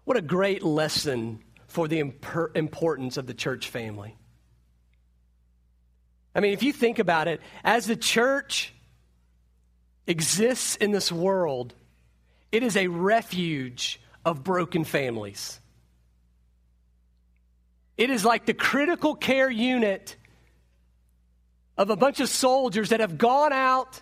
what 0.04 0.16
a 0.16 0.22
great 0.22 0.62
lesson 0.62 1.42
for 1.68 1.86
the 1.86 2.02
imper- 2.02 2.56
importance 2.56 3.16
of 3.16 3.26
the 3.26 3.34
church 3.34 3.68
family. 3.68 4.16
I 6.34 6.40
mean, 6.40 6.52
if 6.52 6.62
you 6.62 6.72
think 6.72 6.98
about 6.98 7.28
it, 7.28 7.40
as 7.62 7.86
the 7.86 7.96
church 7.96 8.74
exists 10.06 10.76
in 10.76 10.90
this 10.90 11.12
world, 11.12 11.74
it 12.50 12.62
is 12.62 12.76
a 12.76 12.88
refuge 12.88 14.00
of 14.24 14.42
broken 14.42 14.84
families. 14.84 15.60
It 17.98 18.08
is 18.08 18.24
like 18.24 18.46
the 18.46 18.54
critical 18.54 19.14
care 19.14 19.50
unit 19.50 20.16
of 21.76 21.90
a 21.90 21.96
bunch 21.96 22.20
of 22.20 22.30
soldiers 22.30 22.88
that 22.88 23.00
have 23.00 23.18
gone 23.18 23.52
out 23.52 24.00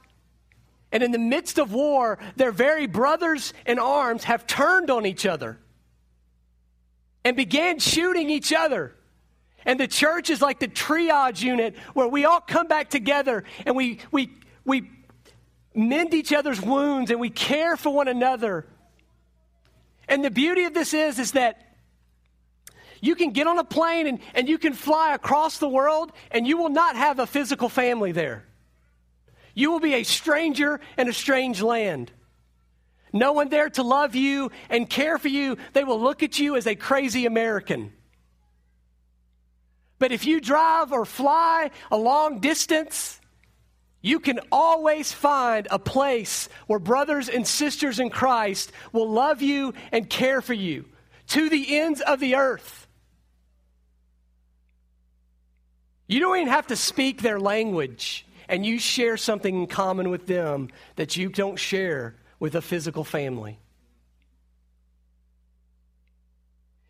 and 0.93 1.03
in 1.03 1.11
the 1.11 1.19
midst 1.19 1.59
of 1.59 1.73
war, 1.73 2.19
their 2.37 2.53
very 2.53 2.87
brothers 2.87 3.53
in 3.67 3.79
arms 3.79 4.25
have 4.25 4.47
turned 4.47 4.91
on 4.91 5.05
each 5.05 5.27
other 5.27 5.59
and 7.25 7.37
began 7.37 7.79
shooting 7.79 8.31
each 8.31 8.53
other. 8.53 8.95
And 9.65 9.81
the 9.81 9.89
church 9.89 10.31
is 10.31 10.41
like 10.41 10.61
the 10.61 10.69
triage 10.69 11.43
unit 11.43 11.77
where 11.95 12.07
we 12.07 12.25
all 12.25 12.41
come 12.41 12.69
back 12.69 12.89
together 12.89 13.45
and 13.65 13.75
we, 13.75 13.99
we, 14.13 14.31
we 14.65 14.89
mend 15.75 16.15
each 16.15 16.33
other's 16.33 16.63
wounds 16.63 17.11
and 17.11 17.19
we 17.19 17.31
care 17.31 17.77
for 17.77 17.93
one 17.93 18.07
another. 18.07 18.65
And 20.09 20.25
the 20.25 20.31
beauty 20.31 20.65
of 20.65 20.73
this 20.73 20.95
is, 20.95 21.19
is 21.19 21.33
that 21.33 21.66
you 23.01 23.15
can 23.15 23.31
get 23.31 23.47
on 23.47 23.59
a 23.59 23.65
plane 23.65 24.07
and, 24.07 24.19
and 24.35 24.49
you 24.49 24.59
can 24.59 24.73
fly 24.73 25.15
across 25.15 25.59
the 25.59 25.69
world 25.69 26.13
and 26.31 26.47
you 26.47 26.57
will 26.57 26.69
not 26.69 26.97
have 26.97 27.19
a 27.19 27.27
physical 27.27 27.69
family 27.69 28.13
there. 28.13 28.45
You 29.55 29.71
will 29.71 29.81
be 29.81 29.95
a 29.95 30.03
stranger 30.03 30.81
in 30.99 31.09
a 31.09 31.13
strange 31.13 31.63
land 31.63 32.13
no 33.17 33.33
one 33.33 33.49
there 33.49 33.71
to 33.71 33.83
love 33.83 34.15
you 34.15 34.51
and 34.69 34.89
care 34.89 35.19
for 35.19 35.29
you, 35.29 35.57
they 35.73 35.85
will 35.85 36.01
look 36.01 36.23
at 36.23 36.39
you 36.39 36.57
as 36.57 36.67
a 36.67 36.75
crazy 36.75 37.27
American. 37.27 37.93
But 39.99 40.13
if 40.13 40.27
you 40.27 40.41
drive 40.41 40.93
or 40.93 41.05
fly 41.05 41.71
a 41.91 41.97
long 41.97 42.41
distance, 42.41 43.19
you 44.03 44.21
can 44.21 44.41
always 44.53 45.13
find 45.13 45.67
a 45.71 45.79
place 45.79 46.49
where 46.67 46.79
brothers 46.79 47.29
and 47.29 47.47
sisters 47.47 47.99
in 47.99 48.11
Christ 48.11 48.71
will 48.93 49.11
love 49.11 49.41
you 49.41 49.73
and 49.91 50.09
care 50.09 50.43
for 50.43 50.55
you 50.55 50.85
to 51.29 51.49
the 51.49 51.79
ends 51.79 52.03
of 52.03 52.21
the 52.21 52.37
earth. 52.37 52.86
You 56.09 56.21
don't 56.21 56.37
even 56.37 56.49
have 56.49 56.69
to 56.69 56.77
speak 56.77 57.23
their 57.23 57.41
language, 57.41 58.27
and 58.49 58.65
you 58.65 58.79
share 58.79 59.17
something 59.17 59.63
in 59.63 59.67
common 59.67 60.11
with 60.11 60.27
them 60.27 60.69
that 60.97 61.17
you 61.17 61.29
don't 61.29 61.59
share 61.59 62.15
with 62.39 62.55
a 62.55 62.63
physical 62.63 63.03
family. 63.03 63.59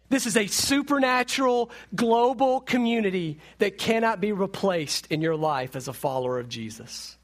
This 0.09 0.27
is 0.27 0.37
a 0.37 0.47
supernatural, 0.47 1.71
global 1.95 2.61
community 2.61 3.41
that 3.59 3.77
cannot 3.77 4.21
be 4.21 4.33
replaced 4.33 5.07
in 5.07 5.21
your 5.21 5.35
life 5.35 5.75
as 5.75 5.89
a 5.89 5.93
follower 5.93 6.39
of 6.39 6.49
Jesus. 6.49 7.17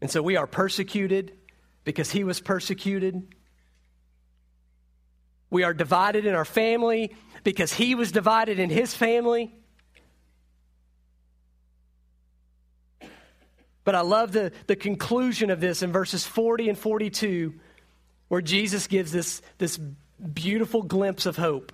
And 0.00 0.10
so 0.10 0.22
we 0.22 0.36
are 0.36 0.46
persecuted 0.46 1.32
because 1.84 2.10
he 2.10 2.24
was 2.24 2.40
persecuted. 2.40 3.26
We 5.50 5.64
are 5.64 5.74
divided 5.74 6.24
in 6.24 6.34
our 6.34 6.44
family 6.44 7.14
because 7.48 7.72
he 7.72 7.94
was 7.94 8.12
divided 8.12 8.58
in 8.58 8.68
his 8.68 8.92
family. 8.92 9.50
But 13.84 13.94
I 13.94 14.02
love 14.02 14.32
the, 14.32 14.52
the 14.66 14.76
conclusion 14.76 15.48
of 15.48 15.58
this 15.58 15.82
in 15.82 15.90
verses 15.90 16.26
40 16.26 16.68
and 16.68 16.78
42, 16.78 17.54
where 18.28 18.42
Jesus 18.42 18.86
gives 18.86 19.12
this, 19.12 19.40
this 19.56 19.78
beautiful 19.78 20.82
glimpse 20.82 21.24
of 21.24 21.38
hope. 21.38 21.72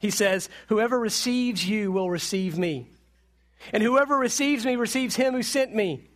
He 0.00 0.10
says, 0.10 0.48
Whoever 0.66 0.98
receives 0.98 1.64
you 1.64 1.92
will 1.92 2.10
receive 2.10 2.58
me. 2.58 2.90
And 3.72 3.80
whoever 3.80 4.16
receives 4.16 4.66
me 4.66 4.74
receives 4.74 5.14
him 5.14 5.34
who 5.34 5.44
sent 5.44 5.72
me. 5.72 6.08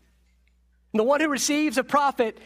And 0.92 0.98
the 0.98 1.04
one 1.04 1.20
who 1.20 1.28
receives 1.28 1.78
a 1.78 1.84
prophet, 1.84 2.38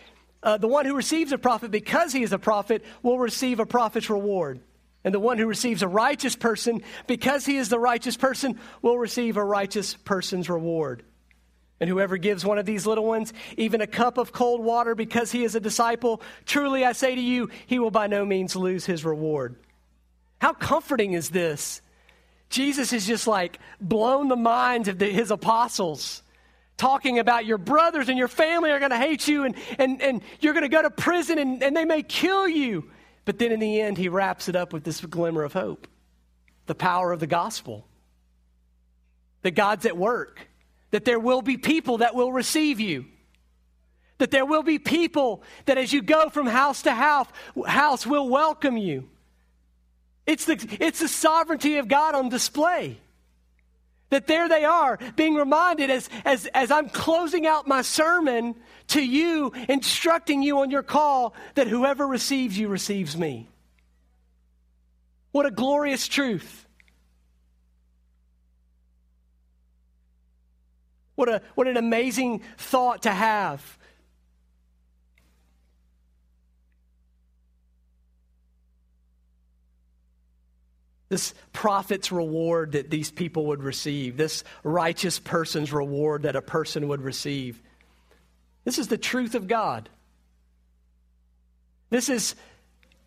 uh, 0.43 0.57
the 0.57 0.69
one 0.69 0.87
who 0.87 0.95
receives 0.95 1.33
a 1.33 1.39
prophet 1.39 1.71
because 1.71 2.13
he 2.13 2.23
is 2.23 2.33
a 2.33 2.39
prophet, 2.39 2.85
will 3.03 3.19
receive 3.19 3.61
a 3.61 3.67
prophet's 3.67 4.11
reward. 4.11 4.61
And 5.05 5.15
the 5.15 5.21
one 5.21 5.39
who 5.39 5.47
receives 5.47 5.83
a 5.83 5.89
righteous 5.89 6.37
person 6.37 6.83
because 7.07 7.47
he 7.47 7.57
is 7.57 7.69
the 7.69 7.79
righteous 7.79 8.17
person 8.17 8.59
will 8.83 8.99
receive 8.99 9.37
a 9.37 9.45
righteous 9.45 9.95
person's 9.95 10.51
reward. 10.51 11.05
And 11.81 11.89
whoever 11.89 12.17
gives 12.17 12.45
one 12.45 12.59
of 12.59 12.67
these 12.67 12.87
little 12.87 13.05
ones 13.05 13.33
even 13.57 13.81
a 13.81 13.87
cup 13.87 14.19
of 14.19 14.33
cold 14.33 14.63
water 14.63 14.95
because 14.95 15.31
he 15.31 15.45
is 15.45 15.55
a 15.55 15.61
disciple, 15.61 16.21
truly 16.45 16.85
I 16.85 16.93
say 16.93 17.15
to 17.15 17.21
you, 17.21 17.51
he 17.67 17.79
will 17.79 17.93
by 17.93 18.09
no 18.09 18.25
means 18.25 18.57
lose 18.57 18.85
his 18.85 19.05
reward. 19.05 19.57
How 20.41 20.53
comforting 20.53 21.13
is 21.13 21.31
this? 21.31 21.81
Jesus 22.51 22.93
is 22.93 23.07
just 23.07 23.27
like 23.27 23.59
blown 23.81 24.29
the 24.29 24.37
minds 24.37 24.89
of 24.89 24.99
the, 24.99 25.07
his 25.07 25.31
apostles, 25.31 26.23
talking 26.79 27.19
about 27.19 27.45
your 27.45 27.59
brothers 27.59 28.09
and 28.09 28.17
your 28.17 28.29
family 28.29 28.71
are 28.71 28.79
going 28.79 28.91
to 28.91 28.97
hate 28.97 29.29
you 29.29 29.45
and, 29.45 29.55
and, 29.79 30.01
and 30.01 30.23
you're 30.41 30.55
going 30.55 30.63
to 30.63 30.71
go 30.71 30.81
to 30.81 30.91
prison 30.91 31.39
and, 31.39 31.63
and 31.63 31.77
they 31.77 31.85
may 31.85 32.03
kill 32.03 32.49
you. 32.49 32.91
But 33.27 33.39
then 33.39 33.53
in 33.53 33.61
the 33.61 33.81
end, 33.81 33.99
he 33.99 34.09
wraps 34.09 34.49
it 34.49 34.57
up 34.57 34.73
with 34.73 34.85
this 34.85 35.05
glimmer 35.05 35.45
of 35.45 35.53
hope 35.53 35.87
the 36.65 36.75
power 36.75 37.13
of 37.13 37.21
the 37.21 37.27
gospel, 37.27 37.87
that 39.41 39.53
God's 39.53 39.87
at 39.87 39.97
work, 39.97 40.49
that 40.91 41.07
there 41.07 41.19
will 41.19 41.41
be 41.41 41.57
people 41.57 41.99
that 41.99 42.15
will 42.15 42.33
receive 42.33 42.79
you. 42.79 43.07
That 44.19 44.31
there 44.31 44.45
will 44.45 44.65
be 44.65 44.79
people 44.79 45.43
that 45.65 45.79
as 45.79 45.93
you 45.93 46.03
go 46.03 46.29
from 46.29 46.47
house 46.47 46.83
to 46.83 46.93
house, 46.93 47.29
house 47.67 48.07
will 48.07 48.29
welcome 48.29 48.77
you 48.77 49.09
it's 50.29 50.45
the, 50.45 50.77
it's 50.79 50.99
the 50.99 51.09
sovereignty 51.09 51.79
of 51.79 51.89
God 51.89 52.15
on 52.15 52.29
display. 52.29 52.99
That 54.11 54.27
there 54.27 54.49
they 54.49 54.65
are, 54.65 54.99
being 55.17 55.35
reminded 55.35 55.91
as, 55.91 56.09
as, 56.25 56.47
as 56.55 56.71
I'm 56.71 56.89
closing 56.89 57.47
out 57.47 57.69
my 57.69 57.83
sermon 57.83 58.55
to 58.89 59.05
you, 59.05 59.53
instructing 59.69 60.43
you 60.43 60.61
on 60.61 60.71
your 60.71 60.83
call, 60.83 61.35
that 61.57 61.67
whoever 61.67 62.07
receives 62.07 62.57
you 62.57 62.69
receives 62.69 63.17
me. 63.17 63.49
What 65.33 65.45
a 65.45 65.51
glorious 65.51 66.09
truth. 66.09 66.67
What, 71.15 71.29
a, 71.29 71.43
what 71.55 71.67
an 71.67 71.77
amazing 71.77 72.43
thought 72.57 73.03
to 73.03 73.11
have. 73.11 73.77
This 81.09 81.33
prophet's 81.53 82.13
reward 82.13 82.73
that 82.73 82.91
these 82.91 83.11
people 83.11 83.47
would 83.47 83.63
receive, 83.63 84.17
this 84.17 84.45
righteous 84.63 85.19
person's 85.19 85.73
reward 85.73 86.23
that 86.23 86.37
a 86.37 86.43
person 86.43 86.89
would 86.89 87.01
receive. 87.01 87.63
This 88.65 88.79
is 88.79 88.89
the 88.89 88.99
truth 88.99 89.35
of 89.35 89.49
God. 89.49 89.89
This 91.91 92.11
is 92.11 92.35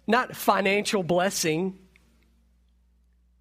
not 0.07 0.35
financial 0.35 1.03
blessing. 1.03 1.77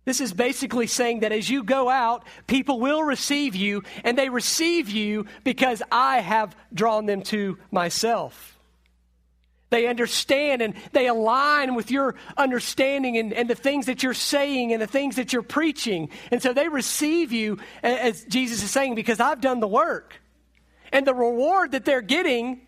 This 0.05 0.21
is 0.21 0.35
basically 0.35 0.87
saying 0.87 1.21
that 1.21 1.33
as 1.33 1.49
you 1.49 1.63
go 1.63 1.89
out, 1.89 2.27
people 2.47 2.81
will 2.81 3.03
receive 3.03 3.57
you, 3.57 3.83
and 4.05 4.19
they 4.19 4.29
receive 4.29 4.91
you 4.91 5.25
because 5.45 5.83
I 5.91 6.21
have 6.21 6.55
drawn 6.75 7.07
them 7.07 7.23
to 7.23 7.59
myself. 7.71 8.60
They 9.71 9.87
understand 9.87 10.63
and 10.63 10.75
they 10.93 11.07
align 11.07 11.77
with 11.77 11.91
your 11.91 12.17
understanding 12.37 13.17
and, 13.17 13.33
and, 13.33 13.49
the 13.49 13.55
things 13.55 13.87
that 13.87 14.03
you're 14.03 14.15
saying 14.15 14.73
and 14.73 14.83
the 14.83 14.87
things 14.87 15.17
that 15.17 15.33
you're 15.33 15.43
preaching. 15.43 16.11
And 16.33 16.43
so 16.43 16.53
they 16.53 16.69
receive 16.69 17.33
you, 17.33 17.59
as 17.83 18.25
Jesus 18.25 18.63
is 18.65 18.71
saying, 18.71 18.97
because 18.97 19.21
I've 19.21 19.41
done 19.41 19.61
the 19.61 19.69
work. 19.69 20.21
And 20.93 21.07
the 21.07 21.15
reward 21.15 21.73
that 21.73 21.85
they're 21.85 22.01
getting 22.01 22.63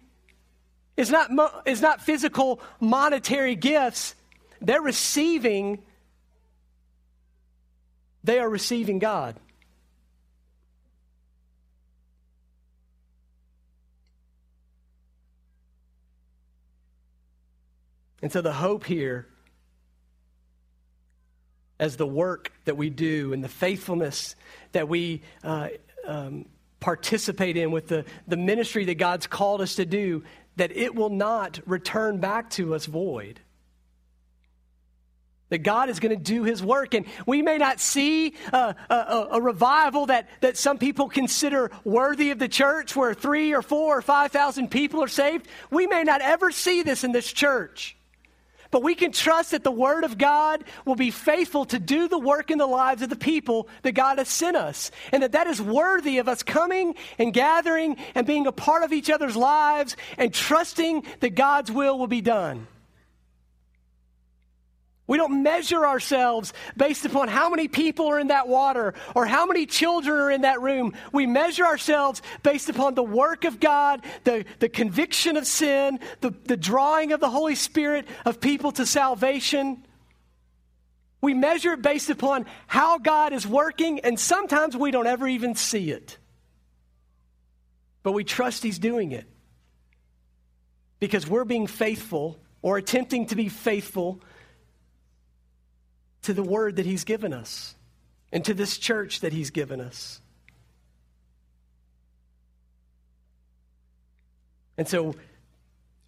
is 0.96 1.10
not, 1.10 1.30
is 1.66 1.82
not 1.82 2.00
physical 2.00 2.60
monetary 2.78 3.56
gifts. 3.56 4.14
They're 4.60 4.80
receiving, 4.80 5.82
they 8.22 8.38
are 8.38 8.48
receiving 8.48 9.00
God. 9.00 9.36
And 18.22 18.30
so 18.30 18.40
the 18.40 18.52
hope 18.52 18.84
here, 18.84 19.26
as 21.78 21.96
the 21.96 22.06
work 22.06 22.52
that 22.64 22.76
we 22.76 22.88
do 22.88 23.32
and 23.32 23.42
the 23.42 23.48
faithfulness 23.48 24.36
that 24.70 24.88
we 24.88 25.22
uh, 25.42 25.68
um, 26.06 26.46
participate 26.78 27.56
in 27.56 27.72
with 27.72 27.88
the, 27.88 28.04
the 28.28 28.36
ministry 28.36 28.84
that 28.84 28.94
God's 28.94 29.26
called 29.26 29.60
us 29.60 29.74
to 29.74 29.84
do, 29.84 30.22
that 30.56 30.70
it 30.76 30.94
will 30.94 31.10
not 31.10 31.60
return 31.66 32.18
back 32.18 32.50
to 32.50 32.74
us 32.74 32.86
void. 32.86 33.40
That 35.48 35.58
God 35.58 35.90
is 35.90 36.00
going 36.00 36.16
to 36.16 36.22
do 36.22 36.44
his 36.44 36.62
work. 36.62 36.94
And 36.94 37.04
we 37.26 37.42
may 37.42 37.58
not 37.58 37.80
see 37.80 38.34
a, 38.52 38.74
a, 38.88 39.28
a, 39.32 39.40
revival 39.40 40.06
that, 40.06 40.28
that 40.40 40.56
some 40.56 40.78
people 40.78 41.08
consider 41.08 41.70
worthy 41.84 42.30
of 42.30 42.38
the 42.38 42.48
church, 42.48 42.96
where 42.96 43.12
three 43.12 43.52
or 43.52 43.60
four 43.60 43.98
or 43.98 44.02
5,000 44.02 44.70
people 44.70 45.02
are 45.02 45.08
saved. 45.08 45.46
We 45.70 45.86
may 45.86 46.04
not 46.04 46.22
ever 46.22 46.52
see 46.52 46.82
this 46.82 47.04
in 47.04 47.12
this 47.12 47.30
church. 47.30 47.96
But 48.72 48.82
we 48.82 48.94
can 48.94 49.12
trust 49.12 49.52
that 49.52 49.62
the 49.62 49.70
Word 49.70 50.02
of 50.02 50.18
God 50.18 50.64
will 50.86 50.96
be 50.96 51.10
faithful 51.10 51.66
to 51.66 51.78
do 51.78 52.08
the 52.08 52.18
work 52.18 52.50
in 52.50 52.56
the 52.56 52.66
lives 52.66 53.02
of 53.02 53.10
the 53.10 53.16
people 53.16 53.68
that 53.82 53.92
God 53.92 54.18
has 54.18 54.28
sent 54.28 54.56
us. 54.56 54.90
And 55.12 55.22
that 55.22 55.32
that 55.32 55.46
is 55.46 55.60
worthy 55.60 56.18
of 56.18 56.26
us 56.26 56.42
coming 56.42 56.96
and 57.18 57.32
gathering 57.34 57.98
and 58.14 58.26
being 58.26 58.46
a 58.46 58.52
part 58.52 58.82
of 58.82 58.92
each 58.92 59.10
other's 59.10 59.36
lives 59.36 59.94
and 60.16 60.32
trusting 60.32 61.04
that 61.20 61.34
God's 61.34 61.70
will 61.70 61.98
will 61.98 62.08
be 62.08 62.22
done. 62.22 62.66
We 65.12 65.18
don't 65.18 65.42
measure 65.42 65.86
ourselves 65.86 66.54
based 66.74 67.04
upon 67.04 67.28
how 67.28 67.50
many 67.50 67.68
people 67.68 68.06
are 68.06 68.18
in 68.18 68.28
that 68.28 68.48
water 68.48 68.94
or 69.14 69.26
how 69.26 69.44
many 69.44 69.66
children 69.66 70.18
are 70.18 70.30
in 70.30 70.40
that 70.40 70.62
room. 70.62 70.94
We 71.12 71.26
measure 71.26 71.66
ourselves 71.66 72.22
based 72.42 72.70
upon 72.70 72.94
the 72.94 73.02
work 73.02 73.44
of 73.44 73.60
God, 73.60 74.06
the, 74.24 74.46
the 74.58 74.70
conviction 74.70 75.36
of 75.36 75.46
sin, 75.46 76.00
the, 76.22 76.30
the 76.46 76.56
drawing 76.56 77.12
of 77.12 77.20
the 77.20 77.28
Holy 77.28 77.56
Spirit 77.56 78.08
of 78.24 78.40
people 78.40 78.72
to 78.72 78.86
salvation. 78.86 79.84
We 81.20 81.34
measure 81.34 81.74
it 81.74 81.82
based 81.82 82.08
upon 82.08 82.46
how 82.66 82.96
God 82.96 83.34
is 83.34 83.46
working, 83.46 84.00
and 84.00 84.18
sometimes 84.18 84.74
we 84.74 84.92
don't 84.92 85.06
ever 85.06 85.28
even 85.28 85.56
see 85.56 85.90
it. 85.90 86.16
But 88.02 88.12
we 88.12 88.24
trust 88.24 88.62
He's 88.62 88.78
doing 88.78 89.12
it 89.12 89.26
because 91.00 91.28
we're 91.28 91.44
being 91.44 91.66
faithful 91.66 92.40
or 92.62 92.78
attempting 92.78 93.26
to 93.26 93.36
be 93.36 93.50
faithful 93.50 94.22
to 96.22 96.32
the 96.32 96.42
word 96.42 96.76
that 96.76 96.86
He's 96.86 97.04
given 97.04 97.32
us 97.32 97.74
and 98.32 98.44
to 98.44 98.54
this 98.54 98.78
church 98.78 99.20
that 99.20 99.32
He's 99.32 99.50
given 99.50 99.80
us. 99.80 100.20
And 104.78 104.88
so, 104.88 105.14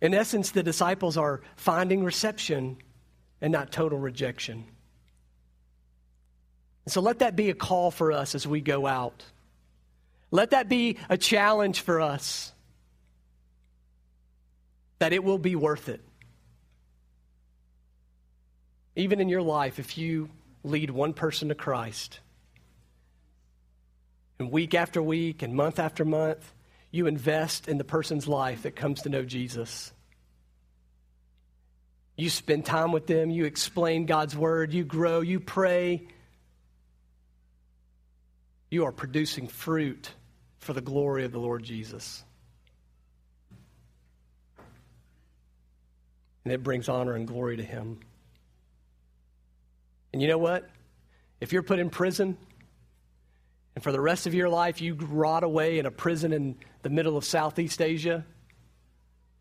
in 0.01 0.15
essence, 0.15 0.51
the 0.51 0.63
disciples 0.63 1.17
are 1.17 1.43
finding 1.57 2.03
reception 2.03 2.79
and 3.41 3.53
not 3.53 3.71
total 3.71 3.99
rejection. 3.99 4.65
And 6.85 6.93
so, 6.93 7.01
let 7.01 7.21
that 7.21 7.37
be 7.37 7.51
a 7.51 7.55
call 7.55 7.91
for 7.91 8.13
us 8.13 8.35
as 8.35 8.47
we 8.47 8.61
go 8.61 8.87
out. 8.87 9.23
Let 10.31 10.51
that 10.51 10.69
be 10.69 10.99
a 11.09 11.17
challenge 11.17 11.81
for 11.81 12.01
us 12.01 12.53
that 14.99 15.13
it 15.13 15.23
will 15.23 15.39
be 15.39 15.55
worth 15.55 15.89
it. 15.89 16.01
Even 18.97 19.21
in 19.21 19.29
your 19.29 19.43
life, 19.43 19.79
if 19.79 19.99
you 19.99 20.31
lead 20.63 20.91
one 20.91 21.13
person 21.13 21.49
to 21.49 21.55
Christ, 21.55 22.21
and 24.39 24.51
week 24.51 24.75
after 24.75 25.03
week 25.03 25.43
and 25.43 25.55
month 25.55 25.79
after 25.79 26.05
month, 26.05 26.53
you 26.91 27.07
invest 27.07 27.69
in 27.69 27.79
the 27.79 27.85
person's 27.85 28.29
life 28.29 28.63
that 28.63 28.77
comes 28.77 29.03
to 29.03 29.09
know 29.09 29.25
Jesus. 29.25 29.93
You 32.17 32.31
spend 32.31 32.65
time 32.65 32.93
with 32.93 33.07
them, 33.07 33.31
you 33.31 33.45
explain 33.45 34.07
God's 34.07 34.37
word, 34.37 34.73
you 34.73 34.85
grow, 34.85 35.21
you 35.21 35.41
pray. 35.41 36.07
You 38.71 38.85
are 38.85 38.93
producing 38.93 39.49
fruit 39.49 40.11
for 40.59 40.73
the 40.73 40.81
glory 40.81 41.25
of 41.25 41.33
the 41.33 41.39
Lord 41.39 41.63
Jesus. 41.63 42.25
And 46.45 46.53
it 46.53 46.63
brings 46.63 46.89
honor 46.89 47.15
and 47.15 47.27
glory 47.27 47.57
to 47.57 47.63
Him. 47.63 48.01
And 50.15 50.23
you 50.23 50.29
know 50.29 50.39
what? 50.39 50.71
If 51.41 51.53
you're 51.53 51.65
put 51.65 51.81
in 51.81 51.91
prison, 51.91 52.39
and 53.75 53.83
for 53.83 53.91
the 53.91 54.01
rest 54.01 54.29
of 54.29 54.33
your 54.33 54.49
life 54.49 54.81
you 54.81 54.95
rot 54.95 55.43
away 55.43 55.81
in 55.81 55.87
a 55.87 55.91
prison 55.91 56.33
in 56.33 56.55
the 56.83 56.89
middle 56.89 57.17
of 57.17 57.25
Southeast 57.25 57.83
Asia, 57.83 58.25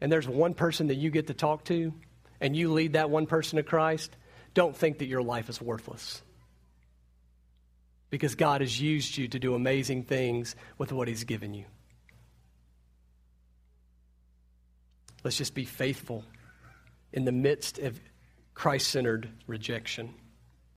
and 0.01 0.11
there's 0.11 0.28
one 0.28 0.55
person 0.55 0.88
that 0.88 0.95
you 0.95 1.11
get 1.11 1.28
to 1.28 1.36
talk 1.36 1.63
to, 1.65 1.93
and 2.41 2.55
you 2.55 2.74
lead 2.74 2.93
that 2.93 3.11
one 3.11 3.28
person 3.28 3.57
to 3.57 3.63
Christ, 3.63 4.17
don't 4.55 4.76
think 4.76 4.97
that 4.97 5.05
your 5.05 5.21
life 5.21 5.47
is 5.47 5.61
worthless. 5.61 6.24
Because 8.09 8.34
God 8.34 8.61
has 8.61 8.82
used 8.82 9.15
you 9.15 9.28
to 9.28 9.38
do 9.38 9.53
amazing 9.53 10.05
things 10.05 10.55
with 10.80 10.91
what 10.91 11.07
He's 11.07 11.24
given 11.24 11.53
you. 11.53 11.65
Let's 15.24 15.38
just 15.38 15.53
be 15.53 15.65
faithful 15.65 16.26
in 17.11 17.26
the 17.26 17.32
midst 17.32 17.78
of 17.78 17.99
Christ 18.55 18.88
centered 18.88 19.30
rejection. 19.45 20.15